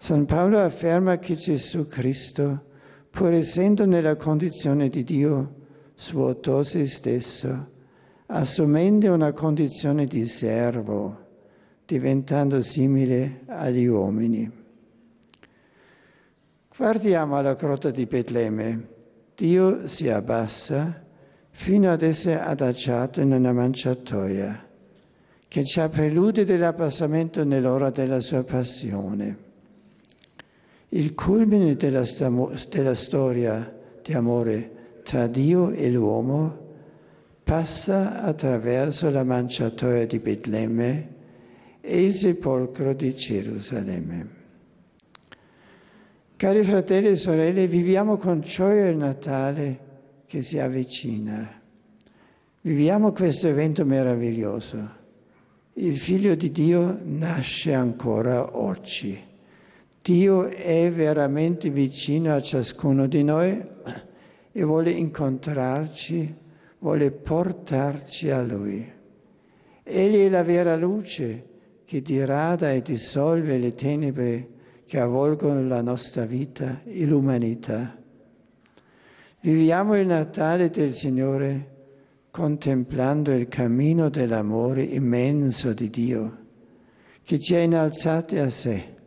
San 0.01 0.25
Paolo 0.25 0.59
afferma 0.59 1.17
che 1.19 1.35
Gesù 1.35 1.87
Cristo, 1.87 2.63
pur 3.11 3.33
essendo 3.33 3.85
nella 3.85 4.15
condizione 4.15 4.87
di 4.87 5.03
Dio, 5.03 5.55
svuotò 5.97 6.63
se 6.63 6.87
stesso, 6.87 7.67
assumendo 8.27 9.13
una 9.13 9.33
condizione 9.33 10.05
di 10.05 10.25
servo, 10.25 11.27
diventando 11.85 12.61
simile 12.61 13.41
agli 13.47 13.85
uomini. 13.87 14.49
Guardiamo 16.75 17.35
alla 17.35 17.55
grotta 17.55 17.91
di 17.91 18.05
Betlemme. 18.05 18.87
Dio 19.35 19.85
si 19.89 20.07
abbassa 20.07 21.03
fino 21.49 21.91
ad 21.91 22.03
essere 22.03 22.39
adagiato 22.39 23.19
in 23.19 23.33
una 23.33 23.51
manciatoia 23.51 24.65
che 25.49 25.65
ci 25.65 25.81
ha 25.81 25.89
prelude 25.89 26.45
dell'abbassamento 26.45 27.43
nell'ora 27.43 27.89
della 27.89 28.21
sua 28.21 28.43
passione. 28.43 29.47
Il 30.91 31.13
culmine 31.13 31.75
della, 31.75 32.03
della 32.69 32.95
storia 32.95 33.75
di 34.01 34.13
amore 34.13 35.01
tra 35.03 35.27
Dio 35.27 35.69
e 35.69 35.91
l'uomo 35.91 36.67
passa 37.43 38.21
attraverso 38.21 39.09
la 39.11 39.23
manciatoia 39.23 40.07
di 40.07 40.17
Betlemme 40.17 41.09
e 41.81 42.03
il 42.03 42.15
sepolcro 42.15 42.93
di 42.93 43.13
Gerusalemme. 43.13 44.37
Cari 46.35 46.63
fratelli 46.63 47.09
e 47.09 47.15
sorelle, 47.15 47.67
viviamo 47.67 48.17
con 48.17 48.41
gioia 48.41 48.89
il 48.89 48.97
Natale 48.97 49.79
che 50.25 50.41
si 50.41 50.57
avvicina. 50.57 51.61
Viviamo 52.61 53.11
questo 53.11 53.47
evento 53.47 53.85
meraviglioso. 53.85 54.97
Il 55.73 55.99
figlio 55.99 56.35
di 56.35 56.51
Dio 56.51 56.99
nasce 57.03 57.73
ancora 57.73 58.57
oggi. 58.57 59.28
Dio 60.09 60.47
è 60.47 60.91
veramente 60.91 61.69
vicino 61.69 62.33
a 62.33 62.41
ciascuno 62.41 63.05
di 63.05 63.23
noi 63.23 63.63
e 64.51 64.63
vuole 64.63 64.89
incontrarci, 64.89 66.35
vuole 66.79 67.11
portarci 67.11 68.31
a 68.31 68.41
Lui. 68.41 68.91
Egli 69.83 70.25
è 70.25 70.29
la 70.29 70.41
vera 70.41 70.75
luce 70.75 71.45
che 71.85 72.01
dirada 72.01 72.71
e 72.71 72.81
dissolve 72.81 73.59
le 73.59 73.75
tenebre 73.75 74.47
che 74.87 74.99
avvolgono 74.99 75.67
la 75.67 75.83
nostra 75.83 76.25
vita 76.25 76.81
e 76.85 77.05
l'umanità. 77.05 77.95
Viviamo 79.41 79.95
il 79.95 80.07
Natale 80.07 80.71
del 80.71 80.93
Signore 80.93 81.75
contemplando 82.31 83.31
il 83.31 83.47
cammino 83.47 84.09
dell'amore 84.09 84.81
immenso 84.81 85.71
di 85.73 85.91
Dio, 85.91 86.37
che 87.21 87.37
ci 87.37 87.53
ha 87.53 87.59
innalzati 87.59 88.39
a 88.39 88.49
sé 88.49 88.97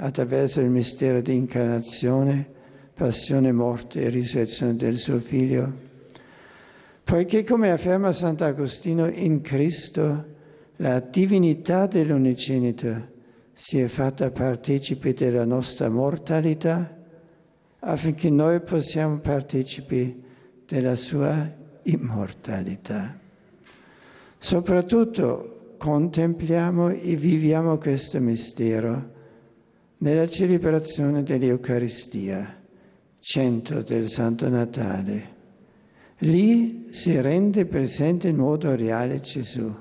attraverso 0.00 0.60
il 0.60 0.70
mistero 0.70 1.20
di 1.20 1.34
incarnazione, 1.34 2.48
passione, 2.94 3.52
morte 3.52 4.00
e 4.00 4.08
risurrezione 4.10 4.76
del 4.76 4.96
suo 4.96 5.18
Figlio. 5.18 5.86
Poiché, 7.02 7.44
come 7.44 7.70
afferma 7.70 8.12
Sant'Agostino, 8.12 9.08
in 9.08 9.40
Cristo 9.40 10.36
la 10.76 11.00
divinità 11.00 11.86
dell'unigenito 11.86 13.16
si 13.54 13.80
è 13.80 13.88
fatta 13.88 14.30
partecipe 14.30 15.14
della 15.14 15.44
nostra 15.44 15.88
mortalità 15.88 16.96
affinché 17.80 18.30
noi 18.30 18.60
possiamo 18.60 19.18
partecipi 19.18 20.22
della 20.66 20.94
sua 20.94 21.50
immortalità. 21.84 23.18
Soprattutto 24.38 25.74
contempliamo 25.76 26.90
e 26.90 27.16
viviamo 27.16 27.78
questo 27.78 28.20
mistero 28.20 29.16
nella 29.98 30.28
celebrazione 30.28 31.22
dell'Eucaristia, 31.22 32.60
centro 33.20 33.82
del 33.82 34.08
Santo 34.08 34.48
Natale. 34.48 35.36
Lì 36.18 36.86
si 36.90 37.20
rende 37.20 37.66
presente 37.66 38.28
in 38.28 38.36
modo 38.36 38.74
reale 38.74 39.20
Gesù, 39.20 39.72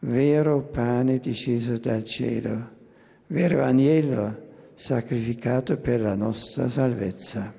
vero 0.00 0.68
pane 0.70 1.18
disceso 1.18 1.78
dal 1.78 2.04
cielo 2.04 2.74
vero 3.28 3.64
agnello 3.64 4.44
sacrificato 4.74 5.78
per 5.78 6.00
la 6.00 6.14
nostra 6.14 6.68
salvezza. 6.68 7.52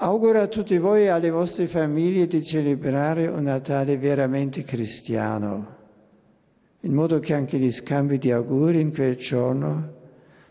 Auguro 0.00 0.40
a 0.40 0.46
tutti 0.46 0.78
voi 0.78 1.02
e 1.02 1.08
alle 1.08 1.30
vostre 1.30 1.66
famiglie 1.66 2.26
di 2.26 2.42
celebrare 2.42 3.26
un 3.26 3.42
Natale 3.44 3.98
veramente 3.98 4.62
cristiano, 4.62 5.76
in 6.80 6.92
modo 6.92 7.18
che 7.18 7.34
anche 7.34 7.58
gli 7.58 7.72
scambi 7.72 8.18
di 8.18 8.30
auguri 8.30 8.80
in 8.80 8.92
quel 8.92 9.16
giorno 9.16 9.96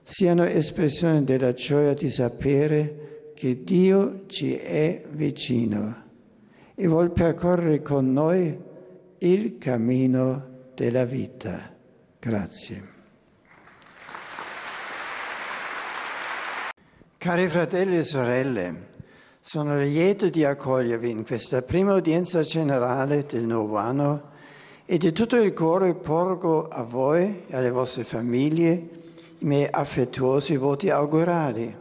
siano 0.04 0.44
espressione 0.46 1.24
della 1.24 1.54
gioia 1.54 1.94
di 1.94 2.10
sapere 2.10 3.32
che 3.34 3.64
Dio 3.64 4.24
ci 4.28 4.56
è 4.56 5.04
vicino 5.12 6.04
e 6.76 6.88
vuol 6.88 7.12
percorrere 7.12 7.82
con 7.82 8.12
noi 8.12 8.58
il 9.20 9.58
cammino 9.58 10.70
della 10.76 11.06
vita. 11.06 11.74
Grazie. 12.20 12.96
Cari 17.18 17.48
fratelli 17.48 17.98
e 17.98 18.04
sorelle, 18.04 18.88
sono 19.40 19.78
lieto 19.78 20.30
di 20.30 20.44
accogliervi 20.44 21.10
in 21.10 21.26
questa 21.26 21.62
prima 21.62 21.96
udienza 21.96 22.44
generale 22.44 23.26
del 23.26 23.44
nuovo 23.44 23.78
anno 23.78 24.36
e 24.90 24.98
di 24.98 25.12
tutto 25.12 25.36
il 25.36 25.52
cuore 25.52 25.96
porgo 25.96 26.70
a 26.70 26.82
voi 26.82 27.44
e 27.48 27.58
alle 27.58 27.72
vostre 27.72 28.06
famiglie 28.06 28.72
i 29.40 29.46
miei 29.46 29.68
affettuosi 29.70 30.56
voti 30.56 30.90
augurali. 30.90 31.76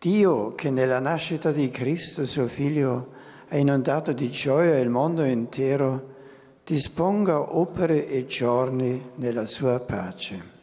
Dio, 0.00 0.52
che 0.56 0.68
nella 0.70 0.98
nascita 0.98 1.52
di 1.52 1.70
Cristo, 1.70 2.26
suo 2.26 2.48
Figlio, 2.48 3.12
ha 3.48 3.56
inondato 3.56 4.12
di 4.12 4.30
gioia 4.30 4.80
il 4.80 4.88
mondo 4.88 5.22
intero, 5.22 6.16
disponga 6.64 7.56
opere 7.56 8.08
e 8.08 8.26
giorni 8.26 9.10
nella 9.14 9.46
sua 9.46 9.78
pace. 9.78 10.56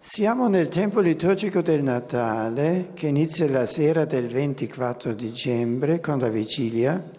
Siamo 0.00 0.48
nel 0.48 0.66
tempo 0.66 0.98
liturgico 0.98 1.62
del 1.62 1.84
Natale 1.84 2.90
che 2.94 3.06
inizia 3.06 3.48
la 3.48 3.66
sera 3.66 4.04
del 4.04 4.26
24 4.26 5.12
dicembre 5.12 6.00
con 6.00 6.18
la 6.18 6.28
vigilia 6.28 7.17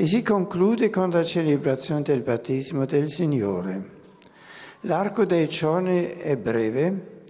e 0.00 0.06
si 0.06 0.22
conclude 0.22 0.88
con 0.88 1.10
la 1.10 1.22
celebrazione 1.24 2.00
del 2.00 2.22
battesimo 2.22 2.86
del 2.86 3.10
Signore. 3.10 3.98
L'arco 4.84 5.26
dei 5.26 5.46
giorni 5.46 6.06
è 6.06 6.38
breve, 6.38 7.24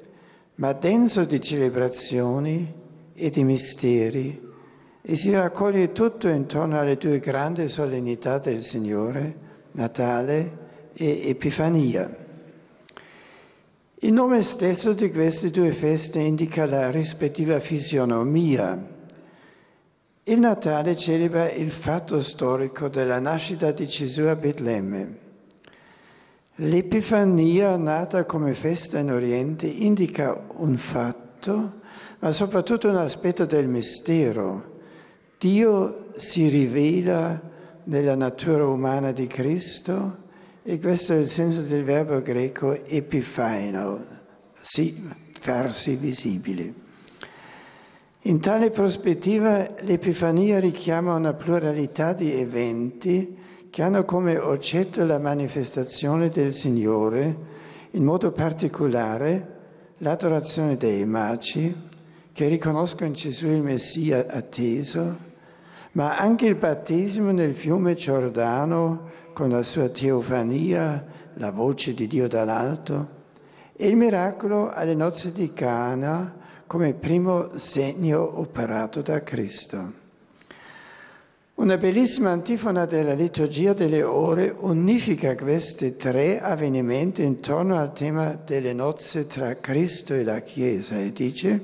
ma 0.55 0.73
denso 0.75 1.25
di 1.25 1.41
celebrazioni 1.41 2.73
e 3.13 3.31
di 3.31 3.43
misteri 3.43 4.41
e 5.03 5.17
si 5.17 5.33
raccoglie 5.33 5.91
tutto 5.91 6.29
intorno 6.29 6.79
alle 6.79 6.97
due 6.97 7.19
grandi 7.19 7.67
solennità 7.67 8.39
del 8.39 8.63
Signore, 8.63 9.35
Natale 9.73 10.91
e 10.93 11.23
Epifania. 11.25 12.09
Il 13.99 14.13
nome 14.13 14.43
stesso 14.43 14.93
di 14.93 15.11
queste 15.11 15.51
due 15.51 15.73
feste 15.73 16.21
indica 16.21 16.67
la 16.67 16.89
rispettiva 16.93 17.59
fisionomia. 17.59 18.99
Il 20.25 20.39
Natale 20.39 20.97
celebra 20.97 21.51
il 21.51 21.73
fatto 21.73 22.21
storico 22.21 22.89
della 22.89 23.19
nascita 23.19 23.73
di 23.73 23.87
Gesù 23.87 24.23
a 24.23 24.37
Betlemme. 24.37 25.29
L'Epifania, 26.57 27.77
nata 27.79 28.27
come 28.27 28.53
festa 28.53 28.99
in 28.99 29.11
Oriente, 29.11 29.67
indica 29.67 30.45
un 30.57 30.77
fatto, 30.77 31.81
ma 32.19 32.33
soprattutto 32.33 32.91
un 32.91 32.97
aspetto 32.97 33.47
del 33.47 33.67
mistero. 33.67 34.79
Dio 35.39 36.09
si 36.17 36.49
rivela 36.49 37.41
nella 37.85 38.15
natura 38.15 38.67
umana 38.67 39.13
di 39.13 39.27
Cristo 39.27 40.19
e 40.63 40.79
questo 40.79 41.15
è 41.15 41.17
il 41.17 41.29
senso 41.29 41.63
del 41.63 41.83
verbo 41.83 42.21
greco 42.21 42.75
epifaino, 42.85 44.05
sì, 44.61 45.03
farsi 45.41 45.97
visibili. 45.97 46.89
In 48.25 48.39
tale 48.41 48.69
prospettiva 48.69 49.77
l'Epifania 49.79 50.61
richiama 50.61 51.15
una 51.15 51.33
pluralità 51.33 52.13
di 52.13 52.31
eventi 52.31 53.35
che 53.71 53.83
hanno 53.83 54.05
come 54.05 54.37
oggetto 54.37 55.03
la 55.07 55.19
manifestazione 55.19 56.29
del 56.29 56.53
Signore, 56.53 57.35
in 57.93 58.05
modo 58.05 58.31
particolare 58.33 59.57
l'adorazione 59.99 60.77
dei 60.77 61.07
magi 61.07 61.75
che 62.33 62.47
riconoscono 62.49 63.07
in 63.07 63.15
Gesù 63.15 63.47
il 63.47 63.63
Messia 63.63 64.27
atteso, 64.29 65.17
ma 65.93 66.19
anche 66.19 66.45
il 66.45 66.57
battesimo 66.57 67.31
nel 67.31 67.55
fiume 67.55 67.95
Giordano 67.95 69.09
con 69.33 69.49
la 69.49 69.63
sua 69.63 69.89
teofania, 69.89 71.07
la 71.37 71.53
voce 71.53 71.95
di 71.95 72.07
Dio 72.07 72.29
dall'alto, 72.29 73.09
e 73.75 73.89
il 73.89 73.97
miracolo 73.97 74.71
alle 74.71 74.95
nozze 74.95 75.33
di 75.33 75.55
Cana 75.55 76.37
come 76.71 76.95
primo 76.95 77.59
segno 77.59 78.39
operato 78.39 79.03
da 79.03 79.25
Cristo. 79.25 79.93
Una 81.55 81.77
bellissima 81.77 82.31
antifona 82.31 82.87
della 82.87 83.13
liturgia 83.13 83.73
delle 83.73 84.05
ore 84.05 84.55
unifica 84.57 85.35
questi 85.35 85.97
tre 85.97 86.41
avvenimenti 86.41 87.25
intorno 87.25 87.77
al 87.77 87.93
tema 87.93 88.39
delle 88.47 88.73
nozze 88.73 89.27
tra 89.27 89.57
Cristo 89.57 90.15
e 90.15 90.23
la 90.23 90.39
Chiesa 90.43 90.97
e 90.97 91.11
dice, 91.11 91.61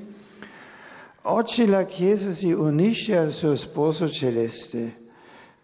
oggi 1.21 1.65
la 1.67 1.85
Chiesa 1.85 2.31
si 2.31 2.51
unisce 2.51 3.15
al 3.15 3.31
suo 3.31 3.55
sposo 3.55 4.09
celeste 4.09 4.93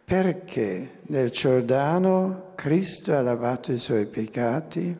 perché 0.05 0.99
nel 1.07 1.31
Giordano 1.31 2.53
Cristo 2.55 3.13
ha 3.13 3.21
lavato 3.21 3.73
i 3.73 3.77
suoi 3.77 4.05
peccati, 4.05 4.97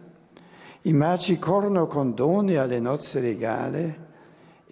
i 0.81 0.91
magi 0.91 1.39
corrono 1.39 1.87
con 1.87 2.13
doni 2.13 2.57
alle 2.57 2.81
nozze 2.81 3.21
regale 3.21 4.11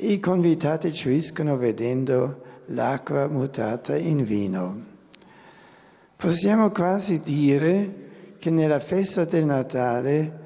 i 0.02 0.20
convitati 0.20 0.92
gioiscono 0.92 1.58
vedendo 1.58 2.44
l'acqua 2.68 3.28
mutata 3.28 3.96
in 3.98 4.24
vino. 4.24 4.86
Possiamo 6.16 6.70
quasi 6.70 7.20
dire 7.22 8.36
che 8.38 8.50
nella 8.50 8.80
festa 8.80 9.26
del 9.26 9.46
Natale 9.46 10.40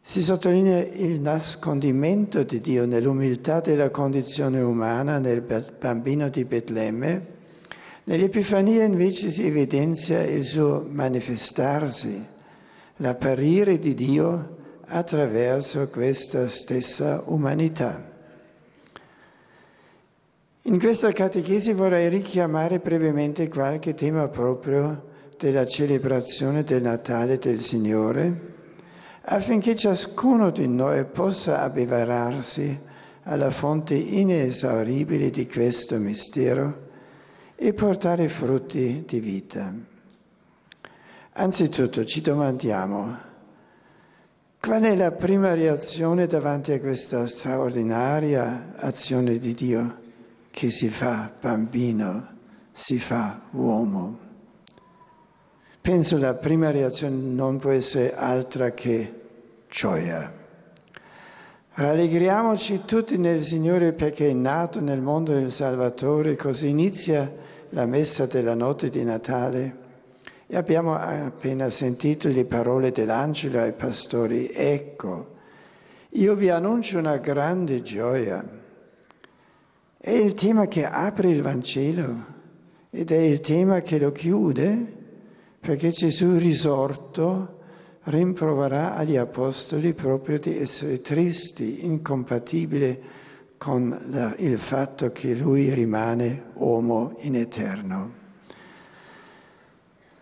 si 0.00 0.22
sottolinea 0.22 0.84
il 0.84 1.20
nascondimento 1.20 2.42
di 2.42 2.60
Dio 2.60 2.86
nell'umiltà 2.86 3.60
della 3.60 3.90
condizione 3.90 4.60
umana 4.60 5.18
nel 5.18 5.42
bambino 5.78 6.28
di 6.28 6.44
Betlemme 6.44 7.36
Nell'Epifania 8.08 8.84
invece 8.84 9.30
si 9.30 9.46
evidenzia 9.46 10.22
il 10.22 10.42
suo 10.42 10.86
manifestarsi, 10.88 12.24
l'apparire 12.96 13.78
di 13.78 13.92
Dio 13.92 14.56
attraverso 14.86 15.90
questa 15.90 16.48
stessa 16.48 17.22
umanità. 17.26 18.17
In 20.68 20.78
questa 20.78 21.12
catechesi 21.12 21.72
vorrei 21.72 22.10
richiamare 22.10 22.78
brevemente 22.78 23.48
qualche 23.48 23.94
tema 23.94 24.28
proprio 24.28 25.02
della 25.38 25.64
celebrazione 25.64 26.62
del 26.62 26.82
Natale 26.82 27.38
del 27.38 27.60
Signore, 27.60 28.56
affinché 29.22 29.74
ciascuno 29.74 30.50
di 30.50 30.68
noi 30.68 31.06
possa 31.06 31.62
abbeverarsi 31.62 32.78
alla 33.22 33.50
fonte 33.50 33.94
inesauribile 33.94 35.30
di 35.30 35.46
questo 35.48 35.96
mistero 35.96 36.88
e 37.56 37.72
portare 37.72 38.28
frutti 38.28 39.04
di 39.08 39.20
vita. 39.20 39.74
Anzitutto 41.32 42.04
ci 42.04 42.20
domandiamo 42.20 43.18
qual 44.60 44.82
è 44.82 44.94
la 44.94 45.12
prima 45.12 45.54
reazione 45.54 46.26
davanti 46.26 46.72
a 46.72 46.78
questa 46.78 47.26
straordinaria 47.26 48.74
azione 48.76 49.38
di 49.38 49.54
Dio 49.54 50.06
che 50.58 50.70
si 50.70 50.88
fa 50.88 51.30
bambino, 51.40 52.30
si 52.72 52.98
fa 52.98 53.42
uomo. 53.52 54.18
Penso 55.80 56.18
la 56.18 56.34
prima 56.34 56.72
reazione 56.72 57.14
non 57.14 57.60
può 57.60 57.70
essere 57.70 58.12
altra 58.12 58.72
che 58.72 59.20
gioia. 59.68 60.32
Rallegriamoci 61.74 62.82
tutti 62.84 63.18
nel 63.18 63.42
Signore 63.42 63.92
perché 63.92 64.30
è 64.30 64.32
nato 64.32 64.80
nel 64.80 65.00
mondo 65.00 65.38
il 65.38 65.52
Salvatore, 65.52 66.34
così 66.34 66.66
inizia 66.66 67.32
la 67.68 67.86
messa 67.86 68.26
della 68.26 68.56
notte 68.56 68.88
di 68.88 69.04
Natale 69.04 69.76
e 70.48 70.56
abbiamo 70.56 70.96
appena 70.96 71.70
sentito 71.70 72.26
le 72.26 72.46
parole 72.46 72.90
dell'angelo 72.90 73.60
ai 73.60 73.74
pastori, 73.74 74.50
ecco, 74.52 75.36
io 76.14 76.34
vi 76.34 76.50
annuncio 76.50 76.98
una 76.98 77.18
grande 77.18 77.80
gioia. 77.82 78.57
È 80.08 80.12
il 80.14 80.32
tema 80.32 80.68
che 80.68 80.86
apre 80.86 81.28
il 81.28 81.42
Vangelo 81.42 82.24
ed 82.88 83.10
è 83.10 83.18
il 83.18 83.40
tema 83.40 83.82
che 83.82 83.98
lo 83.98 84.10
chiude 84.10 84.94
perché 85.60 85.90
Gesù 85.90 86.38
risorto 86.38 87.58
rimproverà 88.04 88.94
agli 88.94 89.18
apostoli 89.18 89.92
proprio 89.92 90.38
di 90.38 90.56
essere 90.56 91.02
tristi, 91.02 91.84
incompatibili 91.84 92.98
con 93.58 94.06
la, 94.06 94.34
il 94.38 94.58
fatto 94.58 95.10
che 95.10 95.34
lui 95.34 95.74
rimane 95.74 96.52
uomo 96.54 97.14
in 97.18 97.34
eterno. 97.34 98.12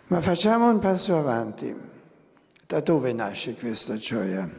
Ma 0.08 0.20
facciamo 0.20 0.68
un 0.68 0.80
passo 0.80 1.16
avanti. 1.16 1.72
Da 2.66 2.80
dove 2.80 3.12
nasce 3.12 3.54
questa 3.54 3.94
gioia? 3.98 4.50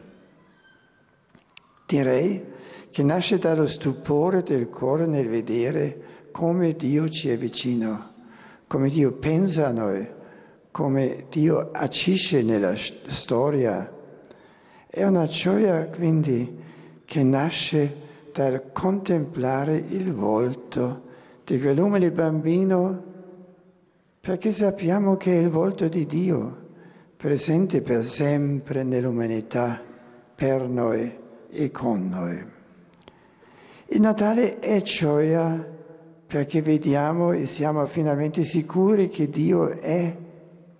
Direi 1.86 2.56
che 2.90 3.02
nasce 3.02 3.38
dallo 3.38 3.66
stupore 3.66 4.42
del 4.42 4.68
cuore 4.68 5.06
nel 5.06 5.28
vedere 5.28 6.02
come 6.32 6.74
Dio 6.74 7.08
ci 7.08 7.28
è 7.28 7.36
vicino, 7.36 8.12
come 8.66 8.88
Dio 8.90 9.12
pensa 9.12 9.68
a 9.68 9.72
noi, 9.72 10.06
come 10.70 11.26
Dio 11.30 11.70
agisce 11.72 12.42
nella 12.42 12.74
storia. 12.76 13.92
È 14.86 15.04
una 15.04 15.26
gioia 15.26 15.86
quindi 15.88 16.56
che 17.04 17.22
nasce 17.22 18.06
dal 18.32 18.70
contemplare 18.72 19.76
il 19.76 20.12
volto 20.12 21.02
di 21.44 21.58
quell'umile 21.58 22.10
bambino 22.12 23.02
perché 24.20 24.52
sappiamo 24.52 25.16
che 25.16 25.32
è 25.32 25.38
il 25.38 25.48
volto 25.48 25.88
di 25.88 26.04
Dio, 26.04 26.66
presente 27.16 27.80
per 27.80 28.04
sempre 28.04 28.82
nell'umanità, 28.82 29.80
per 30.34 30.68
noi 30.68 31.10
e 31.50 31.70
con 31.70 32.08
noi. 32.08 32.56
Il 33.90 34.02
Natale 34.02 34.58
è 34.58 34.82
gioia 34.82 35.66
perché 36.26 36.60
vediamo 36.60 37.32
e 37.32 37.46
siamo 37.46 37.86
finalmente 37.86 38.44
sicuri 38.44 39.08
che 39.08 39.30
Dio 39.30 39.70
è 39.70 40.14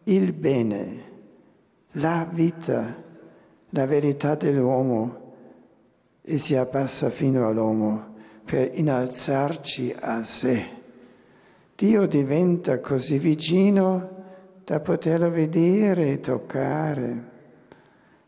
il 0.04 0.32
bene, 0.34 1.02
la 1.92 2.28
vita, 2.30 3.02
la 3.70 3.86
verità 3.86 4.34
dell'uomo 4.34 5.32
e 6.20 6.38
si 6.38 6.54
abbassa 6.54 7.08
fino 7.08 7.48
all'uomo 7.48 8.14
per 8.44 8.72
innalzarci 8.74 9.94
a 9.98 10.22
sé. 10.24 10.66
Dio 11.76 12.06
diventa 12.06 12.78
così 12.80 13.16
vicino 13.16 14.16
da 14.66 14.80
poterlo 14.80 15.30
vedere 15.30 16.10
e 16.10 16.20
toccare. 16.20 17.30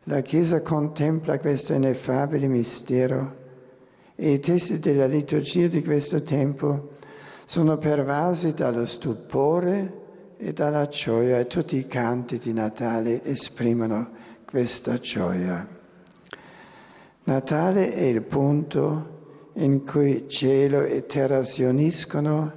La 0.05 0.22
Chiesa 0.22 0.62
contempla 0.62 1.39
questo 1.39 1.74
ineffabile 1.74 2.47
mistero 2.47 3.39
e 4.23 4.33
i 4.33 4.39
testi 4.39 4.79
della 4.79 5.07
liturgia 5.07 5.66
di 5.68 5.83
questo 5.83 6.23
tempo 6.23 6.91
sono 7.47 7.79
pervasi 7.79 8.53
dallo 8.53 8.85
stupore 8.85 10.35
e 10.37 10.53
dalla 10.53 10.89
gioia 10.89 11.39
e 11.39 11.47
tutti 11.47 11.79
i 11.79 11.87
canti 11.87 12.37
di 12.39 12.53
Natale 12.53 13.25
esprimono 13.25 14.11
questa 14.45 14.99
gioia. 14.99 15.66
Natale 17.25 17.95
è 17.95 18.03
il 18.03 18.23
punto 18.25 19.49
in 19.55 19.87
cui 19.87 20.27
cielo 20.29 20.83
e 20.83 21.07
terra 21.07 21.43
si 21.43 21.62
uniscono 21.62 22.53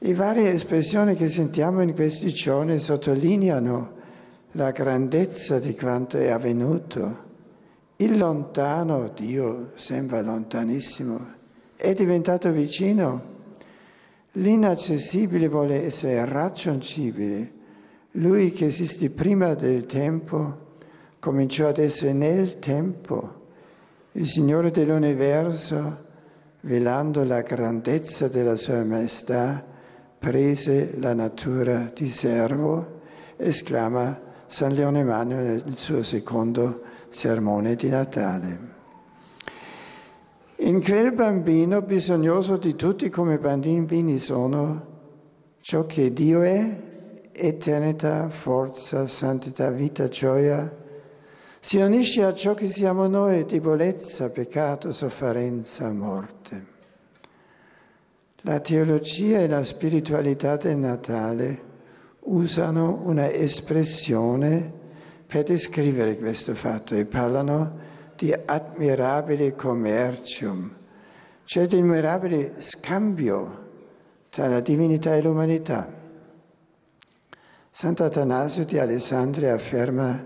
e 0.00 0.12
varie 0.12 0.50
espressioni 0.54 1.14
che 1.14 1.28
sentiamo 1.28 1.82
in 1.82 1.94
questi 1.94 2.32
giorni 2.32 2.80
sottolineano 2.80 3.92
la 4.52 4.72
grandezza 4.72 5.60
di 5.60 5.76
quanto 5.76 6.18
è 6.18 6.30
avvenuto. 6.30 7.23
Il 8.04 8.18
lontano, 8.18 9.12
Dio 9.14 9.70
sembra 9.76 10.20
lontanissimo, 10.20 11.26
è 11.74 11.94
diventato 11.94 12.50
vicino. 12.50 13.32
L'inaccessibile 14.32 15.48
vuole 15.48 15.86
essere 15.86 16.22
raggiungibile. 16.26 17.50
Lui 18.12 18.52
che 18.52 18.66
esiste 18.66 19.08
prima 19.08 19.54
del 19.54 19.86
tempo 19.86 20.74
cominciò 21.18 21.68
ad 21.68 21.78
essere 21.78 22.12
nel 22.12 22.58
tempo. 22.58 23.46
Il 24.12 24.28
Signore 24.28 24.70
dell'universo, 24.70 25.96
velando 26.60 27.24
la 27.24 27.40
grandezza 27.40 28.28
della 28.28 28.56
sua 28.56 28.84
maestà, 28.84 29.64
prese 30.18 30.94
la 30.98 31.14
natura 31.14 31.90
di 31.94 32.10
servo, 32.10 33.00
esclama 33.38 34.20
San 34.46 34.74
Leone 34.74 35.04
Magno 35.04 35.36
nel 35.36 35.78
suo 35.78 36.02
secondo 36.02 36.92
sermone 37.14 37.76
di 37.76 37.88
Natale. 37.88 38.72
In 40.56 40.82
quel 40.82 41.12
bambino 41.14 41.82
bisognoso 41.82 42.56
di 42.56 42.74
tutti 42.74 43.08
come 43.08 43.38
bambini 43.38 44.18
sono, 44.18 44.92
ciò 45.60 45.86
che 45.86 46.12
Dio 46.12 46.42
è, 46.42 46.82
eternità, 47.32 48.28
forza, 48.28 49.06
santità, 49.06 49.70
vita, 49.70 50.08
gioia, 50.08 50.82
si 51.60 51.78
unisce 51.78 52.22
a 52.24 52.34
ciò 52.34 52.54
che 52.54 52.68
siamo 52.68 53.06
noi, 53.06 53.44
debolezza, 53.44 54.30
peccato, 54.30 54.92
sofferenza, 54.92 55.90
morte. 55.92 56.72
La 58.42 58.60
teologia 58.60 59.38
e 59.38 59.48
la 59.48 59.64
spiritualità 59.64 60.56
del 60.56 60.76
Natale 60.76 61.72
usano 62.20 63.00
una 63.04 63.30
espressione 63.32 64.82
per 65.34 65.42
descrivere 65.42 66.16
questo 66.16 66.54
fatto 66.54 66.94
e 66.94 67.06
parlano 67.06 67.76
di 68.16 68.32
admirabile 68.32 69.56
commercium, 69.56 70.72
cioè 71.42 71.66
di 71.66 71.78
admirabile 71.78 72.60
scambio 72.60 73.62
tra 74.30 74.46
la 74.46 74.60
divinità 74.60 75.16
e 75.16 75.22
l'umanità. 75.22 75.92
Sant'Atanasio 77.68 78.64
di 78.64 78.78
Alessandria 78.78 79.54
afferma 79.54 80.24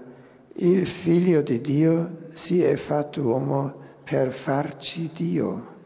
il 0.56 0.86
figlio 0.86 1.40
di 1.40 1.62
Dio 1.62 2.26
si 2.34 2.62
è 2.62 2.76
fatto 2.76 3.22
uomo 3.22 3.76
per 4.04 4.30
farci 4.30 5.10
Dio. 5.14 5.76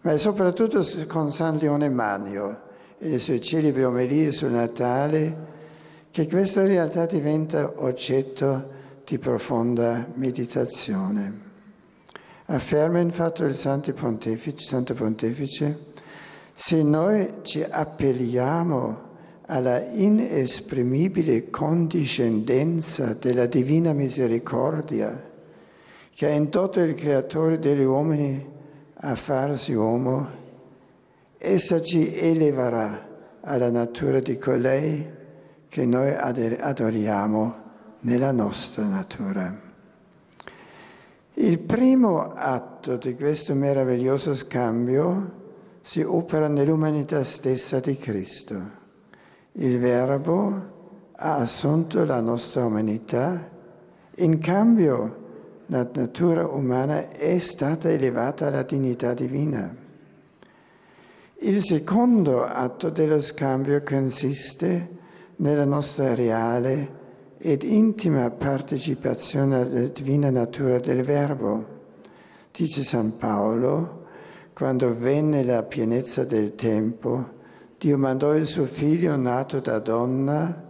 Ma 0.00 0.16
soprattutto 0.16 0.84
con 1.06 1.30
San 1.30 1.58
Leone 1.58 1.90
Magno 1.90 2.58
e 2.98 3.08
le 3.08 3.18
sue 3.20 3.40
celebri 3.40 3.84
omelie 3.84 4.32
sul 4.32 4.50
Natale, 4.50 5.54
che 6.16 6.28
questa 6.28 6.62
realtà 6.62 7.04
diventa 7.04 7.74
oggetto 7.76 8.70
di 9.04 9.18
profonda 9.18 10.08
meditazione. 10.14 11.40
Afferma 12.46 13.00
infatti 13.00 13.42
il 13.42 13.54
Santo 13.54 13.92
Pontefice, 13.92 14.64
Santo 14.64 14.94
Pontefice 14.94 15.78
se 16.54 16.82
noi 16.82 17.40
ci 17.42 17.62
appelliamo 17.62 19.02
alla 19.44 19.84
inesprimibile 19.90 21.50
condiscendenza 21.50 23.12
della 23.12 23.44
divina 23.44 23.92
misericordia 23.92 25.22
che 26.14 26.26
ha 26.26 26.30
indotto 26.30 26.80
il 26.80 26.94
creatore 26.94 27.58
degli 27.58 27.84
uomini 27.84 28.42
a 28.94 29.14
farsi 29.16 29.74
uomo, 29.74 30.26
essa 31.36 31.82
ci 31.82 32.16
eleverà 32.16 33.06
alla 33.42 33.70
natura 33.70 34.20
di 34.20 34.38
colei 34.38 35.24
che 35.68 35.84
noi 35.84 36.14
adoriamo 36.14 37.64
nella 38.00 38.32
nostra 38.32 38.84
natura. 38.84 39.64
Il 41.34 41.58
primo 41.60 42.32
atto 42.32 42.96
di 42.96 43.14
questo 43.14 43.54
meraviglioso 43.54 44.34
scambio 44.34 45.44
si 45.82 46.00
opera 46.00 46.48
nell'umanità 46.48 47.24
stessa 47.24 47.78
di 47.78 47.96
Cristo. 47.96 48.84
Il 49.52 49.78
Verbo 49.78 51.10
ha 51.12 51.34
assunto 51.36 52.04
la 52.04 52.20
nostra 52.20 52.64
umanità, 52.64 53.50
in 54.16 54.38
cambio 54.38 55.24
la 55.66 55.88
natura 55.92 56.46
umana 56.46 57.10
è 57.10 57.38
stata 57.38 57.90
elevata 57.90 58.46
alla 58.46 58.62
dignità 58.62 59.14
divina. 59.14 59.74
Il 61.40 61.62
secondo 61.62 62.44
atto 62.44 62.88
dello 62.88 63.20
scambio 63.20 63.82
consiste 63.82 64.95
nella 65.36 65.64
nostra 65.64 66.14
reale 66.14 67.04
ed 67.38 67.62
intima 67.62 68.30
partecipazione 68.30 69.56
alla 69.56 69.88
divina 69.88 70.30
natura 70.30 70.78
del 70.78 71.02
Verbo. 71.02 71.74
Dice 72.52 72.82
San 72.82 73.18
Paolo, 73.18 74.04
quando 74.54 74.96
venne 74.96 75.44
la 75.44 75.62
pienezza 75.64 76.24
del 76.24 76.54
tempo, 76.54 77.34
Dio 77.78 77.98
mandò 77.98 78.34
il 78.34 78.46
suo 78.46 78.64
figlio 78.64 79.14
nato 79.16 79.60
da 79.60 79.78
donna, 79.80 80.64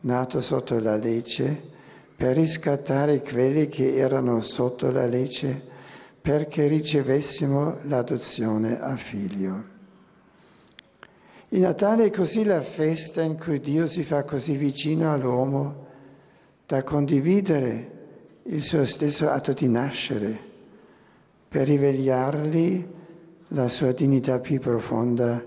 nato 0.00 0.40
sotto 0.40 0.78
la 0.78 0.96
legge, 0.96 1.68
per 2.16 2.36
riscattare 2.36 3.22
quelli 3.22 3.68
che 3.68 3.96
erano 3.96 4.42
sotto 4.42 4.90
la 4.90 5.06
legge, 5.06 5.68
perché 6.20 6.66
ricevessimo 6.66 7.78
l'adozione 7.84 8.78
a 8.78 8.94
figlio. 8.96 9.78
Il 11.52 11.62
Natale 11.62 12.06
è 12.06 12.10
così 12.10 12.44
la 12.44 12.62
festa 12.62 13.22
in 13.22 13.36
cui 13.36 13.58
Dio 13.58 13.88
si 13.88 14.04
fa 14.04 14.22
così 14.22 14.56
vicino 14.56 15.12
all'uomo 15.12 15.86
da 16.64 16.84
condividere 16.84 17.98
il 18.44 18.62
suo 18.62 18.86
stesso 18.86 19.28
atto 19.28 19.52
di 19.52 19.66
nascere, 19.66 20.38
per 21.48 21.66
rivegliargli 21.66 22.86
la 23.48 23.66
sua 23.66 23.90
dignità 23.90 24.38
più 24.38 24.60
profonda 24.60 25.42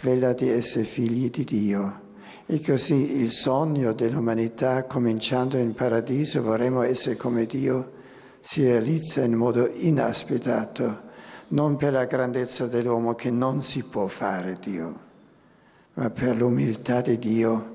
quella 0.00 0.32
di 0.32 0.48
essere 0.48 0.84
figli 0.84 1.28
di 1.28 1.44
Dio. 1.44 2.00
E 2.46 2.62
così 2.62 3.20
il 3.20 3.30
sogno 3.30 3.92
dell'umanità, 3.92 4.84
cominciando 4.84 5.58
in 5.58 5.74
paradiso, 5.74 6.40
vorremmo 6.40 6.80
essere 6.80 7.16
come 7.16 7.44
Dio, 7.44 7.92
si 8.40 8.64
realizza 8.64 9.22
in 9.22 9.34
modo 9.34 9.68
inaspettato, 9.68 11.02
non 11.48 11.76
per 11.76 11.92
la 11.92 12.06
grandezza 12.06 12.66
dell'uomo 12.66 13.14
che 13.14 13.30
non 13.30 13.60
si 13.60 13.84
può 13.84 14.06
fare 14.06 14.56
Dio, 14.58 15.10
ma 15.94 16.10
per 16.10 16.36
l'umiltà 16.36 17.00
di 17.00 17.18
Dio 17.18 17.74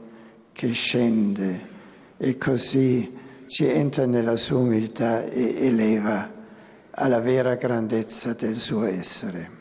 che 0.51 0.71
scende 0.71 1.75
e 2.17 2.37
così 2.37 3.15
ci 3.47 3.65
entra 3.65 4.05
nella 4.05 4.37
sua 4.37 4.57
umiltà 4.57 5.25
e 5.25 5.65
eleva 5.65 6.33
alla 6.91 7.19
vera 7.19 7.55
grandezza 7.55 8.33
del 8.33 8.59
suo 8.59 8.85
essere. 8.85 9.55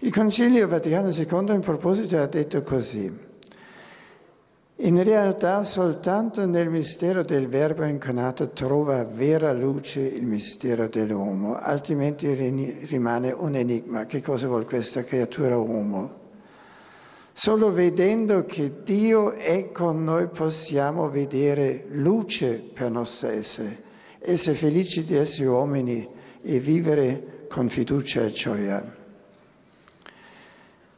Il 0.00 0.12
Concilio 0.12 0.68
Vaticano 0.68 1.10
II 1.10 1.54
in 1.54 1.60
proposito 1.60 2.18
ha 2.18 2.26
detto 2.26 2.62
così, 2.62 3.28
in 4.82 5.02
realtà 5.02 5.62
soltanto 5.64 6.46
nel 6.46 6.70
mistero 6.70 7.22
del 7.22 7.48
Verbo 7.48 7.84
incarnato 7.84 8.50
trova 8.50 9.04
vera 9.04 9.52
luce 9.52 10.00
il 10.00 10.24
mistero 10.24 10.88
dell'uomo, 10.88 11.54
altrimenti 11.54 12.32
rimane 12.86 13.30
un 13.30 13.56
enigma. 13.56 14.06
Che 14.06 14.22
cosa 14.22 14.46
vuole 14.46 14.64
questa 14.64 15.04
creatura 15.04 15.58
uomo? 15.58 16.19
Solo 17.32 17.72
vedendo 17.72 18.44
che 18.44 18.82
Dio 18.82 19.32
è 19.32 19.70
con 19.70 20.02
noi 20.04 20.28
possiamo 20.28 21.08
vedere 21.08 21.86
luce 21.90 22.70
per 22.74 22.90
nostro 22.90 23.28
essere, 23.28 23.82
essere 24.18 24.56
felici 24.56 25.04
di 25.04 25.14
essere 25.14 25.48
uomini 25.48 26.08
e 26.42 26.58
vivere 26.58 27.46
con 27.48 27.68
fiducia 27.68 28.24
e 28.24 28.30
gioia. 28.32 28.96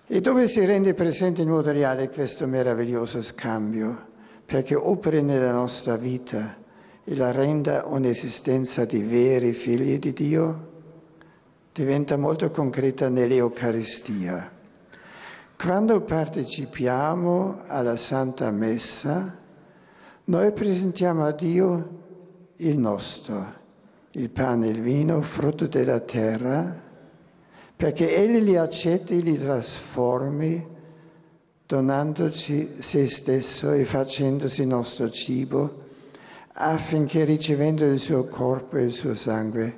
E 0.06 0.20
dove 0.20 0.48
si 0.48 0.64
rende 0.64 0.94
presente 0.94 1.42
in 1.42 1.48
modo 1.48 1.70
reale 1.70 2.08
questo 2.10 2.46
meraviglioso 2.46 3.22
scambio? 3.22 4.10
Perché 4.44 4.74
operi 4.74 5.22
nella 5.22 5.52
nostra 5.52 5.96
vita 5.96 6.58
e 7.04 7.14
la 7.14 7.30
renda 7.30 7.86
un'esistenza 7.86 8.84
di 8.84 9.00
veri 9.02 9.52
figli 9.52 9.98
di 9.98 10.12
Dio? 10.12 10.70
Diventa 11.72 12.16
molto 12.18 12.50
concreta 12.50 13.08
nell'Eucaristia. 13.08 14.60
Quando 15.62 16.00
partecipiamo 16.00 17.62
alla 17.68 17.96
Santa 17.96 18.50
Messa, 18.50 19.38
noi 20.24 20.50
presentiamo 20.50 21.24
a 21.24 21.30
Dio 21.30 22.00
il 22.56 22.76
nostro, 22.76 23.46
il 24.10 24.30
pane 24.30 24.66
e 24.66 24.70
il 24.70 24.80
vino, 24.80 25.22
frutto 25.22 25.68
della 25.68 26.00
terra, 26.00 26.82
perché 27.76 28.12
Egli 28.12 28.42
li 28.42 28.56
accetti, 28.56 29.22
li 29.22 29.38
trasformi, 29.38 30.66
donandoci 31.64 32.82
se 32.82 33.06
stesso 33.06 33.70
e 33.70 33.84
facendosi 33.84 34.66
nostro 34.66 35.10
cibo, 35.10 35.84
affinché 36.54 37.22
ricevendo 37.22 37.84
il 37.84 38.00
suo 38.00 38.26
corpo 38.26 38.78
e 38.78 38.82
il 38.82 38.92
suo 38.92 39.14
sangue 39.14 39.72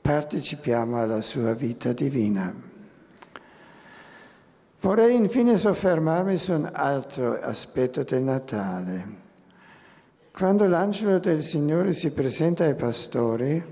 partecipiamo 0.00 1.00
alla 1.00 1.22
sua 1.22 1.54
vita 1.54 1.92
divina. 1.92 2.69
Vorrei 4.80 5.14
infine 5.14 5.58
soffermarmi 5.58 6.38
su 6.38 6.52
un 6.52 6.70
altro 6.72 7.38
aspetto 7.38 8.02
del 8.02 8.22
Natale. 8.22 9.18
Quando 10.32 10.66
l'angelo 10.66 11.18
del 11.18 11.42
Signore 11.42 11.92
si 11.92 12.10
presenta 12.12 12.64
ai 12.64 12.74
pastori, 12.74 13.62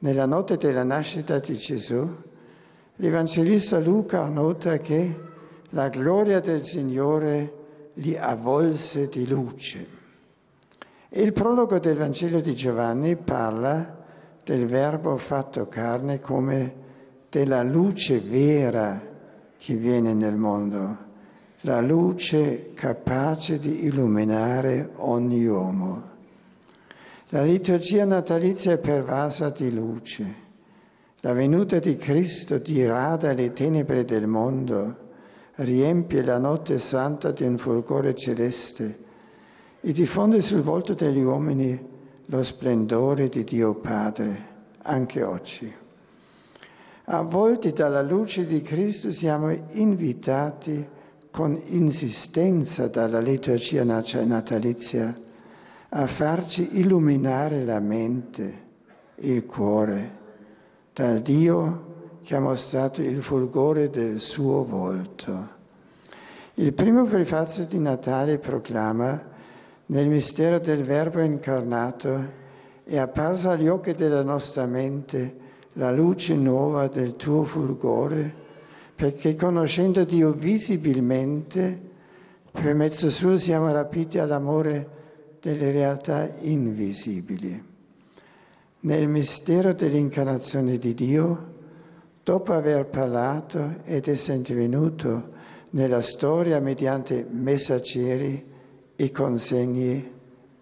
nella 0.00 0.26
notte 0.26 0.58
della 0.58 0.84
nascita 0.84 1.38
di 1.38 1.54
Gesù, 1.54 2.06
l'Evangelista 2.96 3.78
Luca 3.78 4.26
nota 4.26 4.76
che 4.76 5.18
la 5.70 5.88
gloria 5.88 6.40
del 6.40 6.64
Signore 6.64 7.54
li 7.94 8.14
avvolse 8.14 9.08
di 9.08 9.26
luce. 9.26 9.86
Il 11.08 11.32
prologo 11.32 11.78
del 11.78 11.96
Vangelo 11.96 12.40
di 12.40 12.54
Giovanni 12.54 13.16
parla 13.16 14.04
del 14.44 14.66
Verbo 14.66 15.16
fatto 15.16 15.66
carne 15.68 16.20
come 16.20 16.74
della 17.30 17.62
luce 17.62 18.20
vera 18.20 19.11
che 19.62 19.76
viene 19.76 20.12
nel 20.12 20.34
mondo, 20.34 20.96
la 21.60 21.80
luce 21.80 22.72
capace 22.74 23.60
di 23.60 23.84
illuminare 23.84 24.90
ogni 24.96 25.46
uomo. 25.46 26.02
La 27.28 27.44
liturgia 27.44 28.04
natalizia 28.04 28.72
è 28.72 28.78
pervasa 28.78 29.50
di 29.50 29.72
luce. 29.72 30.34
La 31.20 31.32
venuta 31.32 31.78
di 31.78 31.94
Cristo 31.94 32.58
dirada 32.58 33.32
le 33.34 33.52
tenebre 33.52 34.04
del 34.04 34.26
mondo, 34.26 34.96
riempie 35.54 36.24
la 36.24 36.38
notte 36.38 36.80
santa 36.80 37.30
di 37.30 37.44
un 37.44 37.56
fulgore 37.56 38.16
celeste 38.16 38.98
e 39.80 39.92
diffonde 39.92 40.42
sul 40.42 40.62
volto 40.62 40.94
degli 40.94 41.22
uomini 41.22 41.80
lo 42.26 42.42
splendore 42.42 43.28
di 43.28 43.44
Dio 43.44 43.76
Padre, 43.76 44.48
anche 44.82 45.22
oggi. 45.22 45.81
Avvolti 47.04 47.72
dalla 47.72 48.00
luce 48.00 48.46
di 48.46 48.62
Cristo 48.62 49.10
siamo 49.10 49.50
invitati 49.72 50.86
con 51.32 51.60
insistenza 51.64 52.86
dalla 52.86 53.18
liturgia 53.18 53.82
natalizia 53.82 55.18
a 55.88 56.06
farci 56.06 56.78
illuminare 56.78 57.64
la 57.64 57.80
mente, 57.80 58.62
il 59.16 59.44
cuore, 59.46 60.18
dal 60.94 61.20
Dio 61.20 61.90
che 62.22 62.36
ha 62.36 62.40
mostrato 62.40 63.02
il 63.02 63.20
fulgore 63.20 63.90
del 63.90 64.20
suo 64.20 64.64
volto. 64.64 65.60
Il 66.54 66.72
primo 66.72 67.04
prefazio 67.06 67.66
di 67.66 67.80
Natale 67.80 68.38
proclama 68.38 69.30
nel 69.86 70.08
mistero 70.08 70.60
del 70.60 70.84
Verbo 70.84 71.20
incarnato 71.20 72.40
è 72.84 72.96
apparsa 72.96 73.50
agli 73.50 73.66
occhi 73.66 73.94
della 73.94 74.22
nostra 74.22 74.66
mente 74.66 75.41
la 75.74 75.90
luce 75.90 76.34
nuova 76.34 76.88
del 76.88 77.16
tuo 77.16 77.44
fulgore, 77.44 78.40
perché 78.94 79.34
conoscendo 79.34 80.04
Dio 80.04 80.32
visibilmente, 80.32 81.90
per 82.50 82.74
mezzo 82.74 83.08
suo 83.10 83.38
siamo 83.38 83.72
rapiti 83.72 84.18
all'amore 84.18 85.00
delle 85.40 85.70
realtà 85.70 86.34
invisibili. 86.40 87.70
Nel 88.80 89.08
mistero 89.08 89.72
dell'incarnazione 89.72 90.76
di 90.76 90.92
Dio, 90.92 91.50
dopo 92.22 92.52
aver 92.52 92.88
parlato 92.88 93.76
ed 93.84 94.06
essere 94.08 94.54
venuto 94.54 95.30
nella 95.70 96.02
storia 96.02 96.60
mediante 96.60 97.26
messaggeri 97.28 98.44
e 98.94 99.10
consegni, 99.10 100.10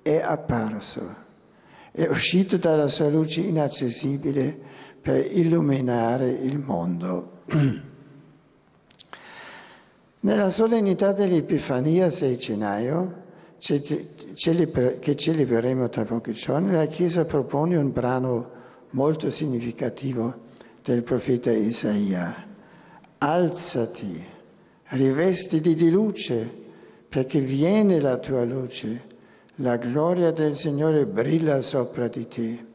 è 0.02 0.16
apparso, 0.16 1.14
è 1.90 2.06
uscito 2.06 2.56
dalla 2.56 2.88
sua 2.88 3.08
luce 3.08 3.40
inaccessibile 3.40 4.68
per 5.00 5.26
illuminare 5.30 6.28
il 6.28 6.58
mondo. 6.58 7.38
Nella 10.20 10.50
solennità 10.50 11.12
dell'Epifania 11.12 12.10
6 12.10 12.36
gennaio 12.36 13.22
che 13.58 15.16
celebreremo 15.16 15.88
tra 15.88 16.04
pochi 16.04 16.32
giorni, 16.32 16.72
la 16.72 16.86
Chiesa 16.86 17.24
propone 17.24 17.76
un 17.76 17.92
brano 17.92 18.50
molto 18.90 19.30
significativo 19.30 20.48
del 20.82 21.02
profeta 21.02 21.50
Isaia. 21.50 22.46
Alzati, 23.18 24.22
rivestiti 24.88 25.74
di 25.74 25.90
luce, 25.90 26.58
perché 27.08 27.40
viene 27.40 28.00
la 28.00 28.16
tua 28.18 28.44
luce, 28.44 29.08
la 29.56 29.76
gloria 29.76 30.30
del 30.30 30.56
Signore 30.56 31.06
brilla 31.06 31.60
sopra 31.60 32.08
di 32.08 32.26
te, 32.26 32.66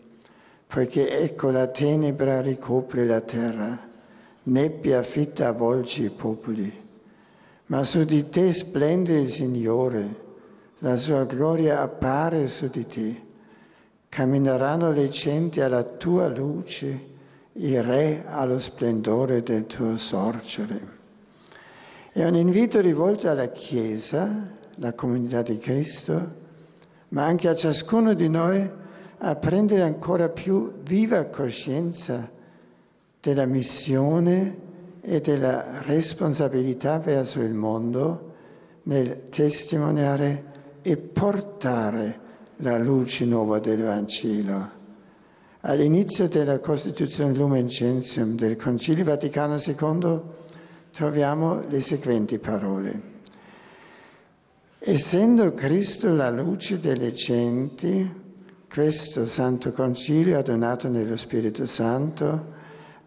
poiché 0.75 1.19
ecco 1.19 1.51
la 1.51 1.67
tenebra 1.67 2.41
ricopre 2.41 3.05
la 3.05 3.21
terra, 3.21 3.79
nebbia 4.43 5.03
fitta 5.03 5.47
avvolge 5.47 6.01
i 6.01 6.09
popoli, 6.09 6.69
ma 7.67 7.85
su 7.85 8.03
di 8.03 8.27
te 8.27 8.51
splende 8.51 9.17
il 9.17 9.31
Signore 9.31 10.23
la 10.79 10.97
sua 10.97 11.23
gloria 11.23 11.79
appare 11.79 12.49
su 12.49 12.67
di 12.67 12.85
te. 12.87 13.21
Cammineranno 14.09 14.91
le 14.91 15.07
genti 15.07 15.61
alla 15.61 15.83
tua 15.83 16.27
luce, 16.27 17.07
i 17.53 17.79
re 17.79 18.25
allo 18.27 18.59
splendore 18.59 19.43
del 19.43 19.67
tuo 19.67 19.95
sorgere. 19.95 20.81
È 22.11 22.25
un 22.25 22.35
invito 22.35 22.81
rivolto 22.81 23.29
alla 23.29 23.47
Chiesa, 23.47 24.51
la 24.75 24.91
comunità 24.91 25.41
di 25.41 25.57
Cristo, 25.57 26.33
ma 27.09 27.23
anche 27.23 27.47
a 27.47 27.55
ciascuno 27.55 28.13
di 28.13 28.27
noi 28.27 28.83
a 29.17 29.35
prendere 29.35 29.81
ancora 29.81 30.29
più 30.29 30.81
viva 30.83 31.25
coscienza 31.25 32.29
della 33.21 33.45
missione 33.45 34.57
e 35.01 35.21
della 35.21 35.81
responsabilità 35.83 36.99
verso 36.99 37.39
il 37.41 37.53
mondo 37.53 38.33
nel 38.83 39.29
testimoniare 39.29 40.53
e 40.81 40.97
portare 40.97 42.19
la 42.57 42.77
luce 42.77 43.25
nuova 43.25 43.59
del 43.59 43.83
Vangelo. 43.83 44.83
All'inizio 45.61 46.27
della 46.27 46.59
Costituzione 46.59 47.33
Lumen 47.33 47.67
Gentium 47.67 48.35
del 48.35 48.55
Concilio 48.55 49.03
Vaticano 49.03 49.57
II 49.57 50.21
troviamo 50.91 51.63
le 51.67 51.81
seguenti 51.81 52.37
parole. 52.37 53.13
Essendo 54.77 55.51
Cristo 55.53 56.13
la 56.13 56.29
luce 56.29 56.79
delle 56.79 57.13
genti, 57.13 58.23
questo 58.75 59.25
Santo 59.25 59.71
Concilio, 59.71 60.37
adonato 60.37 60.89
nello 60.89 61.15
Spirito 61.15 61.65
Santo, 61.65 62.47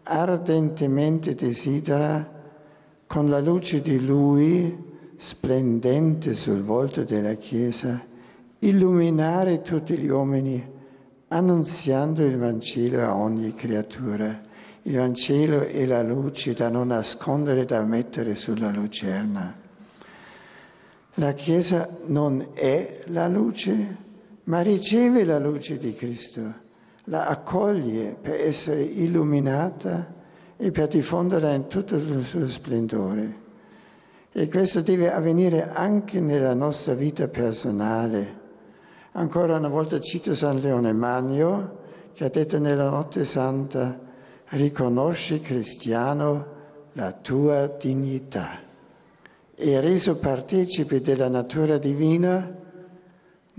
ardentemente 0.01 1.35
desidera, 1.35 2.27
con 3.05 3.29
la 3.29 3.39
luce 3.39 3.79
di 3.79 4.03
Lui, 4.03 4.75
splendente 5.17 6.33
sul 6.33 6.63
volto 6.63 7.03
della 7.03 7.35
Chiesa, 7.35 8.03
illuminare 8.57 9.61
tutti 9.61 9.95
gli 9.95 10.09
uomini 10.09 10.67
annunziando 11.27 12.25
il 12.25 12.39
Vangelo 12.39 13.03
a 13.03 13.15
ogni 13.15 13.53
creatura. 13.53 14.41
Il 14.81 14.95
Vangelo 14.95 15.67
è 15.67 15.85
la 15.85 16.01
luce 16.01 16.55
da 16.55 16.69
non 16.69 16.87
nascondere, 16.87 17.65
da 17.65 17.83
mettere 17.83 18.33
sulla 18.33 18.71
lucerna. 18.71 19.55
La 21.13 21.33
Chiesa 21.33 21.95
non 22.07 22.47
è 22.55 23.03
la 23.09 23.27
luce, 23.27 24.07
ma 24.49 24.61
riceve 24.61 25.23
la 25.25 25.37
luce 25.37 25.77
di 25.77 25.93
Cristo, 25.93 26.41
la 27.05 27.27
accoglie 27.27 28.17
per 28.19 28.33
essere 28.33 28.81
illuminata 28.81 30.13
e 30.57 30.71
per 30.71 30.87
diffonderla 30.87 31.53
in 31.53 31.67
tutto 31.67 31.95
il 31.95 32.23
suo 32.25 32.49
splendore. 32.49 33.47
E 34.31 34.47
questo 34.47 34.81
deve 34.81 35.11
avvenire 35.11 35.69
anche 35.71 36.19
nella 36.19 36.55
nostra 36.55 36.95
vita 36.95 37.27
personale. 37.27 38.37
Ancora 39.11 39.57
una 39.57 39.67
volta 39.67 39.99
cito 39.99 40.33
San 40.33 40.59
Leone 40.59 40.93
Magno 40.93 41.77
che 42.13 42.25
ha 42.25 42.29
detto 42.29 42.59
nella 42.59 42.89
notte 42.89 43.25
santa, 43.25 43.99
riconosci 44.49 45.41
cristiano 45.41 46.57
la 46.93 47.11
tua 47.11 47.67
dignità 47.79 48.61
e 49.55 49.79
reso 49.79 50.17
partecipe 50.17 51.01
della 51.01 51.29
natura 51.29 51.77
divina, 51.77 52.57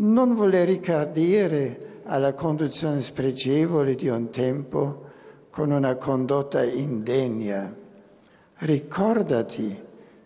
non 0.00 0.34
vuole 0.34 0.64
ricadere 0.64 2.00
alla 2.04 2.32
conduzione 2.32 3.00
spregevole 3.00 3.94
di 3.94 4.08
un 4.08 4.30
tempo 4.30 5.08
con 5.50 5.70
una 5.70 5.96
condotta 5.96 6.64
indegna. 6.64 7.74
Ricordati 8.56 9.78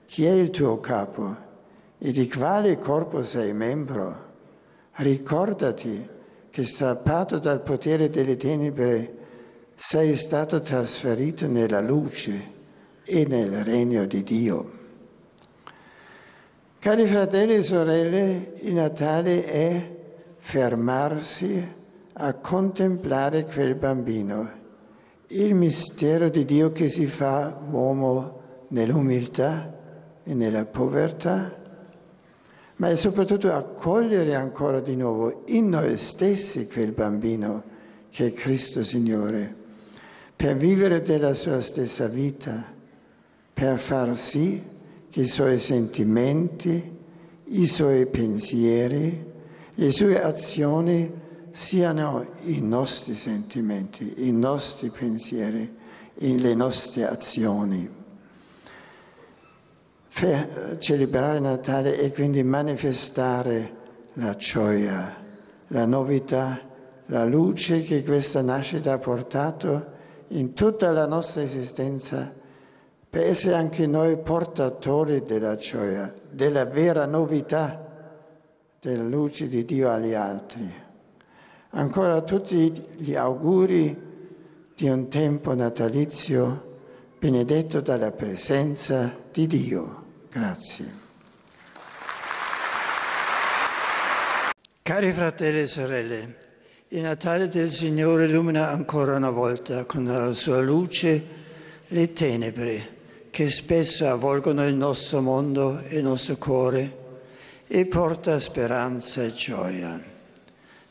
chi 0.06 0.24
è 0.24 0.30
il 0.30 0.50
tuo 0.50 0.78
capo 0.80 1.36
e 1.98 2.12
di 2.12 2.28
quale 2.28 2.78
corpo 2.78 3.22
sei 3.24 3.52
membro. 3.52 4.32
Ricordati 4.92 6.08
che 6.50 6.62
strappato 6.64 7.38
dal 7.38 7.62
potere 7.62 8.08
delle 8.10 8.36
tenebre 8.36 9.22
sei 9.74 10.14
stato 10.14 10.60
trasferito 10.60 11.48
nella 11.48 11.80
luce 11.80 12.52
e 13.02 13.26
nel 13.26 13.64
regno 13.64 14.06
di 14.06 14.22
Dio. 14.22 14.73
Cari 16.84 17.06
fratelli 17.06 17.54
e 17.54 17.62
sorelle, 17.62 18.52
il 18.60 18.74
Natale 18.74 19.46
è 19.46 19.96
fermarsi 20.36 21.66
a 22.12 22.34
contemplare 22.34 23.46
quel 23.46 23.74
bambino, 23.76 24.50
il 25.28 25.54
mistero 25.54 26.28
di 26.28 26.44
Dio 26.44 26.72
che 26.72 26.90
si 26.90 27.06
fa 27.06 27.58
uomo 27.70 28.66
nell'umiltà 28.68 30.20
e 30.24 30.34
nella 30.34 30.66
povertà, 30.66 31.56
ma 32.76 32.90
è 32.90 32.96
soprattutto 32.96 33.50
accogliere 33.50 34.34
ancora 34.34 34.80
di 34.80 34.94
nuovo 34.94 35.44
in 35.46 35.70
noi 35.70 35.96
stessi 35.96 36.68
quel 36.68 36.92
bambino 36.92 37.62
che 38.10 38.26
è 38.26 38.32
Cristo 38.34 38.84
Signore 38.84 39.56
per 40.36 40.58
vivere 40.58 41.00
della 41.00 41.32
sua 41.32 41.62
stessa 41.62 42.08
vita, 42.08 42.74
per 43.54 43.78
far 43.78 44.14
sì 44.18 44.73
i 45.14 45.26
suoi 45.26 45.58
sentimenti, 45.58 46.92
i 47.46 47.68
suoi 47.68 48.06
pensieri, 48.06 49.32
le 49.74 49.90
sue 49.90 50.20
azioni 50.20 51.22
siano 51.52 52.26
i 52.42 52.60
nostri 52.60 53.14
sentimenti, 53.14 54.26
i 54.26 54.32
nostri 54.32 54.90
pensieri, 54.90 55.72
le 56.14 56.54
nostre 56.54 57.06
azioni. 57.06 58.02
Celebrare 60.78 61.40
Natale 61.40 61.98
e 61.98 62.12
quindi 62.12 62.42
manifestare 62.42 63.82
la 64.14 64.36
gioia, 64.36 65.22
la 65.68 65.86
novità, 65.86 66.60
la 67.06 67.24
luce 67.24 67.82
che 67.82 68.04
questa 68.04 68.40
nascita 68.40 68.92
ha 68.92 68.98
portato 68.98 69.92
in 70.28 70.54
tutta 70.54 70.90
la 70.92 71.06
nostra 71.06 71.42
esistenza 71.42 72.32
per 73.14 73.28
essere 73.28 73.54
anche 73.54 73.86
noi 73.86 74.18
portatori 74.18 75.22
della 75.22 75.54
gioia, 75.54 76.12
della 76.32 76.64
vera 76.64 77.06
novità 77.06 78.10
della 78.80 79.04
luce 79.04 79.46
di 79.46 79.64
Dio 79.64 79.88
agli 79.88 80.14
altri. 80.14 80.68
Ancora 81.70 82.22
tutti 82.22 82.72
gli 82.96 83.14
auguri 83.14 83.96
di 84.74 84.88
un 84.88 85.08
tempo 85.08 85.54
natalizio 85.54 86.78
benedetto 87.20 87.80
dalla 87.80 88.10
presenza 88.10 89.14
di 89.30 89.46
Dio. 89.46 90.06
Grazie. 90.28 90.92
Cari 94.82 95.12
fratelli 95.12 95.60
e 95.60 95.66
sorelle, 95.68 96.36
il 96.88 97.02
Natale 97.02 97.46
del 97.46 97.70
Signore 97.70 98.24
illumina 98.24 98.70
ancora 98.70 99.14
una 99.14 99.30
volta 99.30 99.84
con 99.84 100.04
la 100.04 100.32
sua 100.32 100.60
luce 100.60 101.24
le 101.86 102.12
tenebre 102.12 102.93
che 103.34 103.50
spesso 103.50 104.06
avvolgono 104.06 104.64
il 104.64 104.76
nostro 104.76 105.20
mondo 105.20 105.80
e 105.80 105.96
il 105.96 106.04
nostro 106.04 106.36
cuore 106.36 106.98
e 107.66 107.84
porta 107.86 108.38
speranza 108.38 109.24
e 109.24 109.32
gioia. 109.32 110.00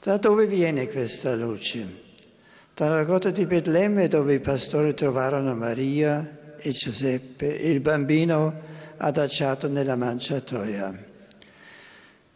Da 0.02 0.18
dove 0.18 0.45
viene 0.45 0.90
questa 0.90 1.36
luce? 1.36 2.02
Dalla 2.76 3.06
grotta 3.06 3.30
di 3.30 3.45
Betlemme 3.45 4.10
dove 4.10 4.34
i 4.34 4.40
pastori 4.41 4.94
trovarono 4.94 5.56
Maria 5.56 6.57
e 6.57 6.72
Giuseppe 6.72 7.57
e 7.57 7.72
il 7.72 7.80
bambino 7.80 8.53
adagiato 8.98 9.70
nella 9.70 9.95
manciatoia. 9.95 11.02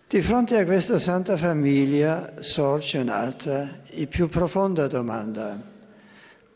Di 0.07 0.21
fronte 0.21 0.57
a 0.57 0.63
questa 0.63 0.99
santa 0.99 1.35
famiglia 1.35 2.35
sorge 2.39 2.99
un'altra 2.99 3.81
e 3.89 4.07
più 4.07 4.29
profonda 4.29 4.87
domanda. 4.87 5.75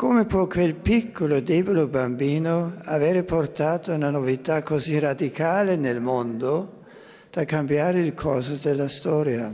Come 0.01 0.25
può 0.25 0.47
quel 0.47 0.77
piccolo 0.77 1.41
debole 1.41 1.85
bambino 1.85 2.79
avere 2.85 3.21
portato 3.21 3.93
una 3.93 4.09
novità 4.09 4.63
così 4.63 4.97
radicale 4.97 5.75
nel 5.75 6.01
mondo 6.01 6.85
da 7.29 7.45
cambiare 7.45 7.99
il 7.99 8.15
corso 8.15 8.55
della 8.55 8.87
storia? 8.87 9.53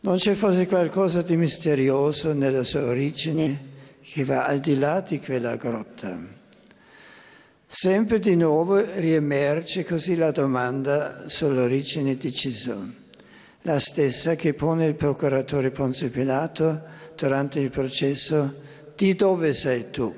Non 0.00 0.18
c'è 0.18 0.34
forse 0.34 0.66
qualcosa 0.66 1.22
di 1.22 1.34
misterioso 1.34 2.34
nella 2.34 2.62
sua 2.62 2.84
origine 2.84 3.58
che 4.02 4.22
va 4.24 4.44
al 4.44 4.60
di 4.60 4.78
là 4.78 5.00
di 5.00 5.18
quella 5.18 5.56
grotta? 5.56 6.18
Sempre 7.64 8.18
di 8.18 8.36
nuovo 8.36 8.84
riemerge 8.98 9.86
così 9.86 10.14
la 10.14 10.30
domanda 10.30 11.26
sull'origine 11.26 12.16
di 12.16 12.30
Gesù, 12.30 12.74
la 13.62 13.80
stessa 13.80 14.34
che 14.34 14.52
pone 14.52 14.84
il 14.84 14.94
procuratore 14.94 15.70
Ponzio 15.70 16.10
Pilato 16.10 16.82
durante 17.16 17.60
il 17.60 17.70
processo 17.70 18.74
di 18.96 19.14
dove 19.14 19.52
sei 19.52 19.90
tu? 19.90 20.14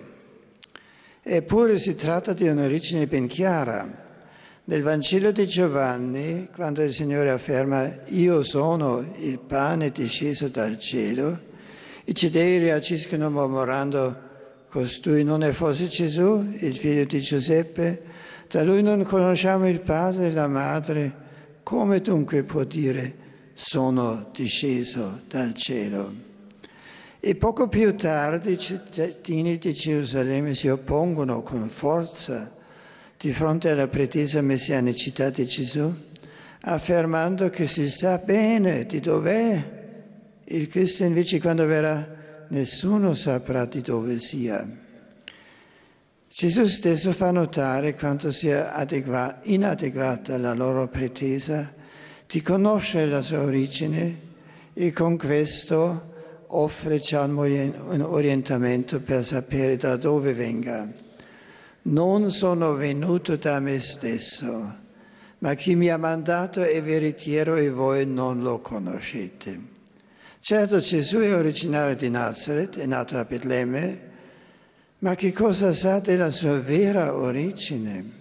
Eppure 1.23 1.79
si 1.79 1.95
tratta 1.95 2.33
di 2.33 2.49
un'origine 2.49 3.07
ben 3.07 3.27
chiara. 3.27 4.07
Nel 4.65 4.83
Vangelo 4.83 5.31
di 5.31 5.47
Giovanni, 5.47 6.49
quando 6.55 6.83
il 6.83 6.93
Signore 6.93 7.31
afferma 7.31 8.03
io 8.07 8.43
sono 8.43 9.15
il 9.17 9.39
pane 9.41 9.91
disceso 9.91 10.49
dal 10.49 10.79
cielo, 10.79 11.39
i 12.05 12.13
giudei 12.13 12.59
reagiscono 12.59 13.29
mormorando 13.31 14.27
Costui 14.69 15.25
non 15.25 15.43
è 15.43 15.53
forse 15.53 15.89
Gesù, 15.89 16.47
il 16.59 16.77
figlio 16.77 17.05
di 17.05 17.21
Giuseppe? 17.21 18.03
Da 18.49 18.63
lui 18.63 18.83
non 18.83 19.03
conosciamo 19.05 19.67
il 19.67 19.81
padre 19.81 20.27
e 20.27 20.33
la 20.33 20.47
madre. 20.47 21.27
Come 21.63 22.01
dunque 22.01 22.45
può 22.45 22.65
dire 22.65 23.27
sono 23.55 24.29
disceso 24.33 25.21
dal 25.27 25.55
cielo? 25.55 26.13
E 27.21 27.35
poco 27.35 27.67
più 27.67 27.97
tardi 27.97 28.53
i 28.53 28.59
cittadini 28.59 29.59
di 29.59 29.73
Gerusalemme 29.75 30.55
si 30.55 30.69
oppongono 30.69 31.43
con 31.43 31.69
forza 31.69 32.53
di 33.19 33.33
fronte 33.33 33.71
alla 33.71 33.89
pretesa 33.89 34.41
messianicità 34.41 35.29
di 35.31 35.45
Gesù, 35.45 35.93
affermando 36.61 37.51
che 37.51 37.67
si 37.67 37.91
sa 37.91 38.19
bene 38.19 38.87
di 38.87 39.01
dov'è. 39.01 39.77
Il 40.45 40.69
Cristo 40.69 41.03
invece 41.03 41.41
quando 41.41 41.67
verrà 41.67 42.47
nessuno 42.51 43.15
saprà 43.15 43.65
di 43.65 43.81
dove 43.81 44.21
sia. 44.21 44.65
Gesù 46.31 46.67
stesso 46.67 47.13
fa 47.13 47.33
notare 47.33 47.97
quanto 47.97 48.31
sia 48.31 48.73
adegua, 48.73 49.41
inadeguata 49.43 50.39
la 50.39 50.55
loro 50.55 50.87
pretesa 50.87 51.75
di 52.29 52.41
conoscere 52.43 53.07
la 53.07 53.23
sua 53.23 53.43
origine 53.43 54.21
e 54.73 54.93
con 54.93 55.19
questo 55.19 56.08
offre 56.49 57.01
già 57.01 57.23
un 57.23 58.01
orientamento 58.03 59.01
per 59.01 59.25
sapere 59.25 59.77
da 59.77 59.97
dove 59.97 60.33
venga. 60.33 60.89
Non 61.83 62.31
sono 62.31 62.75
venuto 62.75 63.37
da 63.37 63.61
me 63.61 63.81
stesso, 63.81 64.75
ma 65.39 65.55
chi 65.55 65.75
mi 65.75 65.89
ha 65.89 65.97
mandato 65.97 66.63
è 66.63 66.83
veritiero 66.83 67.57
e 67.57 67.71
voi 67.71 68.07
non 68.07 68.43
lo 68.43 68.61
conoscete. 68.61 69.77
Certo 70.41 70.79
Gesù 70.81 71.19
è 71.19 71.35
originario 71.35 71.97
di 71.97 72.11
Nazareth, 72.11 72.79
è 72.79 72.87
nato 72.87 73.17
a 73.17 73.25
Betlemme, 73.25 74.01
ma 75.01 75.15
che 75.15 75.33
cosa 75.33 75.73
sa 75.73 76.01
della 76.01 76.31
sua 76.31 76.61
vera 76.61 77.15
origine? 77.15 78.18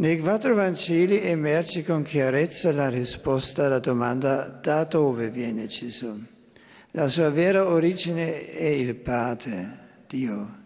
Nei 0.00 0.18
quattro 0.18 0.54
Vangeli 0.54 1.20
emerge 1.20 1.84
con 1.84 2.00
chiarezza 2.00 2.72
la 2.72 2.88
risposta 2.88 3.66
alla 3.66 3.80
domanda 3.80 4.46
da 4.62 4.84
dove 4.84 5.28
viene 5.28 5.66
Gesù. 5.66 6.18
La 6.92 7.06
sua 7.06 7.28
vera 7.28 7.66
origine 7.66 8.48
è 8.48 8.64
il 8.64 8.94
Padre, 8.94 9.98
Dio. 10.08 10.56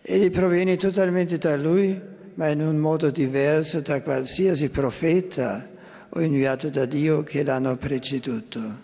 Egli 0.00 0.30
proviene 0.30 0.78
totalmente 0.78 1.36
da 1.36 1.58
Lui, 1.58 2.00
ma 2.36 2.48
in 2.48 2.62
un 2.62 2.78
modo 2.78 3.10
diverso 3.10 3.80
da 3.80 4.00
qualsiasi 4.00 4.70
profeta 4.70 5.68
o 6.08 6.22
inviato 6.22 6.70
da 6.70 6.86
Dio 6.86 7.22
che 7.22 7.44
l'hanno 7.44 7.76
preceduto. 7.76 8.80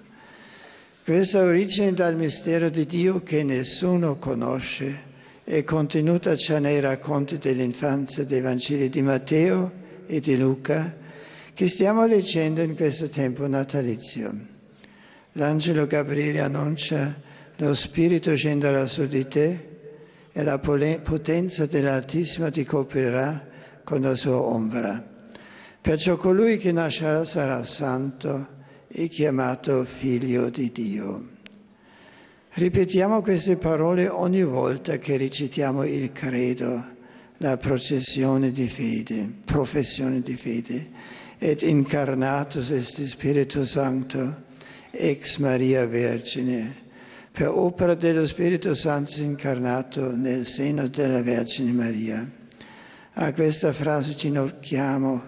Questa 1.03 1.41
origine 1.41 1.95
dal 1.95 2.17
mistero 2.17 2.69
di 2.69 2.85
Dio 2.85 3.23
che 3.23 3.43
nessuno 3.45 4.17
conosce 4.17 5.09
è 5.51 5.65
contenuta 5.65 6.37
già 6.37 6.61
nei 6.61 6.79
racconti 6.79 7.37
dell'infanzia 7.37 8.25
dei 8.25 8.41
Vangeli 8.41 8.89
di 8.89 9.03
Matteo 9.03 9.73
e 10.07 10.21
di 10.21 10.39
Luca 10.39 10.95
che 11.55 11.67
stiamo 11.67 12.07
leggendo 12.07 12.63
in 12.63 12.77
questo 12.77 13.09
tempo 13.09 13.49
natalizio. 13.49 14.33
L'angelo 15.33 15.89
Gabriele 15.89 16.39
annuncia 16.39 17.17
lo 17.57 17.75
Spirito 17.75 18.37
scenderà 18.37 18.87
su 18.87 19.09
di 19.09 19.27
te 19.27 19.69
e 20.31 20.43
la 20.45 20.61
potenza 20.61 21.67
dell'Altissimo 21.67 22.49
ti 22.53 22.65
coprirà 22.65 23.49
con 23.83 24.03
la 24.03 24.15
sua 24.15 24.41
ombra. 24.41 25.05
Perciò 25.83 26.17
colui 26.17 26.59
che 26.59 26.71
nascerà 26.71 27.25
sarà 27.25 27.65
santo 27.65 28.47
e 28.87 29.09
chiamato 29.09 29.85
figlio 29.85 30.49
di 30.49 30.71
Dio. 30.71 31.39
Ripetiamo 32.53 33.21
queste 33.21 33.57
parole 33.57 34.09
ogni 34.09 34.43
volta 34.43 34.99
che 34.99 35.17
recitiamo 35.17 35.85
il 35.85 36.11
credo, 36.11 36.85
la 37.37 37.57
processione 37.57 38.51
di 38.51 38.69
fede, 38.69 39.35
professione 39.45 40.21
di 40.21 40.35
fede, 40.35 40.89
et 41.39 41.63
incarnatus 41.63 42.71
est 42.71 43.03
Spirito 43.05 43.65
Santo, 43.65 44.43
ex 44.91 45.37
Maria 45.39 45.87
Vergine, 45.87 46.75
per 47.31 47.49
opera 47.49 47.95
dello 47.95 48.27
Spirito 48.27 48.75
Santo 48.75 49.23
incarnato 49.23 50.15
nel 50.15 50.45
seno 50.45 50.89
della 50.89 51.23
Vergine 51.23 51.71
Maria. 51.71 52.29
A 53.13 53.33
questa 53.33 53.73
frase 53.73 54.17
ci 54.17 54.27
ginocchiamo 54.27 55.23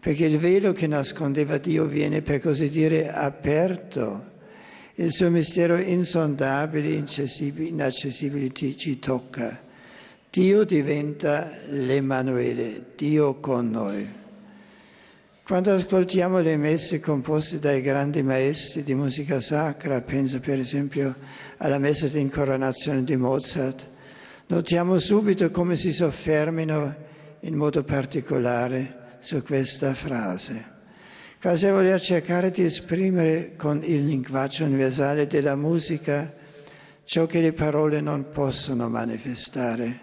perché 0.00 0.24
il 0.24 0.38
velo 0.38 0.72
che 0.72 0.86
nascondeva 0.86 1.58
Dio 1.58 1.84
viene 1.84 2.22
per 2.22 2.40
così 2.40 2.70
dire 2.70 3.10
aperto. 3.10 4.30
Il 4.94 5.10
suo 5.10 5.30
mistero 5.30 5.78
insondabile, 5.78 6.90
inaccessibile 6.90 8.52
ci 8.52 8.98
tocca. 8.98 9.60
Dio 10.30 10.64
diventa 10.64 11.50
l'Emanuele, 11.68 12.92
Dio 12.96 13.40
con 13.40 13.70
noi. 13.70 14.06
Quando 15.44 15.72
ascoltiamo 15.72 16.40
le 16.40 16.56
messe 16.56 17.00
composte 17.00 17.58
dai 17.58 17.80
grandi 17.80 18.22
maestri 18.22 18.82
di 18.82 18.94
musica 18.94 19.40
sacra, 19.40 20.02
penso 20.02 20.40
per 20.40 20.58
esempio 20.58 21.16
alla 21.56 21.78
messa 21.78 22.06
di 22.06 22.20
incoronazione 22.20 23.02
di 23.02 23.16
Mozart, 23.16 23.86
notiamo 24.46 24.98
subito 24.98 25.50
come 25.50 25.76
si 25.76 25.92
soffermino 25.92 26.94
in 27.40 27.54
modo 27.54 27.82
particolare 27.82 29.16
su 29.18 29.42
questa 29.42 29.94
frase. 29.94 30.80
A 31.44 31.56
voler 31.56 32.00
cercare 32.00 32.52
di 32.52 32.62
esprimere 32.62 33.54
con 33.56 33.82
il 33.82 34.06
linguaggio 34.06 34.64
universale 34.64 35.26
della 35.26 35.56
musica 35.56 36.32
ciò 37.02 37.26
che 37.26 37.40
le 37.40 37.52
parole 37.52 38.00
non 38.00 38.30
possono 38.30 38.88
manifestare, 38.88 40.00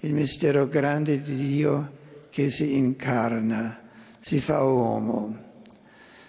il 0.00 0.12
mistero 0.12 0.66
grande 0.66 1.22
di 1.22 1.36
Dio 1.36 1.92
che 2.30 2.50
si 2.50 2.76
incarna 2.76 3.78
si 4.18 4.40
fa 4.40 4.64
uomo. 4.64 5.50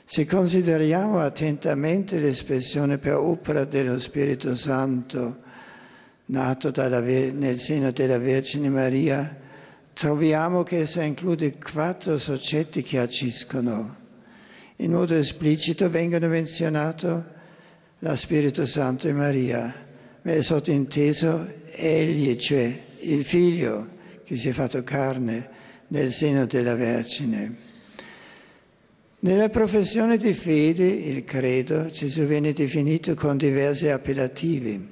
Se 0.05 0.27
consideriamo 0.27 1.19
attentamente 1.19 2.19
l'espressione 2.19 2.99
per 2.99 3.15
opera 3.15 3.65
dello 3.65 3.99
Spirito 3.99 4.55
Santo, 4.55 5.37
nato 6.25 6.69
dalla, 6.69 6.99
nel 6.99 7.57
seno 7.57 7.89
della 7.89 8.19
Vergine 8.19 8.69
Maria, 8.69 9.35
troviamo 9.93 10.61
che 10.61 10.81
essa 10.81 11.01
include 11.01 11.57
quattro 11.57 12.19
soggetti 12.19 12.83
che 12.83 12.99
agiscono. 12.99 14.01
In 14.83 14.91
modo 14.91 15.15
esplicito 15.15 15.89
vengono 15.89 16.27
menzionati 16.27 17.07
lo 17.99 18.15
Spirito 18.17 18.65
Santo 18.65 19.07
e 19.07 19.13
Maria, 19.13 19.73
ma 20.23 20.33
è 20.33 20.41
sottinteso 20.41 21.47
egli, 21.71 22.35
cioè 22.35 22.83
il 22.99 23.23
figlio 23.23 23.87
che 24.25 24.35
si 24.35 24.49
è 24.49 24.51
fatto 24.51 24.83
carne 24.83 25.49
nel 25.87 26.11
seno 26.11 26.45
della 26.45 26.75
Vergine. 26.75 27.55
Nella 29.19 29.47
professione 29.47 30.17
di 30.17 30.33
fede, 30.33 30.85
il 30.85 31.23
credo, 31.23 31.85
Gesù 31.85 32.23
viene 32.23 32.51
definito 32.51 33.13
con 33.13 33.37
diversi 33.37 33.87
appellativi, 33.87 34.85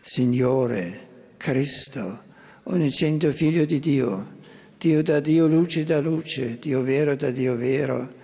Signore, 0.00 1.08
Cristo, 1.36 2.20
unicento 2.62 3.30
figlio 3.32 3.66
di 3.66 3.80
Dio, 3.80 4.38
Dio 4.78 5.02
da 5.02 5.20
Dio, 5.20 5.46
luce 5.46 5.84
da 5.84 6.00
luce, 6.00 6.56
Dio 6.58 6.80
vero 6.80 7.14
da 7.14 7.30
Dio 7.30 7.54
vero, 7.54 8.15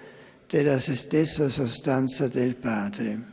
della 0.53 0.79
stessa 0.79 1.49
sostanza 1.49 2.29
del 2.29 2.57
Padre. 2.57 3.31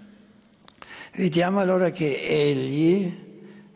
Vediamo 1.18 1.60
allora 1.60 1.92
che 1.92 2.18
Egli 2.18 3.14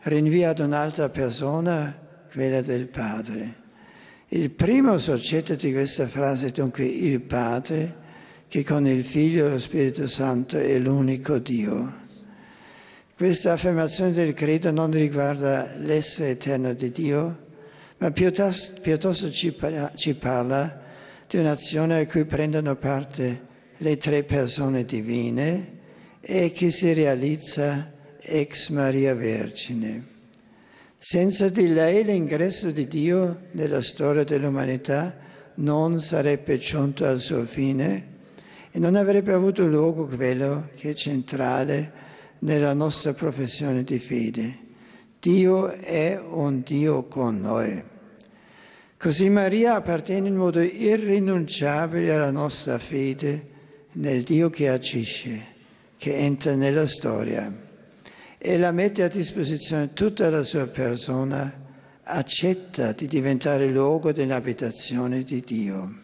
rinvia 0.04 0.50
ad 0.50 0.60
un'altra 0.60 1.10
persona, 1.10 1.94
quella 2.32 2.62
del 2.62 2.88
Padre. 2.88 3.62
Il 4.28 4.52
primo 4.52 4.96
soggetto 4.96 5.56
di 5.56 5.72
questa 5.72 6.08
frase 6.08 6.46
è 6.46 6.50
dunque 6.52 6.86
il 6.86 7.20
Padre, 7.20 8.02
che 8.48 8.64
con 8.64 8.86
il 8.86 9.04
Figlio 9.04 9.44
e 9.44 9.50
lo 9.50 9.58
Spirito 9.58 10.06
Santo 10.06 10.56
è 10.56 10.78
l'unico 10.78 11.38
Dio. 11.38 12.02
Questa 13.14 13.52
affermazione 13.52 14.12
del 14.12 14.32
credo 14.32 14.70
non 14.70 14.90
riguarda 14.90 15.76
l'essere 15.76 16.30
eterno 16.30 16.72
di 16.72 16.90
Dio, 16.90 17.38
ma 17.98 18.10
piuttosto, 18.10 18.80
piuttosto 18.80 19.30
ci, 19.30 19.52
parla 19.52 20.83
di 21.34 21.40
un'azione 21.40 21.98
a 21.98 22.06
cui 22.06 22.26
prendono 22.26 22.76
parte 22.76 23.40
le 23.78 23.96
tre 23.96 24.22
persone 24.22 24.84
divine 24.84 25.80
e 26.20 26.52
che 26.52 26.70
si 26.70 26.92
realizza 26.92 27.90
ex 28.20 28.68
Maria 28.68 29.16
Vergine. 29.16 30.12
Senza 30.96 31.48
di 31.48 31.66
lei 31.66 32.04
l'ingresso 32.04 32.70
di 32.70 32.86
Dio 32.86 33.48
nella 33.50 33.82
storia 33.82 34.22
dell'umanità 34.22 35.16
non 35.56 36.00
sarebbe 36.00 36.58
giunto 36.58 37.04
al 37.04 37.18
suo 37.18 37.44
fine 37.46 38.12
e 38.70 38.78
non 38.78 38.94
avrebbe 38.94 39.32
avuto 39.32 39.66
luogo 39.66 40.06
quello 40.06 40.70
che 40.76 40.90
è 40.90 40.94
centrale 40.94 41.92
nella 42.38 42.74
nostra 42.74 43.12
professione 43.12 43.82
di 43.82 43.98
fede. 43.98 44.58
Dio 45.18 45.68
è 45.68 46.16
un 46.16 46.62
Dio 46.62 47.08
con 47.08 47.40
noi. 47.40 47.92
Così 49.04 49.28
Maria 49.28 49.74
appartiene 49.74 50.28
in 50.28 50.34
modo 50.34 50.62
irrinunciabile 50.62 52.14
alla 52.14 52.30
nostra 52.30 52.78
fede 52.78 53.48
nel 53.92 54.22
Dio 54.22 54.48
che 54.48 54.70
agisce, 54.70 55.44
che 55.98 56.16
entra 56.16 56.54
nella 56.54 56.86
storia 56.86 57.52
e 58.38 58.56
la 58.56 58.72
mette 58.72 59.02
a 59.02 59.08
disposizione 59.08 59.92
tutta 59.92 60.30
la 60.30 60.42
sua 60.42 60.68
persona, 60.68 61.52
accetta 62.02 62.92
di 62.92 63.06
diventare 63.06 63.68
luogo 63.68 64.10
dell'abitazione 64.10 65.22
di 65.22 65.42
Dio. 65.42 66.00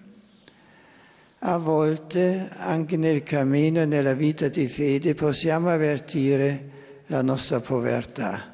A 1.39 1.57
volte, 1.57 2.51
anche 2.55 2.99
nel 2.99 3.23
cammino 3.23 3.81
e 3.81 3.87
nella 3.87 4.13
vita 4.13 4.49
di 4.49 4.69
fede, 4.69 5.15
possiamo 5.15 5.71
avvertire 5.71 6.69
la 7.07 7.23
nostra 7.23 7.61
povertà, 7.61 8.50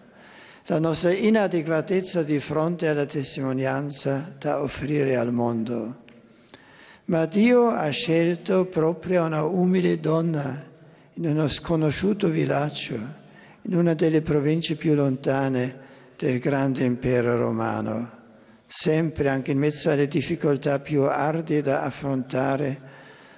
la 0.67 0.79
nostra 0.79 1.13
inadeguatezza 1.13 2.23
di 2.23 2.39
fronte 2.39 2.89
alla 2.89 3.07
testimonianza 3.07 4.35
da 4.39 4.63
offrire 4.63 5.17
al 5.17 5.33
mondo. 5.33 6.05
Ma 7.07 7.27
Dio 7.27 7.69
ha 7.69 7.89
scelto 7.91 8.67
proprio 8.67 9.25
una 9.25 9.45
umile 9.45 10.01
donna 10.01 10.65
in 11.15 11.27
uno 11.27 11.49
sconosciuto 11.49 12.29
villaggio, 12.29 12.95
in 13.63 13.77
una 13.77 13.95
delle 13.95 14.23
province 14.23 14.77
più 14.77 14.95
lontane 14.95 15.85
del 16.17 16.39
grande 16.41 16.85
impero 16.85 17.37
romano 17.37 18.17
sempre 18.67 19.29
anche 19.29 19.53
in 19.53 19.59
mezzo 19.59 19.91
alle 19.91 20.09
difficoltà 20.09 20.81
più 20.81 21.03
ardie 21.03 21.63
da 21.63 21.83
affrontare, 21.83 22.81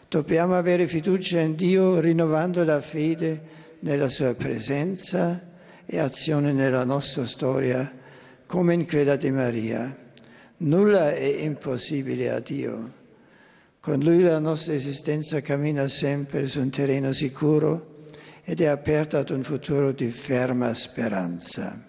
dobbiamo 0.08 0.56
avere 0.56 0.86
fiducia 0.86 1.40
in 1.40 1.54
Dio 1.54 2.00
rinnovando 2.00 2.64
la 2.64 2.80
fede 2.80 3.56
nella 3.80 4.08
sua 4.08 4.34
presenza 4.34 5.47
e 5.90 5.98
azione 5.98 6.52
nella 6.52 6.84
nostra 6.84 7.24
storia 7.24 7.90
come 8.44 8.74
in 8.74 8.86
quella 8.86 9.16
di 9.16 9.30
Maria. 9.30 9.96
Nulla 10.58 11.14
è 11.14 11.24
impossibile 11.24 12.30
a 12.30 12.40
Dio. 12.40 12.92
Con 13.80 14.00
Lui 14.00 14.20
la 14.20 14.38
nostra 14.38 14.74
esistenza 14.74 15.40
cammina 15.40 15.88
sempre 15.88 16.46
su 16.46 16.60
un 16.60 16.68
terreno 16.68 17.12
sicuro 17.14 17.96
ed 18.44 18.60
è 18.60 18.66
aperta 18.66 19.18
ad 19.18 19.30
un 19.30 19.42
futuro 19.42 19.92
di 19.92 20.10
ferma 20.10 20.74
speranza. 20.74 21.82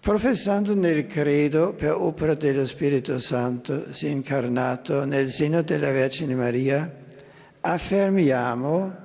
Professando 0.00 0.76
nel 0.76 1.06
credo 1.06 1.74
per 1.74 1.92
opera 1.92 2.34
dello 2.34 2.66
Spirito 2.66 3.18
Santo, 3.18 3.92
si 3.92 4.06
è 4.06 4.10
incarnato 4.10 5.04
nel 5.04 5.28
seno 5.28 5.62
della 5.62 5.90
Vergine 5.90 6.34
Maria, 6.36 6.92
affermiamo 7.60 8.96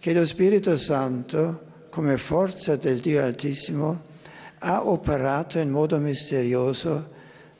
che 0.00 0.12
lo 0.12 0.26
Spirito 0.26 0.76
Santo, 0.76 1.65
come 1.96 2.18
forza 2.18 2.76
del 2.76 3.00
Dio 3.00 3.22
Altissimo, 3.22 4.02
ha 4.58 4.86
operato 4.86 5.58
in 5.58 5.70
modo 5.70 5.96
misterioso 5.96 7.08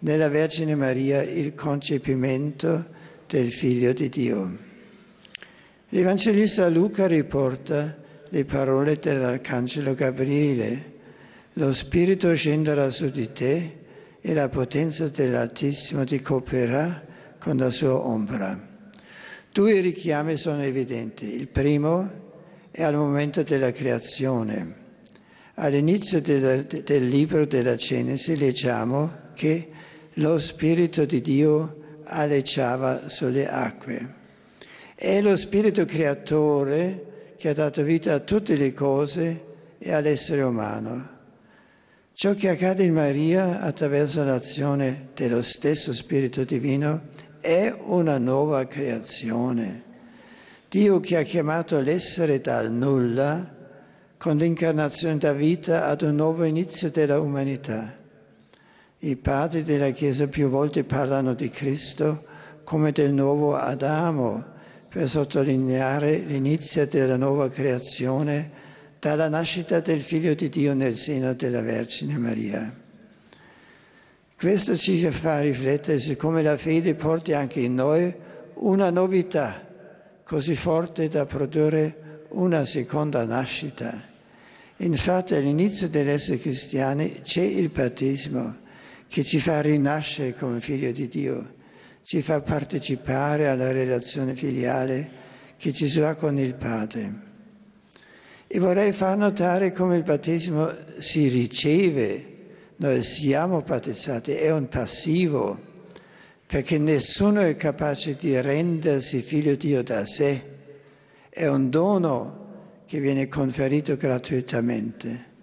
nella 0.00 0.28
Vergine 0.28 0.74
Maria 0.74 1.22
il 1.22 1.54
concepimento 1.54 2.84
del 3.26 3.50
Figlio 3.50 3.94
di 3.94 4.10
Dio. 4.10 4.58
L'Evangelista 5.88 6.68
Luca 6.68 7.06
riporta 7.06 7.96
le 8.28 8.44
parole 8.44 8.98
dell'Arcangelo 8.98 9.94
Gabriele 9.94 10.92
lo 11.54 11.72
Spirito 11.72 12.34
scenderà 12.34 12.90
su 12.90 13.08
di 13.08 13.32
te 13.32 13.78
e 14.20 14.34
la 14.34 14.50
potenza 14.50 15.08
dell'Altissimo 15.08 16.04
ti 16.04 16.20
coprirà 16.20 17.02
con 17.38 17.56
la 17.56 17.70
sua 17.70 17.94
ombra. 17.94 18.68
Due 19.50 19.80
richiami 19.80 20.36
sono 20.36 20.62
evidenti. 20.62 21.32
Il 21.32 21.48
primo 21.48 22.24
è 22.76 22.82
al 22.82 22.94
momento 22.94 23.42
della 23.42 23.72
creazione. 23.72 24.84
All'inizio 25.54 26.20
del, 26.20 26.66
del 26.66 27.06
libro 27.06 27.46
della 27.46 27.74
Genesi 27.74 28.36
leggiamo 28.36 29.30
che 29.32 29.70
lo 30.14 30.38
Spirito 30.38 31.06
di 31.06 31.22
Dio 31.22 32.00
aleggiava 32.04 33.08
sulle 33.08 33.48
acque. 33.48 34.14
È 34.94 35.22
lo 35.22 35.38
Spirito 35.38 35.86
creatore 35.86 37.32
che 37.38 37.48
ha 37.48 37.54
dato 37.54 37.82
vita 37.82 38.12
a 38.12 38.20
tutte 38.20 38.56
le 38.56 38.74
cose 38.74 39.44
e 39.78 39.92
all'essere 39.94 40.42
umano. 40.42 41.14
Ciò 42.12 42.34
che 42.34 42.50
accade 42.50 42.84
in 42.84 42.92
Maria 42.92 43.60
attraverso 43.62 44.22
l'azione 44.22 45.08
dello 45.14 45.40
stesso 45.40 45.94
Spirito 45.94 46.44
Divino 46.44 47.04
è 47.40 47.74
una 47.86 48.18
nuova 48.18 48.66
creazione. 48.66 49.84
Dio 50.76 51.00
che 51.00 51.16
ha 51.16 51.22
chiamato 51.22 51.80
l'essere 51.80 52.38
dal 52.42 52.70
nulla 52.70 53.50
con 54.18 54.36
l'incarnazione 54.36 55.16
da 55.16 55.32
vita 55.32 55.86
ad 55.86 56.02
un 56.02 56.14
nuovo 56.14 56.44
inizio 56.44 56.90
della 56.90 57.18
umanità. 57.18 57.96
I 58.98 59.16
padri 59.16 59.62
della 59.62 59.88
Chiesa 59.92 60.26
più 60.26 60.50
volte 60.50 60.84
parlano 60.84 61.32
di 61.32 61.48
Cristo 61.48 62.22
come 62.64 62.92
del 62.92 63.14
nuovo 63.14 63.56
Adamo 63.56 64.44
per 64.90 65.08
sottolineare 65.08 66.18
l'inizio 66.18 66.86
della 66.86 67.16
nuova 67.16 67.48
creazione 67.48 68.50
dalla 69.00 69.30
nascita 69.30 69.80
del 69.80 70.02
Figlio 70.02 70.34
di 70.34 70.50
Dio 70.50 70.74
nel 70.74 70.98
seno 70.98 71.32
della 71.32 71.62
Vergine 71.62 72.18
Maria. 72.18 72.70
Questo 74.36 74.76
ci 74.76 75.08
fa 75.08 75.40
riflettere 75.40 75.98
su 76.00 76.16
come 76.16 76.42
la 76.42 76.58
fede 76.58 76.94
porti 76.96 77.32
anche 77.32 77.60
in 77.60 77.72
noi 77.72 78.14
una 78.56 78.90
novità 78.90 79.65
così 80.26 80.56
forte 80.56 81.08
da 81.08 81.24
produrre 81.24 82.24
una 82.30 82.64
seconda 82.64 83.24
nascita. 83.24 84.14
Infatti 84.78 85.34
all'inizio 85.34 85.88
dell'essere 85.88 86.38
cristiani 86.38 87.20
c'è 87.22 87.42
il 87.42 87.70
battesimo 87.70 88.56
che 89.08 89.22
ci 89.22 89.38
fa 89.38 89.60
rinascere 89.60 90.34
come 90.34 90.60
figlio 90.60 90.90
di 90.90 91.06
Dio, 91.06 91.54
ci 92.02 92.22
fa 92.22 92.40
partecipare 92.40 93.46
alla 93.46 93.70
relazione 93.70 94.34
filiale 94.34 95.10
che 95.58 95.70
Gesù 95.70 96.00
ha 96.00 96.16
con 96.16 96.36
il 96.38 96.56
Padre. 96.56 97.22
E 98.48 98.58
vorrei 98.58 98.92
far 98.92 99.16
notare 99.16 99.70
come 99.72 99.96
il 99.96 100.02
battesimo 100.02 100.72
si 100.98 101.28
riceve, 101.28 102.34
noi 102.78 103.02
siamo 103.02 103.62
battezzati, 103.62 104.32
è 104.32 104.50
un 104.50 104.68
passivo, 104.68 105.74
perché 106.46 106.78
nessuno 106.78 107.40
è 107.40 107.56
capace 107.56 108.14
di 108.14 108.40
rendersi 108.40 109.22
figlio 109.22 109.56
di 109.56 109.68
Dio 109.68 109.82
da 109.82 110.06
sé, 110.06 110.42
è 111.28 111.46
un 111.46 111.68
dono 111.70 112.44
che 112.86 113.00
viene 113.00 113.28
conferito 113.28 113.96
gratuitamente. 113.96 115.34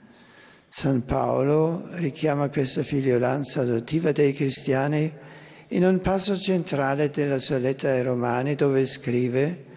San 0.69 1.03
Paolo 1.05 1.87
richiama 1.97 2.49
questa 2.49 2.83
figliolanza 2.83 3.61
adottiva 3.61 4.11
dei 4.11 4.33
cristiani 4.33 5.13
in 5.69 5.85
un 5.85 5.99
passo 6.01 6.37
centrale 6.37 7.09
della 7.09 7.37
sua 7.39 7.57
lettera 7.57 7.93
ai 7.93 8.03
Romani 8.03 8.55
dove 8.55 8.85
scrive 8.85 9.71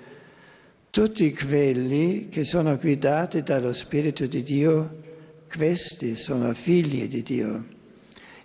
tutti 0.90 1.34
quelli 1.34 2.28
che 2.30 2.44
sono 2.44 2.78
guidati 2.78 3.42
dallo 3.42 3.74
Spirito 3.74 4.24
di 4.26 4.42
Dio, 4.42 5.02
questi 5.54 6.16
sono 6.16 6.54
figli 6.54 7.06
di 7.06 7.22
Dio. 7.22 7.75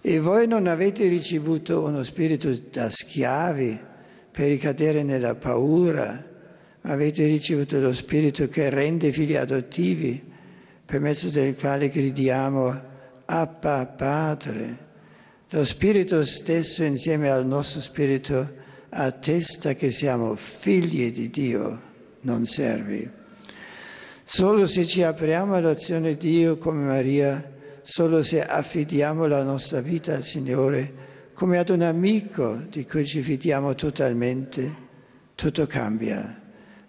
E 0.01 0.19
voi 0.19 0.47
non 0.47 0.65
avete 0.65 1.07
ricevuto 1.07 1.83
uno 1.83 2.03
spirito 2.03 2.51
da 2.71 2.89
schiavi 2.89 3.79
per 4.31 4.47
ricadere 4.47 5.03
nella 5.03 5.35
paura, 5.35 6.25
ma 6.81 6.91
avete 6.91 7.25
ricevuto 7.25 7.79
lo 7.79 7.93
spirito 7.93 8.47
che 8.47 8.69
rende 8.71 9.11
figli 9.11 9.35
adottivi, 9.35 10.29
per 10.85 10.99
mezzo 10.99 11.29
del 11.29 11.55
quale 11.55 11.89
gridiamo 11.89 12.81
Appa 13.25 13.85
Padre. 13.85 14.89
Lo 15.49 15.63
spirito 15.65 16.25
stesso 16.25 16.83
insieme 16.83 17.29
al 17.29 17.45
nostro 17.45 17.79
spirito 17.81 18.49
attesta 18.89 19.75
che 19.75 19.91
siamo 19.91 20.35
figli 20.35 21.11
di 21.11 21.29
Dio 21.29 21.81
non 22.21 22.45
servi. 22.45 23.09
Solo 24.23 24.65
se 24.65 24.85
ci 24.85 25.03
apriamo 25.03 25.55
all'azione 25.55 26.15
di 26.15 26.29
Dio 26.29 26.57
come 26.57 26.85
Maria, 26.85 27.50
solo 27.83 28.23
se 28.23 28.43
affidiamo 28.43 29.25
la 29.25 29.43
nostra 29.43 29.81
vita 29.81 30.15
al 30.15 30.23
Signore 30.23 31.09
come 31.33 31.57
ad 31.57 31.69
un 31.69 31.81
amico 31.81 32.61
di 32.69 32.85
cui 32.85 33.05
ci 33.05 33.21
fidiamo 33.21 33.73
totalmente, 33.73 34.75
tutto 35.33 35.65
cambia. 35.65 36.39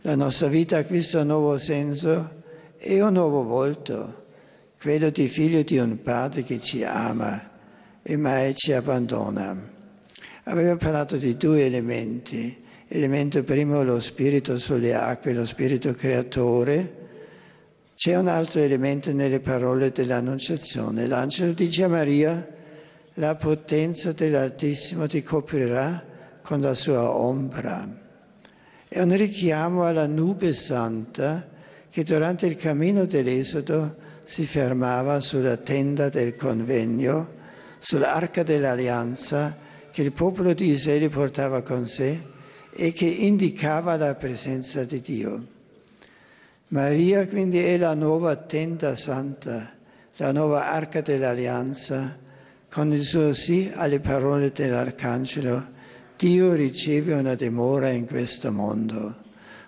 La 0.02 0.14
nostra 0.14 0.48
vita 0.48 0.78
acquista 0.78 1.20
un 1.20 1.28
nuovo 1.28 1.56
senso 1.56 2.42
e 2.76 3.00
un 3.00 3.12
nuovo 3.14 3.44
volto, 3.44 4.24
quello 4.80 5.10
di 5.10 5.28
figlio 5.28 5.62
di 5.62 5.78
un 5.78 6.02
padre 6.02 6.42
che 6.42 6.58
ci 6.60 6.82
ama 6.84 7.50
e 8.02 8.16
mai 8.16 8.54
ci 8.54 8.72
abbandona. 8.72 9.56
Abbiamo 10.44 10.76
parlato 10.76 11.16
di 11.16 11.36
due 11.36 11.64
elementi, 11.64 12.54
elemento 12.88 13.42
primo 13.44 13.82
lo 13.84 14.00
spirito 14.00 14.58
sulle 14.58 14.92
acque, 14.92 15.32
lo 15.32 15.46
spirito 15.46 15.94
creatore. 15.94 17.01
C'è 17.94 18.16
un 18.16 18.28
altro 18.28 18.60
elemento 18.60 19.12
nelle 19.12 19.40
parole 19.40 19.92
dell'Annunciazione. 19.92 21.06
L'angelo 21.06 21.52
dice 21.52 21.84
a 21.84 21.88
Maria, 21.88 22.46
la 23.14 23.36
potenza 23.36 24.12
dell'Altissimo 24.12 25.06
ti 25.06 25.22
coprirà 25.22 26.02
con 26.42 26.60
la 26.60 26.74
sua 26.74 27.10
ombra. 27.10 27.86
È 28.88 29.00
un 29.00 29.16
richiamo 29.16 29.84
alla 29.84 30.06
nube 30.06 30.52
santa 30.52 31.48
che 31.90 32.02
durante 32.04 32.46
il 32.46 32.56
cammino 32.56 33.04
dell'Esodo 33.04 33.96
si 34.24 34.46
fermava 34.46 35.20
sulla 35.20 35.58
tenda 35.58 36.08
del 36.08 36.36
convegno, 36.36 37.28
sull'arca 37.78 38.42
dell'alleanza 38.42 39.56
che 39.90 40.02
il 40.02 40.12
popolo 40.12 40.54
di 40.54 40.70
Israele 40.70 41.10
portava 41.10 41.62
con 41.62 41.86
sé 41.86 42.20
e 42.72 42.92
che 42.92 43.04
indicava 43.04 43.96
la 43.96 44.14
presenza 44.14 44.84
di 44.84 45.00
Dio. 45.00 45.46
Maria 46.72 47.26
quindi 47.26 47.58
è 47.58 47.76
la 47.76 47.92
nuova 47.92 48.34
tenda 48.34 48.96
santa, 48.96 49.74
la 50.16 50.32
nuova 50.32 50.68
arca 50.68 51.02
dell'alleanza, 51.02 52.16
con 52.70 52.90
il 52.94 53.04
suo 53.04 53.34
sì 53.34 53.70
alle 53.74 54.00
parole 54.00 54.52
dell'Arcangelo, 54.52 55.68
Dio 56.16 56.54
riceve 56.54 57.12
una 57.12 57.34
dimora 57.34 57.90
in 57.90 58.06
questo 58.06 58.50
mondo. 58.50 59.16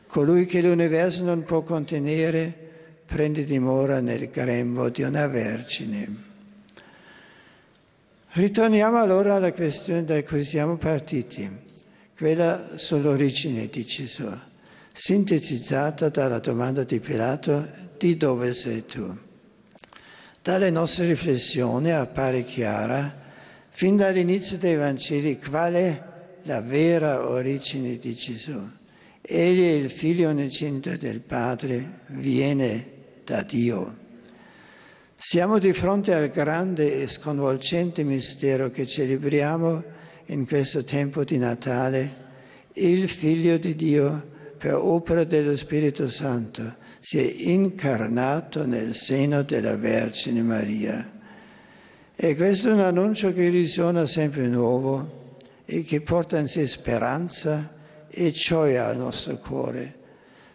Colui 0.06 0.46
che 0.46 0.62
l'universo 0.62 1.24
non 1.24 1.42
può 1.42 1.60
contenere 1.62 3.02
prende 3.04 3.44
dimora 3.44 4.00
nel 4.00 4.30
grembo 4.30 4.88
di 4.88 5.02
una 5.02 5.26
vergine. 5.26 6.08
Ritorniamo 8.30 8.98
allora 8.98 9.34
alla 9.34 9.52
questione 9.52 10.04
da 10.04 10.22
cui 10.22 10.42
siamo 10.42 10.78
partiti 10.78 11.50
quella 12.16 12.78
sull'origine 12.78 13.68
di 13.68 13.84
Gesù, 13.84 14.26
sintetizzata 14.96 16.08
dalla 16.08 16.38
domanda 16.38 16.84
di 16.84 17.00
Pilato 17.00 17.68
di 17.98 18.16
dove 18.16 18.54
sei 18.54 18.84
tu. 18.86 19.12
Dalle 20.40 20.70
nostre 20.70 21.08
riflessioni 21.08 21.90
appare 21.90 22.44
chiara, 22.44 23.22
fin 23.70 23.96
dall'inizio 23.96 24.56
dei 24.56 24.76
Vangeli, 24.76 25.40
qual 25.40 25.74
è 25.74 26.02
la 26.44 26.60
vera 26.60 27.28
origine 27.28 27.96
di 27.96 28.14
Gesù. 28.14 28.56
Egli 29.20 29.62
è 29.62 29.72
il 29.72 29.90
figlio 29.90 30.30
unigenito 30.30 30.96
del 30.96 31.22
Padre, 31.22 32.02
viene 32.08 32.90
da 33.24 33.42
Dio. 33.42 33.96
Siamo 35.16 35.58
di 35.58 35.72
fronte 35.72 36.14
al 36.14 36.28
grande 36.28 37.02
e 37.02 37.08
sconvolgente 37.08 38.04
mistero 38.04 38.70
che 38.70 38.86
celebriamo 38.86 39.82
in 40.26 40.46
questo 40.46 40.84
tempo 40.84 41.24
di 41.24 41.38
Natale, 41.38 42.22
il 42.74 43.08
Figlio 43.08 43.56
di 43.56 43.74
Dio, 43.74 44.32
per 44.58 44.74
opera 44.74 45.24
dello 45.24 45.56
Spirito 45.56 46.08
Santo, 46.08 46.76
si 47.00 47.18
è 47.18 47.50
incarnato 47.50 48.66
nel 48.66 48.94
seno 48.94 49.42
della 49.42 49.76
Vergine 49.76 50.42
Maria. 50.42 51.12
E 52.16 52.36
questo 52.36 52.70
è 52.70 52.72
un 52.72 52.80
annuncio 52.80 53.32
che 53.32 53.48
risuona 53.48 54.06
sempre 54.06 54.46
nuovo 54.46 55.38
e 55.64 55.82
che 55.82 56.00
porta 56.02 56.38
in 56.38 56.46
sé 56.46 56.66
speranza 56.66 57.74
e 58.08 58.30
gioia 58.30 58.86
al 58.86 58.96
nostro 58.96 59.36
cuore, 59.38 59.94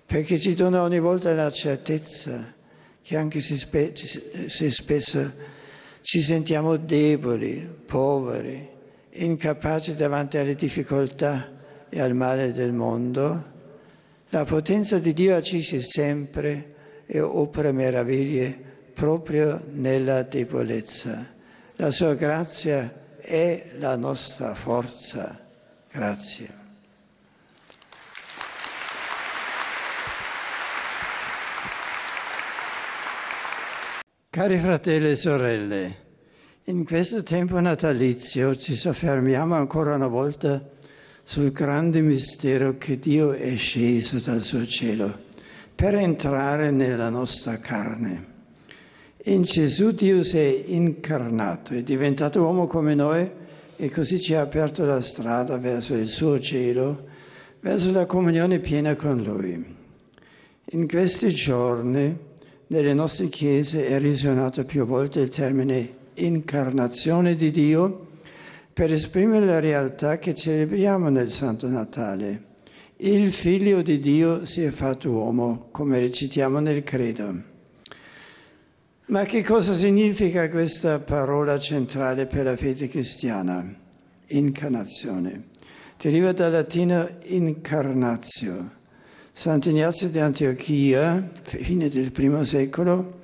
perché 0.05 0.39
ci 0.39 0.55
dona 0.55 0.83
ogni 0.83 0.99
volta 0.99 1.33
la 1.33 1.51
certezza 1.51 2.53
che 3.01 3.17
anche 3.17 3.41
se, 3.41 3.57
spe- 3.57 3.93
se 3.95 4.71
spesso 4.71 5.31
ci 6.01 6.21
sentiamo 6.21 6.77
deboli, 6.77 7.67
poveri, 7.85 8.67
incapaci 9.11 9.95
davanti 9.95 10.37
alle 10.37 10.55
difficoltà 10.55 11.57
e 11.89 11.99
al 11.99 12.13
male 12.13 12.53
del 12.53 12.71
mondo, 12.71 13.48
la 14.29 14.45
potenza 14.45 14.99
di 14.99 15.13
Dio 15.13 15.35
agisce 15.35 15.81
sempre 15.81 16.75
e 17.05 17.19
opera 17.19 17.71
meraviglie 17.71 18.67
proprio 18.93 19.63
nella 19.71 20.23
debolezza. 20.23 21.27
La 21.77 21.91
sua 21.91 22.13
grazia 22.13 23.17
è 23.19 23.71
la 23.77 23.95
nostra 23.95 24.53
forza. 24.53 25.47
Grazie. 25.91 26.57
Cari 34.29 34.59
fratelli 34.59 35.09
e 35.09 35.15
sorelle, 35.15 35.95
in 36.65 36.85
questo 36.85 37.23
tempo 37.23 37.59
natalizio 37.59 38.55
ci 38.55 38.75
soffermiamo 38.75 39.55
ancora 39.55 39.95
una 39.95 40.07
volta 40.07 40.69
sul 41.29 41.51
grande 41.51 42.01
mistero 42.01 42.79
che 42.79 42.97
Dio 42.97 43.33
è 43.33 43.55
sceso 43.55 44.17
dal 44.17 44.41
suo 44.41 44.65
cielo 44.65 45.15
per 45.75 45.93
entrare 45.93 46.71
nella 46.71 47.09
nostra 47.09 47.59
carne. 47.59 48.25
In 49.25 49.43
Gesù 49.43 49.91
Dio 49.91 50.23
si 50.23 50.37
è 50.37 50.63
incarnato, 50.65 51.75
è 51.75 51.83
diventato 51.83 52.41
uomo 52.41 52.65
come 52.65 52.95
noi 52.95 53.29
e 53.75 53.91
così 53.91 54.19
ci 54.19 54.33
ha 54.33 54.41
aperto 54.41 54.85
la 54.85 55.01
strada 55.01 55.59
verso 55.59 55.93
il 55.93 56.07
suo 56.07 56.39
cielo, 56.39 57.05
verso 57.59 57.91
la 57.91 58.07
comunione 58.07 58.57
piena 58.57 58.95
con 58.95 59.21
Lui. 59.21 59.63
In 60.71 60.87
questi 60.87 61.31
giorni 61.31 62.17
nelle 62.65 62.93
nostre 62.95 63.27
chiese 63.27 63.85
è 63.85 63.99
risuonato 63.99 64.65
più 64.65 64.83
volte 64.83 65.19
il 65.19 65.29
termine 65.29 65.93
incarnazione 66.15 67.35
di 67.35 67.51
Dio 67.51 68.07
per 68.79 68.93
esprimere 68.93 69.45
la 69.45 69.59
realtà 69.59 70.19
che 70.19 70.33
celebriamo 70.33 71.09
nel 71.09 71.29
Santo 71.29 71.67
Natale. 71.67 72.43
Il 72.95 73.33
Figlio 73.33 73.81
di 73.81 73.99
Dio 73.99 74.45
si 74.45 74.61
è 74.61 74.69
fatto 74.69 75.11
uomo, 75.11 75.67
come 75.69 75.99
recitiamo 75.99 76.59
nel 76.59 76.81
Credo. 76.83 77.43
Ma 79.07 79.25
che 79.25 79.43
cosa 79.43 79.73
significa 79.73 80.47
questa 80.47 80.99
parola 80.99 81.59
centrale 81.59 82.27
per 82.27 82.45
la 82.45 82.55
fede 82.55 82.87
cristiana? 82.87 83.69
Incarnazione. 84.27 85.47
deriva 86.01 86.31
dal 86.31 86.53
latino 86.53 87.05
incarnatio. 87.23 88.71
Sant'Ignazio 89.33 90.07
di 90.07 90.19
Antiochia, 90.19 91.31
fine 91.41 91.89
del 91.89 92.13
primo 92.13 92.45
secolo, 92.45 93.23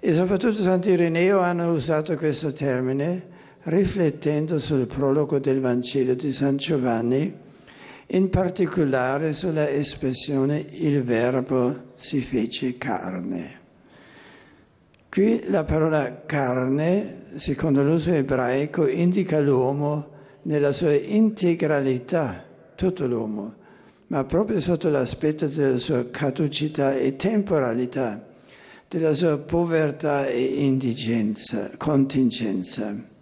e 0.00 0.14
soprattutto 0.14 0.60
Sant'Ireneo 0.60 1.38
hanno 1.38 1.70
usato 1.70 2.16
questo 2.16 2.52
termine 2.52 3.34
riflettendo 3.66 4.58
sul 4.60 4.86
prologo 4.86 5.38
del 5.38 5.60
Vangelo 5.60 6.14
di 6.14 6.30
San 6.30 6.56
Giovanni, 6.56 7.34
in 8.08 8.30
particolare 8.30 9.32
sulla 9.32 9.68
espressione 9.68 10.64
il 10.70 11.02
verbo 11.02 11.92
si 11.96 12.20
fece 12.20 12.76
carne. 12.76 13.64
Qui 15.08 15.44
la 15.48 15.64
parola 15.64 16.22
carne, 16.26 17.24
secondo 17.36 17.82
l'uso 17.82 18.12
ebraico, 18.12 18.86
indica 18.86 19.40
l'uomo 19.40 20.10
nella 20.42 20.72
sua 20.72 20.92
integralità, 20.92 22.44
tutto 22.76 23.06
l'uomo, 23.06 23.54
ma 24.08 24.22
proprio 24.24 24.60
sotto 24.60 24.88
l'aspetto 24.90 25.48
della 25.48 25.78
sua 25.78 26.08
caducità 26.10 26.94
e 26.94 27.16
temporalità, 27.16 28.24
della 28.88 29.14
sua 29.14 29.38
povertà 29.38 30.28
e 30.28 30.40
indigenza, 30.40 31.72
contingenza. 31.76 33.14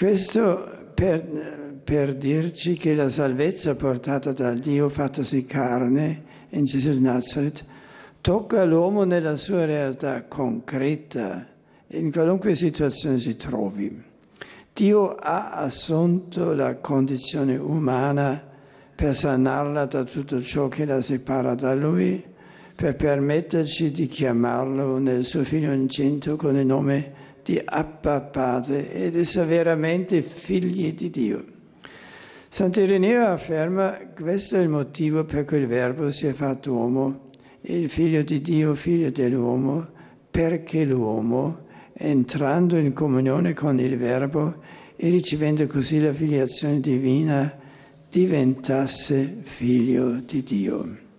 Questo 0.00 0.92
per, 0.94 1.82
per 1.84 2.16
dirci 2.16 2.74
che 2.78 2.94
la 2.94 3.10
salvezza 3.10 3.74
portata 3.74 4.32
dal 4.32 4.58
Dio 4.58 4.88
fattosi 4.88 5.44
carne 5.44 6.22
in 6.48 6.64
Gesù 6.64 6.92
di 6.92 7.02
Nazareth 7.02 7.62
tocca 8.22 8.64
l'uomo 8.64 9.04
nella 9.04 9.36
sua 9.36 9.66
realtà 9.66 10.24
concreta, 10.24 11.46
in 11.88 12.10
qualunque 12.10 12.54
situazione 12.54 13.18
si 13.18 13.36
trovi. 13.36 14.02
Dio 14.72 15.16
ha 15.16 15.50
assunto 15.50 16.54
la 16.54 16.76
condizione 16.76 17.58
umana 17.58 18.42
per 18.94 19.14
sanarla 19.14 19.84
da 19.84 20.04
tutto 20.04 20.40
ciò 20.40 20.68
che 20.68 20.86
la 20.86 21.02
separa 21.02 21.54
da 21.54 21.74
Lui, 21.74 22.24
per 22.74 22.96
permetterci 22.96 23.90
di 23.90 24.06
chiamarlo 24.06 24.96
nel 24.96 25.26
suo 25.26 25.44
figlio 25.44 25.72
incinto 25.72 26.36
con 26.36 26.56
il 26.56 26.64
nome 26.64 27.19
di 27.50 27.60
Abba 27.64 28.20
Padre 28.20 28.92
ed 28.92 29.16
essere 29.16 29.46
veramente 29.46 30.22
figli 30.22 30.94
di 30.94 31.10
Dio. 31.10 31.44
Sant'Ireneo 32.48 33.26
afferma 33.26 33.98
questo 34.14 34.56
è 34.56 34.60
il 34.60 34.68
motivo 34.68 35.24
per 35.24 35.44
cui 35.44 35.58
il 35.58 35.66
Verbo 35.66 36.12
si 36.12 36.26
è 36.26 36.32
fatto 36.32 36.72
uomo 36.72 37.28
il 37.62 37.90
figlio 37.90 38.22
di 38.22 38.40
Dio, 38.40 38.76
figlio 38.76 39.10
dell'uomo, 39.10 39.86
perché 40.30 40.84
l'uomo, 40.84 41.66
entrando 41.92 42.78
in 42.78 42.92
comunione 42.92 43.52
con 43.52 43.80
il 43.80 43.98
Verbo 43.98 44.62
e 44.94 45.10
ricevendo 45.10 45.66
così 45.66 45.98
la 45.98 46.12
filiazione 46.12 46.78
divina, 46.78 47.58
diventasse 48.08 49.38
figlio 49.42 50.20
di 50.20 50.42
Dio. 50.44 51.09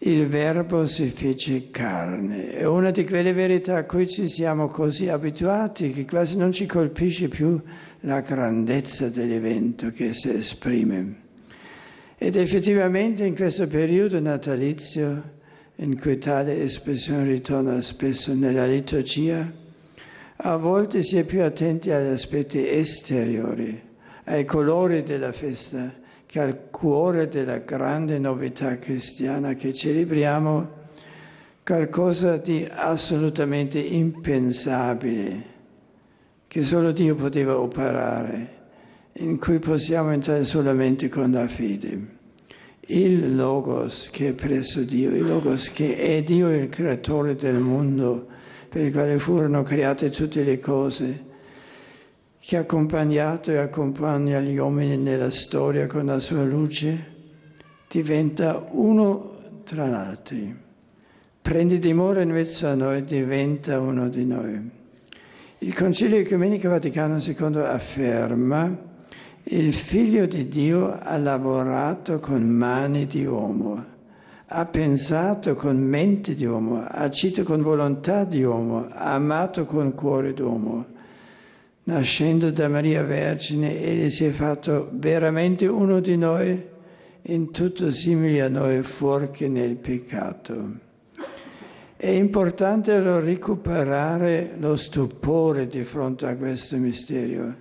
Il 0.00 0.28
Verbo 0.28 0.86
si 0.86 1.10
fece 1.10 1.70
carne. 1.70 2.50
È 2.50 2.64
una 2.64 2.92
di 2.92 3.04
quelle 3.04 3.32
verità 3.32 3.78
a 3.78 3.84
cui 3.84 4.08
ci 4.08 4.28
siamo 4.28 4.68
così 4.68 5.08
abituati 5.08 5.90
che 5.90 6.04
quasi 6.04 6.36
non 6.36 6.52
ci 6.52 6.66
colpisce 6.66 7.26
più 7.26 7.60
la 8.02 8.20
grandezza 8.20 9.08
dell'evento 9.08 9.90
che 9.90 10.14
si 10.14 10.30
esprime. 10.30 11.16
Ed 12.16 12.36
effettivamente 12.36 13.24
in 13.24 13.34
questo 13.34 13.66
periodo 13.66 14.20
natalizio, 14.20 15.36
in 15.76 15.98
cui 15.98 16.18
tale 16.18 16.62
espressione 16.62 17.24
ritorna 17.24 17.82
spesso 17.82 18.32
nella 18.34 18.66
liturgia, 18.66 19.52
a 20.36 20.56
volte 20.58 21.02
si 21.02 21.16
è 21.16 21.24
più 21.24 21.42
attenti 21.42 21.90
agli 21.90 22.12
aspetti 22.12 22.64
esteriori, 22.68 23.80
ai 24.24 24.44
colori 24.44 25.02
della 25.02 25.32
festa, 25.32 25.92
che 26.28 26.40
al 26.40 26.68
cuore 26.70 27.28
della 27.28 27.60
grande 27.60 28.18
novità 28.18 28.78
cristiana 28.78 29.54
che 29.54 29.72
celebriamo, 29.72 30.76
qualcosa 31.64 32.36
di 32.36 32.68
assolutamente 32.70 33.78
impensabile, 33.78 35.42
che 36.46 36.62
solo 36.64 36.92
Dio 36.92 37.14
poteva 37.14 37.58
operare 37.58 38.56
in 39.14 39.38
cui 39.38 39.58
possiamo 39.58 40.12
entrare 40.12 40.44
solamente 40.44 41.08
con 41.08 41.30
la 41.30 41.48
fede. 41.48 42.16
Il 42.80 43.34
Logos 43.34 44.10
che 44.12 44.28
è 44.28 44.34
presso 44.34 44.82
Dio, 44.82 45.08
il 45.08 45.26
Logos 45.26 45.70
che 45.72 45.96
è 45.96 46.22
Dio 46.22 46.54
il 46.54 46.68
creatore 46.68 47.36
del 47.36 47.56
mondo, 47.56 48.26
per 48.68 48.84
il 48.84 48.92
quale 48.92 49.18
furono 49.18 49.62
create 49.62 50.10
tutte 50.10 50.42
le 50.42 50.58
cose, 50.58 51.24
che 52.48 52.56
ha 52.56 52.60
accompagnato 52.60 53.50
e 53.50 53.58
accompagna 53.58 54.40
gli 54.40 54.56
uomini 54.56 54.96
nella 54.96 55.30
storia 55.30 55.86
con 55.86 56.06
la 56.06 56.18
sua 56.18 56.44
luce, 56.44 57.16
diventa 57.90 58.66
uno 58.70 59.60
tra 59.64 59.86
l'altro. 59.86 60.38
Prende 61.42 61.78
dimora 61.78 62.22
in 62.22 62.30
mezzo 62.30 62.66
a 62.66 62.74
noi, 62.74 63.04
diventa 63.04 63.78
uno 63.80 64.08
di 64.08 64.24
noi. 64.24 64.70
Il 65.58 65.74
Concilio 65.74 66.16
Ecumenico 66.16 66.70
Vaticano 66.70 67.18
II 67.18 67.56
afferma 67.56 68.74
il 69.42 69.74
figlio 69.74 70.24
di 70.24 70.48
Dio 70.48 70.90
ha 70.90 71.18
lavorato 71.18 72.18
con 72.18 72.48
mani 72.48 73.04
di 73.04 73.26
uomo, 73.26 73.84
ha 74.46 74.64
pensato 74.64 75.54
con 75.54 75.76
mente 75.76 76.34
di 76.34 76.46
uomo, 76.46 76.76
ha 76.78 77.02
agito 77.02 77.42
con 77.42 77.60
volontà 77.60 78.24
di 78.24 78.42
uomo, 78.42 78.86
ha 78.88 79.12
amato 79.12 79.66
con 79.66 79.92
cuore 79.92 80.32
d'uomo. 80.32 80.96
Nascendo 81.88 82.50
da 82.50 82.68
Maria 82.68 83.02
Vergine, 83.02 83.80
egli 83.80 84.10
si 84.10 84.26
è 84.26 84.30
fatto 84.32 84.90
veramente 84.92 85.66
uno 85.66 86.00
di 86.00 86.18
noi, 86.18 86.62
in 87.22 87.50
tutto 87.50 87.90
simile 87.90 88.42
a 88.42 88.48
noi, 88.48 88.82
fuorché 88.82 89.48
nel 89.48 89.76
peccato. 89.76 90.80
È 91.96 92.10
importante 92.10 92.92
allora 92.92 93.20
recuperare 93.20 94.56
lo 94.58 94.76
stupore 94.76 95.66
di 95.66 95.82
fronte 95.84 96.26
a 96.26 96.36
questo 96.36 96.76
mistero 96.76 97.54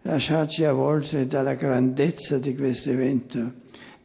lasciarci 0.00 0.64
avvolgere 0.64 1.26
dalla 1.26 1.54
grandezza 1.54 2.38
di 2.38 2.56
questo 2.56 2.88
evento. 2.88 3.52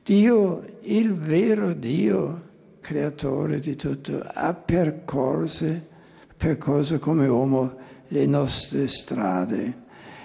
Dio, 0.04 0.62
il 0.82 1.14
vero 1.14 1.72
Dio, 1.72 2.42
creatore 2.82 3.62
di 3.62 3.78
tutto, 3.78 4.22
ha 4.22 4.54
percorso, 4.54 5.74
percorso 6.36 7.00
come 7.00 7.30
uomo 7.30 7.88
le 8.10 8.26
nostre 8.26 8.88
strade, 8.88 9.74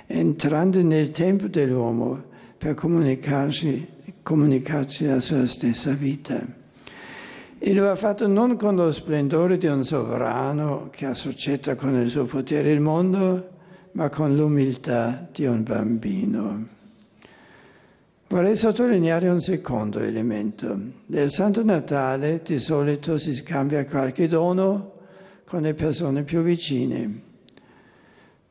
entrando 0.06 0.82
nel 0.82 1.10
tempo 1.10 1.46
dell'uomo 1.48 2.22
per 2.58 2.74
comunicarci, 2.74 3.88
comunicarci 4.22 5.06
la 5.06 5.20
sua 5.20 5.46
stessa 5.46 5.92
vita. 5.92 6.44
E 7.58 7.72
lo 7.72 7.90
ha 7.90 7.96
fatto 7.96 8.26
non 8.26 8.56
con 8.56 8.74
lo 8.74 8.92
splendore 8.92 9.56
di 9.56 9.66
un 9.66 9.84
sovrano 9.84 10.88
che 10.90 11.06
associa 11.06 11.76
con 11.76 11.98
il 11.98 12.10
suo 12.10 12.26
potere 12.26 12.70
il 12.70 12.80
mondo, 12.80 13.48
ma 13.92 14.10
con 14.10 14.34
l'umiltà 14.34 15.28
di 15.32 15.46
un 15.46 15.62
bambino. 15.62 16.68
Vorrei 18.28 18.56
sottolineare 18.56 19.28
un 19.28 19.40
secondo 19.40 20.00
elemento. 20.00 20.76
Nel 21.06 21.30
Santo 21.30 21.62
Natale 21.62 22.42
di 22.44 22.58
solito 22.58 23.16
si 23.16 23.32
scambia 23.32 23.84
qualche 23.84 24.26
dono 24.26 24.92
con 25.46 25.62
le 25.62 25.74
persone 25.74 26.24
più 26.24 26.42
vicine. 26.42 27.23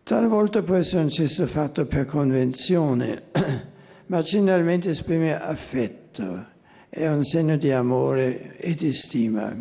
Talvolta 0.03 0.63
può 0.63 0.75
essere 0.75 1.03
un 1.03 1.07
gesto 1.07 1.47
fatto 1.47 1.85
per 1.85 2.03
convenzione, 2.03 3.23
ma 4.07 4.21
generalmente 4.21 4.89
esprime 4.89 5.33
affetto, 5.33 6.45
è 6.89 7.07
un 7.07 7.23
segno 7.23 7.55
di 7.55 7.71
amore 7.71 8.57
e 8.57 8.75
di 8.75 8.91
stima. 8.91 9.55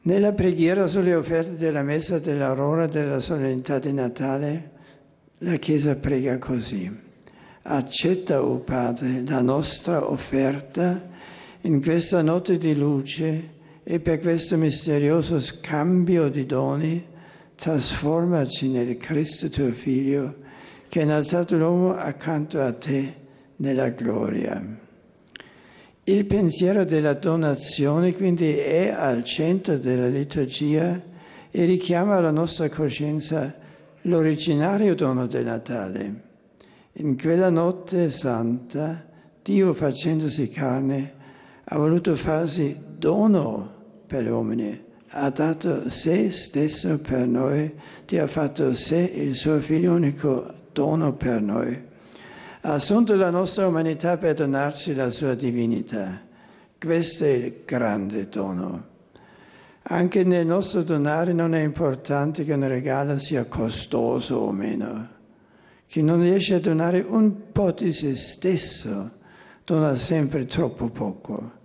Nella 0.00 0.32
preghiera 0.32 0.86
sulle 0.86 1.14
offerte 1.14 1.56
della 1.56 1.82
messa 1.82 2.18
dell'aurora 2.18 2.86
della 2.86 3.20
solennità 3.20 3.78
di 3.78 3.92
Natale, 3.92 4.70
la 5.40 5.56
Chiesa 5.56 5.96
prega 5.96 6.38
così. 6.38 6.90
Accetta, 7.64 8.42
o 8.42 8.54
oh 8.54 8.58
Padre, 8.60 9.22
la 9.26 9.42
nostra 9.42 10.10
offerta 10.10 11.10
in 11.60 11.82
questa 11.82 12.22
notte 12.22 12.56
di 12.56 12.74
luce 12.74 13.50
e 13.84 14.00
per 14.00 14.20
questo 14.20 14.56
misterioso 14.56 15.40
scambio 15.40 16.30
di 16.30 16.46
doni 16.46 17.16
trasformaci 17.58 18.68
nel 18.68 18.96
Cristo 18.98 19.48
tuo 19.48 19.72
Figlio 19.72 20.36
che 20.88 21.00
ha 21.00 21.02
innalzato 21.02 21.56
l'uomo 21.56 21.92
accanto 21.92 22.60
a 22.60 22.72
te 22.72 23.14
nella 23.56 23.88
gloria. 23.90 24.78
Il 26.04 26.24
pensiero 26.26 26.84
della 26.84 27.14
donazione 27.14 28.14
quindi 28.14 28.56
è 28.56 28.90
al 28.90 29.24
centro 29.24 29.76
della 29.76 30.06
liturgia 30.06 31.02
e 31.50 31.64
richiama 31.64 32.14
alla 32.14 32.30
nostra 32.30 32.68
coscienza 32.68 33.56
l'originario 34.02 34.94
dono 34.94 35.26
del 35.26 35.44
Natale. 35.44 36.22
In 36.92 37.20
quella 37.20 37.50
notte 37.50 38.08
santa, 38.10 39.04
Dio 39.42 39.74
facendosi 39.74 40.48
carne 40.48 41.12
ha 41.64 41.76
voluto 41.76 42.14
farsi 42.14 42.76
dono 42.96 44.04
per 44.06 44.22
gli 44.22 44.28
uomini, 44.28 44.86
ha 45.20 45.30
dato 45.30 45.88
se 45.88 46.30
stesso 46.30 46.98
per 46.98 47.26
noi, 47.26 47.72
Dio 48.06 48.24
ha 48.24 48.28
fatto 48.28 48.74
sé 48.74 48.98
il 48.98 49.34
suo 49.34 49.60
figlio 49.60 49.92
unico 49.92 50.52
dono 50.72 51.14
per 51.14 51.40
noi 51.40 51.86
Ha 52.60 52.72
assunto 52.74 53.14
la 53.14 53.30
nostra 53.30 53.66
umanità 53.66 54.16
per 54.16 54.34
donarci 54.34 54.94
la 54.94 55.10
sua 55.10 55.34
divinità. 55.34 56.20
Questo 56.78 57.24
è 57.24 57.28
il 57.28 57.54
grande 57.64 58.28
dono. 58.28 58.86
Anche 59.82 60.24
nel 60.24 60.46
nostro 60.46 60.82
donare 60.82 61.32
non 61.32 61.54
è 61.54 61.62
importante 61.62 62.44
che 62.44 62.52
un 62.52 62.66
regalo 62.66 63.18
sia 63.18 63.46
costoso 63.46 64.36
o 64.36 64.52
meno. 64.52 65.08
Chi 65.86 66.02
non 66.02 66.20
riesce 66.20 66.54
a 66.54 66.60
donare 66.60 67.00
un 67.00 67.52
po' 67.52 67.72
di 67.72 67.92
se 67.92 68.14
stesso 68.16 69.12
dona 69.64 69.94
sempre 69.94 70.44
troppo 70.46 70.90
poco. 70.90 71.57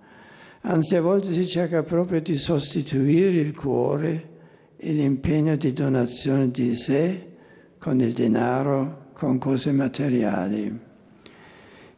Anzi, 0.66 0.96
a 0.96 1.02
volte 1.02 1.34
si 1.34 1.46
cerca 1.46 1.84
proprio 1.84 2.22
di 2.22 2.38
sostituire 2.38 3.42
il 3.42 3.54
cuore 3.54 4.30
e 4.78 4.94
l'impegno 4.94 5.58
di 5.58 5.74
donazione 5.74 6.52
di 6.52 6.74
sé 6.78 7.34
con 7.78 8.00
il 8.00 8.14
denaro, 8.14 9.10
con 9.14 9.38
cose 9.40 9.74
materiali. 9.74 10.80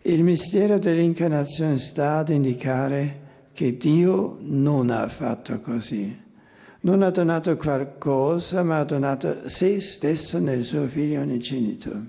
Il 0.02 0.24
mistero 0.24 0.80
dell'incarnazione 0.80 1.78
sta 1.78 2.18
ad 2.18 2.30
indicare 2.30 3.50
che 3.54 3.78
Dio 3.78 4.38
non 4.40 4.90
ha 4.90 5.08
fatto 5.10 5.60
così. 5.62 6.24
Non 6.82 7.04
ha 7.04 7.12
donato 7.12 7.56
qualcosa, 7.58 8.64
ma 8.64 8.80
ha 8.80 8.84
donato 8.84 9.48
se 9.48 9.80
stesso 9.80 10.40
nel 10.40 10.64
suo 10.64 10.88
figlio 10.88 11.22
unigenito. 11.22 12.04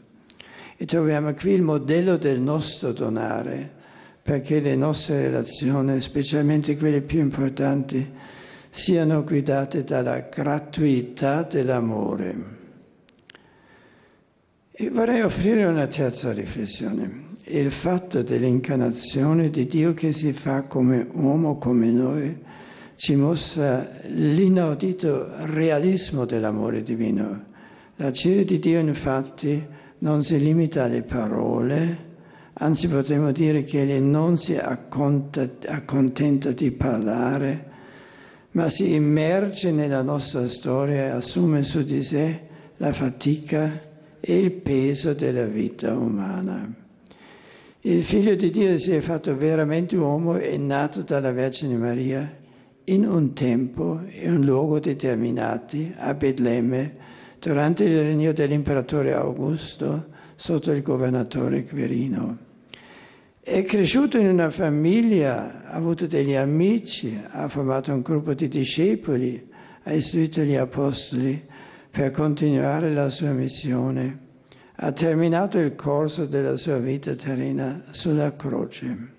E 0.79 0.87
troviamo 0.87 1.35
qui 1.35 1.53
il 1.53 1.63
modello 1.63 2.17
del 2.17 2.41
nostro 2.41 2.93
donare, 2.93 3.75
perché 4.27 4.59
le 4.59 4.75
nostre 4.75 5.23
relazioni, 5.23 6.01
specialmente 6.01 6.77
quelle 6.77 7.03
più 7.03 7.21
importanti, 7.21 8.05
siano 8.71 9.23
guidate 9.23 9.85
dalla 9.85 10.29
gratuità 10.29 11.45
dell'amore. 11.45 12.35
E 14.73 14.91
vorrei 14.91 15.23
offrire 15.23 15.65
una 15.65 15.87
terza 15.87 16.33
riflessione. 16.33 17.37
Il 17.45 17.71
fatto 17.71 18.25
dell'incarnazione 18.25 19.49
di 19.49 19.65
Dio 19.67 19.95
che 19.95 20.13
si 20.13 20.33
fa 20.33 20.63
come 20.63 21.07
uomo, 21.13 21.57
come 21.59 21.87
noi, 21.87 22.37
ci 22.97 23.15
mostra 23.15 23.89
l'inaudito 24.09 25.47
realismo 25.47 26.25
dell'amore 26.25 26.83
divino. 26.83 27.45
La 27.95 28.11
cera 28.11 28.43
di 28.43 28.59
Dio 28.59 28.81
infatti 28.81 29.65
non 29.99 30.25
si 30.25 30.37
limita 30.41 30.83
alle 30.83 31.03
parole, 31.03 32.06
anzi 32.59 32.89
potremmo 32.89 33.33
dire 33.33 33.65
che 33.65 33.83
egli 33.83 34.01
non 34.01 34.37
si 34.37 34.57
accontenta 34.57 36.53
di 36.53 36.71
parlare, 36.73 37.75
ma 38.53 38.71
si 38.71 38.95
immerge 38.95 39.71
nella 39.71 40.03
nostra 40.03 40.47
storia 40.49 41.07
e 41.07 41.09
assume 41.11 41.63
su 41.63 41.83
di 41.83 42.03
sé 42.03 42.41
la 42.79 42.93
fatica 42.93 43.83
e 44.21 44.39
il 44.39 44.53
peso 44.63 45.13
della 45.13 45.47
vita 45.47 45.99
umana. 45.99 46.75
Il 47.83 48.03
figlio 48.03 48.35
di 48.35 48.51
Dio 48.51 48.79
si 48.79 48.93
è 48.93 49.01
fatto 49.01 49.37
veramente 49.37 49.97
uomo 49.97 50.37
e 50.39 50.57
nato 50.57 51.03
dalla 51.03 51.33
Vergine 51.33 51.77
Maria 51.77 52.37
in 52.85 53.07
un 53.07 53.33
tempo 53.35 54.01
e 54.09 54.29
un 54.29 54.45
luogo 54.45 54.81
determinati 54.81 55.93
a 55.97 56.15
Betlemme 56.15 56.97
durante 57.39 57.85
il 57.85 57.99
regno 57.99 58.33
dell'imperatore 58.33 59.13
Augusto 59.13 60.07
sotto 60.37 60.73
il 60.73 60.83
governatore 60.83 61.65
Quirino. 61.65 62.46
È 63.49 63.63
cresciuto 63.63 64.19
in 64.19 64.27
una 64.27 64.51
famiglia, 64.51 65.67
ha 65.67 65.75
avuto 65.75 66.09
degli 66.09 66.35
amici, 66.35 67.17
ha 67.29 67.49
formato 67.49 67.93
un 67.93 68.01
gruppo 68.01 68.35
di 68.35 68.49
discepoli, 68.49 69.41
ha 69.85 69.93
istruito 69.93 70.41
gli 70.41 70.57
apostoli 70.57 71.41
per 71.89 72.11
continuare 72.11 72.93
la 72.93 73.09
sua 73.09 73.31
missione. 73.31 74.19
Ha 74.75 74.91
terminato 74.91 75.61
il 75.61 75.77
corso 75.77 76.27
della 76.27 76.57
sua 76.57 76.79
vita 76.79 77.15
terrena 77.15 77.85
sulla 77.93 78.35
croce. 78.35 79.13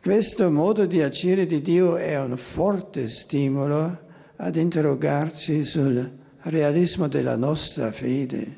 Questo 0.00 0.50
modo 0.50 0.86
di 0.86 1.02
agire 1.02 1.44
di 1.44 1.60
Dio 1.60 1.96
è 1.96 2.18
un 2.18 2.38
forte 2.38 3.08
stimolo 3.08 3.98
ad 4.34 4.56
interrogarci 4.56 5.62
sul 5.62 6.10
realismo 6.40 7.06
della 7.06 7.36
nostra 7.36 7.92
fede, 7.92 8.56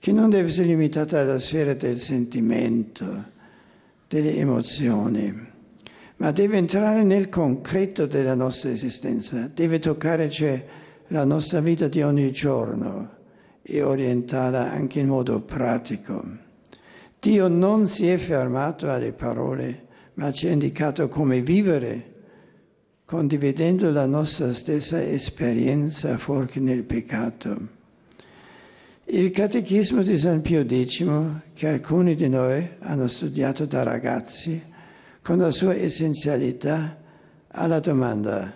che 0.00 0.10
non 0.10 0.28
deve 0.28 0.48
essere 0.48 0.66
limitata 0.66 1.20
alla 1.20 1.38
sfera 1.38 1.74
del 1.74 2.00
sentimento, 2.00 3.30
delle 4.14 4.36
emozioni, 4.36 5.34
ma 6.18 6.30
deve 6.30 6.56
entrare 6.56 7.02
nel 7.02 7.28
concreto 7.28 8.06
della 8.06 8.36
nostra 8.36 8.70
esistenza, 8.70 9.50
deve 9.52 9.80
toccare 9.80 10.30
cioè 10.30 10.64
la 11.08 11.24
nostra 11.24 11.58
vita 11.60 11.88
di 11.88 12.00
ogni 12.00 12.30
giorno 12.30 13.10
e 13.60 13.82
orientarla 13.82 14.70
anche 14.70 15.00
in 15.00 15.08
modo 15.08 15.42
pratico. 15.42 16.22
Dio 17.18 17.48
non 17.48 17.88
si 17.88 18.06
è 18.06 18.16
fermato 18.16 18.88
alle 18.88 19.14
parole, 19.14 19.86
ma 20.14 20.30
ci 20.30 20.46
ha 20.46 20.52
indicato 20.52 21.08
come 21.08 21.42
vivere, 21.42 22.12
condividendo 23.04 23.90
la 23.90 24.06
nostra 24.06 24.54
stessa 24.54 25.02
esperienza 25.02 26.18
fuori 26.18 26.60
nel 26.60 26.84
peccato. 26.84 27.82
Il 29.06 29.32
Catechismo 29.32 30.02
di 30.02 30.16
San 30.16 30.40
Pio 30.40 30.64
X, 30.64 31.04
che 31.52 31.68
alcuni 31.68 32.14
di 32.14 32.26
noi 32.26 32.66
hanno 32.78 33.06
studiato 33.06 33.66
da 33.66 33.82
ragazzi, 33.82 34.62
con 35.20 35.36
la 35.36 35.50
sua 35.50 35.74
essenzialità 35.74 36.96
ha 37.48 37.66
la 37.66 37.80
domanda, 37.80 38.50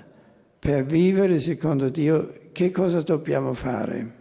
per 0.59 0.87
vivere 0.87 1.39
secondo 1.39 1.91
Dio 1.91 2.33
che 2.53 2.71
cosa 2.71 3.03
dobbiamo 3.03 3.53
fare? 3.53 4.15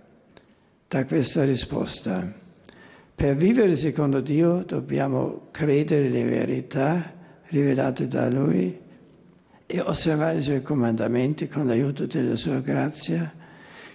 Da 0.90 1.06
questa 1.06 1.46
risposta, 1.46 2.30
per 3.16 3.38
vivere 3.38 3.78
secondo 3.78 4.20
Dio 4.20 4.64
dobbiamo 4.66 5.48
credere 5.52 6.10
le 6.10 6.26
verità 6.26 7.14
rivelate 7.46 8.06
da 8.10 8.30
Lui 8.30 8.78
e 9.66 9.80
osservare 9.80 10.40
i 10.40 10.44
Suoi 10.44 10.62
comandamenti 10.62 11.48
con 11.48 11.68
l'aiuto 11.68 12.06
della 12.06 12.36
Sua 12.36 12.60
grazia 12.60 13.46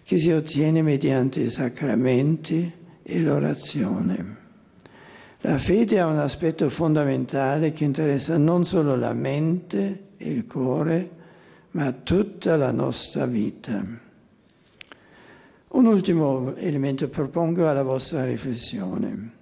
che 0.05 0.19
si 0.19 0.31
ottiene 0.31 0.83
mediante 0.83 1.41
i 1.41 1.51
sacramenti 1.51 2.73
e 3.03 3.21
l'orazione. 3.21 4.39
La 5.41 5.59
fede 5.59 5.99
ha 5.99 6.07
un 6.07 6.19
aspetto 6.19 6.71
fondamentale 6.71 7.73
che 7.73 7.85
interessa 7.85 8.37
non 8.37 8.65
solo 8.65 8.95
la 8.95 9.13
mente 9.13 10.11
e 10.17 10.31
il 10.31 10.47
cuore, 10.47 11.11
ma 11.73 11.93
tutta 11.93 12.57
la 12.57 12.71
nostra 12.71 13.27
vita. 13.27 13.85
Un 15.69 15.87
ultimo 15.87 16.55
elemento 16.55 17.09
propongo 17.09 17.69
alla 17.69 17.83
vostra 17.83 18.25
riflessione. 18.25 19.33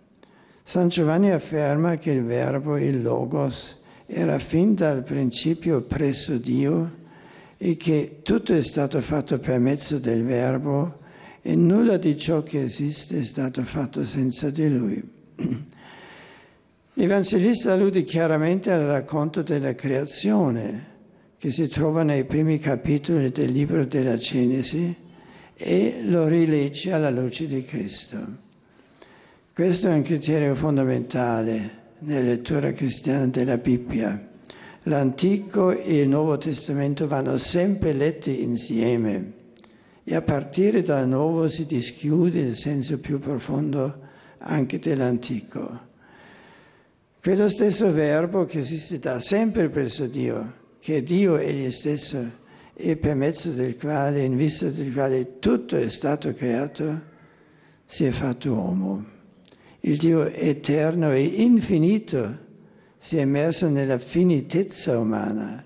San 0.62 0.88
Giovanni 0.88 1.32
afferma 1.32 1.96
che 1.96 2.12
il 2.12 2.24
verbo, 2.24 2.78
il 2.78 3.02
logos, 3.02 3.76
era 4.06 4.38
fin 4.38 4.74
dal 4.74 5.02
principio 5.02 5.82
presso 5.82 6.38
Dio 6.38 6.98
e 7.62 7.76
che 7.76 8.20
tutto 8.22 8.54
è 8.54 8.62
stato 8.62 9.02
fatto 9.02 9.38
per 9.38 9.58
mezzo 9.58 9.98
del 9.98 10.22
Verbo 10.24 11.00
e 11.42 11.54
nulla 11.54 11.98
di 11.98 12.16
ciò 12.16 12.42
che 12.42 12.62
esiste 12.62 13.18
è 13.18 13.24
stato 13.24 13.62
fatto 13.64 14.02
senza 14.02 14.48
di 14.48 14.66
Lui. 14.66 15.02
L'Evangelista 16.94 17.74
allude 17.74 18.02
chiaramente 18.04 18.72
al 18.72 18.84
racconto 18.84 19.42
della 19.42 19.74
creazione 19.74 20.86
che 21.36 21.50
si 21.50 21.68
trova 21.68 22.02
nei 22.02 22.24
primi 22.24 22.58
capitoli 22.58 23.30
del 23.30 23.52
libro 23.52 23.84
della 23.84 24.16
Genesi 24.16 24.96
e 25.54 26.00
lo 26.02 26.26
rilegge 26.28 26.92
alla 26.92 27.10
luce 27.10 27.46
di 27.46 27.62
Cristo. 27.62 28.18
Questo 29.52 29.88
è 29.88 29.92
un 29.92 30.02
criterio 30.02 30.54
fondamentale 30.54 31.98
nella 31.98 32.24
lettura 32.24 32.72
cristiana 32.72 33.26
della 33.26 33.58
Bibbia. 33.58 34.29
L'Antico 34.84 35.72
e 35.72 36.00
il 36.00 36.08
Nuovo 36.08 36.38
Testamento 36.38 37.06
vanno 37.06 37.36
sempre 37.36 37.92
letti 37.92 38.42
insieme 38.42 39.34
e 40.04 40.14
a 40.14 40.22
partire 40.22 40.82
dal 40.82 41.06
Nuovo 41.06 41.50
si 41.50 41.66
dischiude 41.66 42.40
il 42.40 42.56
senso 42.56 42.98
più 42.98 43.18
profondo 43.18 44.00
anche 44.38 44.78
dell'Antico. 44.78 45.88
Quello 47.20 47.50
stesso 47.50 47.92
verbo 47.92 48.46
che 48.46 48.60
esiste 48.60 48.98
da 48.98 49.20
sempre 49.20 49.68
presso 49.68 50.06
Dio, 50.06 50.54
che 50.80 50.96
è 50.96 51.02
Dio 51.02 51.36
egli 51.36 51.70
stesso 51.70 52.18
e 52.72 52.96
per 52.96 53.14
mezzo 53.14 53.50
del 53.50 53.76
quale, 53.76 54.24
in 54.24 54.34
vista 54.34 54.70
del 54.70 54.94
quale 54.94 55.38
tutto 55.40 55.76
è 55.76 55.90
stato 55.90 56.32
creato, 56.32 57.02
si 57.84 58.06
è 58.06 58.10
fatto 58.10 58.50
uomo. 58.54 59.04
Il 59.80 59.98
Dio 59.98 60.24
eterno 60.24 61.12
e 61.12 61.22
infinito 61.22 62.48
si 63.00 63.16
è 63.16 63.22
immerso 63.22 63.68
nella 63.70 63.98
finitezza 63.98 64.98
umana, 64.98 65.64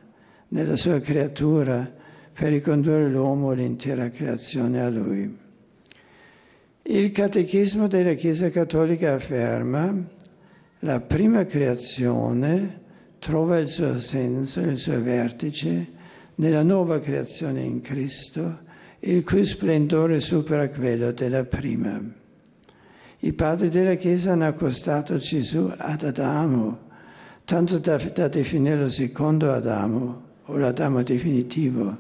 nella 0.49 0.77
sua 0.77 1.01
creatura, 1.01 1.93
per 2.33 2.51
ricondurre 2.51 3.09
l'uomo 3.09 3.53
e 3.53 3.57
l'intera 3.57 4.09
creazione 4.09 4.81
a 4.81 4.89
lui. 4.89 5.37
Il 6.83 7.11
Catechismo 7.11 7.89
della 7.89 8.15
Chiesa 8.15 8.51
Cattolica 8.51 9.15
afferma 9.15 9.95
la 10.81 11.01
prima 11.01 11.45
creazione 11.45 12.83
trova 13.19 13.59
il 13.59 13.69
suo 13.69 13.99
senso, 13.99 14.61
il 14.61 14.79
suo 14.79 15.03
vertice 15.03 15.89
nella 16.37 16.63
nuova 16.63 17.01
creazione 17.01 17.63
in 17.63 17.81
Cristo, 17.81 18.61
il 19.01 19.25
cui 19.25 19.45
splendore 19.45 20.21
supera 20.21 20.69
quello 20.69 21.11
della 21.11 21.45
prima. 21.45 22.01
I 23.21 23.33
padri 23.33 23.71
della 23.71 23.95
Chiesa 23.95 24.33
hanno 24.33 24.47
accostato 24.47 25.17
Gesù 25.17 25.73
ad 25.77 26.03
Adamo, 26.03 26.84
tanto 27.45 27.79
da, 27.79 27.97
da 27.97 28.29
definirlo 28.29 28.91
secondo 28.91 29.53
Adamo, 29.53 30.23
o 30.45 30.57
l'Adamo 30.57 31.03
definitivo, 31.03 31.97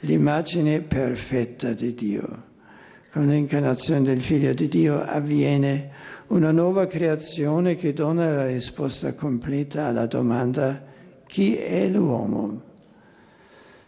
l'immagine 0.00 0.80
perfetta 0.82 1.72
di 1.72 1.94
Dio. 1.94 2.52
Con 3.12 3.26
l'incarnazione 3.26 4.02
del 4.02 4.22
Figlio 4.22 4.52
di 4.54 4.68
Dio 4.68 5.00
avviene 5.00 5.90
una 6.28 6.50
nuova 6.50 6.86
creazione 6.86 7.76
che 7.76 7.92
dona 7.92 8.30
la 8.30 8.46
risposta 8.46 9.14
completa 9.14 9.86
alla 9.86 10.06
domanda 10.06 10.84
chi 11.26 11.54
è 11.54 11.86
l'uomo? 11.86 12.62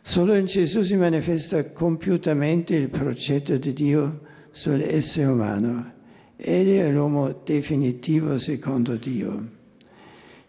Solo 0.03 0.37
in 0.37 0.47
Gesù 0.47 0.83
si 0.83 0.95
manifesta 0.95 1.73
compiutamente 1.73 2.77
il 2.77 2.89
progetto 2.89 3.57
di 3.57 3.73
Dio 3.73 4.21
sull'essere 4.53 5.27
umano 5.27 5.95
Egli 6.37 6.77
è 6.77 6.91
l'uomo 6.91 7.41
definitivo 7.45 8.39
secondo 8.39 8.97
Dio. 8.97 9.56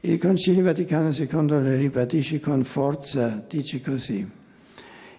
Il 0.08 0.20
Concilio 0.20 0.64
Vaticano 0.64 1.10
II 1.10 1.48
lo 1.48 1.76
ribadisce 1.76 2.40
con 2.40 2.64
forza, 2.64 3.44
dice 3.46 3.82
così. 3.82 4.26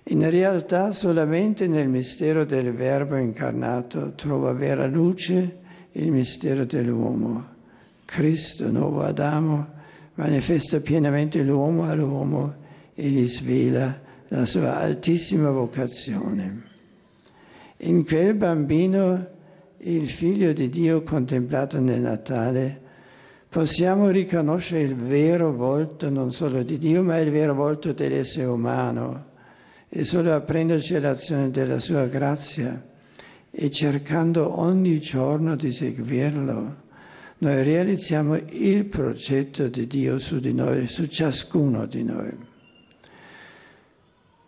In 0.04 0.30
realtà 0.30 0.92
solamente 0.92 1.68
nel 1.68 1.88
mistero 1.88 2.46
del 2.46 2.72
Verbo 2.72 3.16
incarnato 3.16 4.14
trova 4.14 4.50
vera 4.54 4.86
luce 4.86 5.58
il 5.92 6.10
mistero 6.10 6.64
dell'uomo. 6.64 7.46
Cristo, 8.06 8.70
nuovo 8.70 9.02
Adamo, 9.02 9.68
manifesta 10.14 10.80
pienamente 10.80 11.42
l'uomo 11.42 11.84
all'uomo 11.84 12.54
e 12.94 13.10
gli 13.10 13.28
svela 13.28 14.00
la 14.28 14.46
sua 14.46 14.78
altissima 14.78 15.50
vocazione. 15.50 16.62
In 17.80 18.06
quel 18.06 18.34
bambino 18.36 19.28
il 19.80 20.08
figlio 20.08 20.54
di 20.54 20.70
Dio 20.70 21.02
contemplato 21.02 21.78
nel 21.78 22.00
Natale, 22.00 22.86
possiamo 23.48 24.10
riconoscere 24.10 24.82
il 24.82 24.94
vero 24.94 25.52
volto 25.52 26.08
non 26.08 26.32
solo 26.32 26.62
di 26.62 26.78
Dio, 26.78 27.02
ma 27.02 27.18
il 27.18 27.30
vero 27.30 27.54
volto 27.54 27.92
dell'essere 27.92 28.46
umano 28.46 29.26
e 29.88 30.04
solo 30.04 30.34
apprenderci 30.34 30.98
l'azione 31.00 31.50
della 31.50 31.80
sua 31.80 32.06
grazia 32.06 32.84
e 33.50 33.70
cercando 33.70 34.60
ogni 34.60 35.00
giorno 35.00 35.56
di 35.56 35.70
seguirlo, 35.70 36.86
noi 37.38 37.62
realizziamo 37.62 38.36
il 38.36 38.86
progetto 38.86 39.68
di 39.68 39.86
Dio 39.86 40.18
su 40.18 40.38
di 40.40 40.52
noi, 40.52 40.86
su 40.88 41.06
ciascuno 41.06 41.86
di 41.86 42.02
noi. 42.02 42.36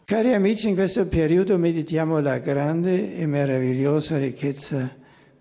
Cari 0.04 0.34
amici, 0.34 0.68
in 0.68 0.74
questo 0.74 1.06
periodo 1.06 1.56
meditiamo 1.56 2.18
la 2.18 2.38
grande 2.38 3.14
e 3.16 3.26
meravigliosa 3.26 4.18
ricchezza 4.18 4.90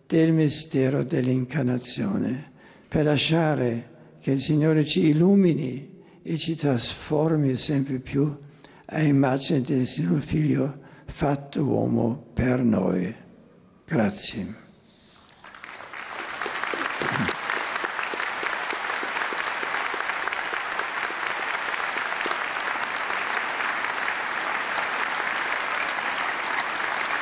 del 0.05 0.31
mistero 0.31 1.03
dell'incarnazione, 1.03 2.51
per 2.89 3.05
lasciare 3.05 4.15
che 4.19 4.31
il 4.31 4.41
Signore 4.41 4.83
ci 4.83 5.07
illumini 5.07 5.97
e 6.23 6.37
ci 6.37 6.55
trasformi 6.55 7.55
sempre 7.55 7.99
più 7.99 8.37
a 8.85 9.01
immagine 9.01 9.61
del 9.61 9.85
suo 9.85 10.19
Figlio 10.19 10.79
fatto 11.05 11.63
uomo 11.63 12.31
per 12.33 12.63
noi. 12.63 13.15
Grazie. 13.85 14.67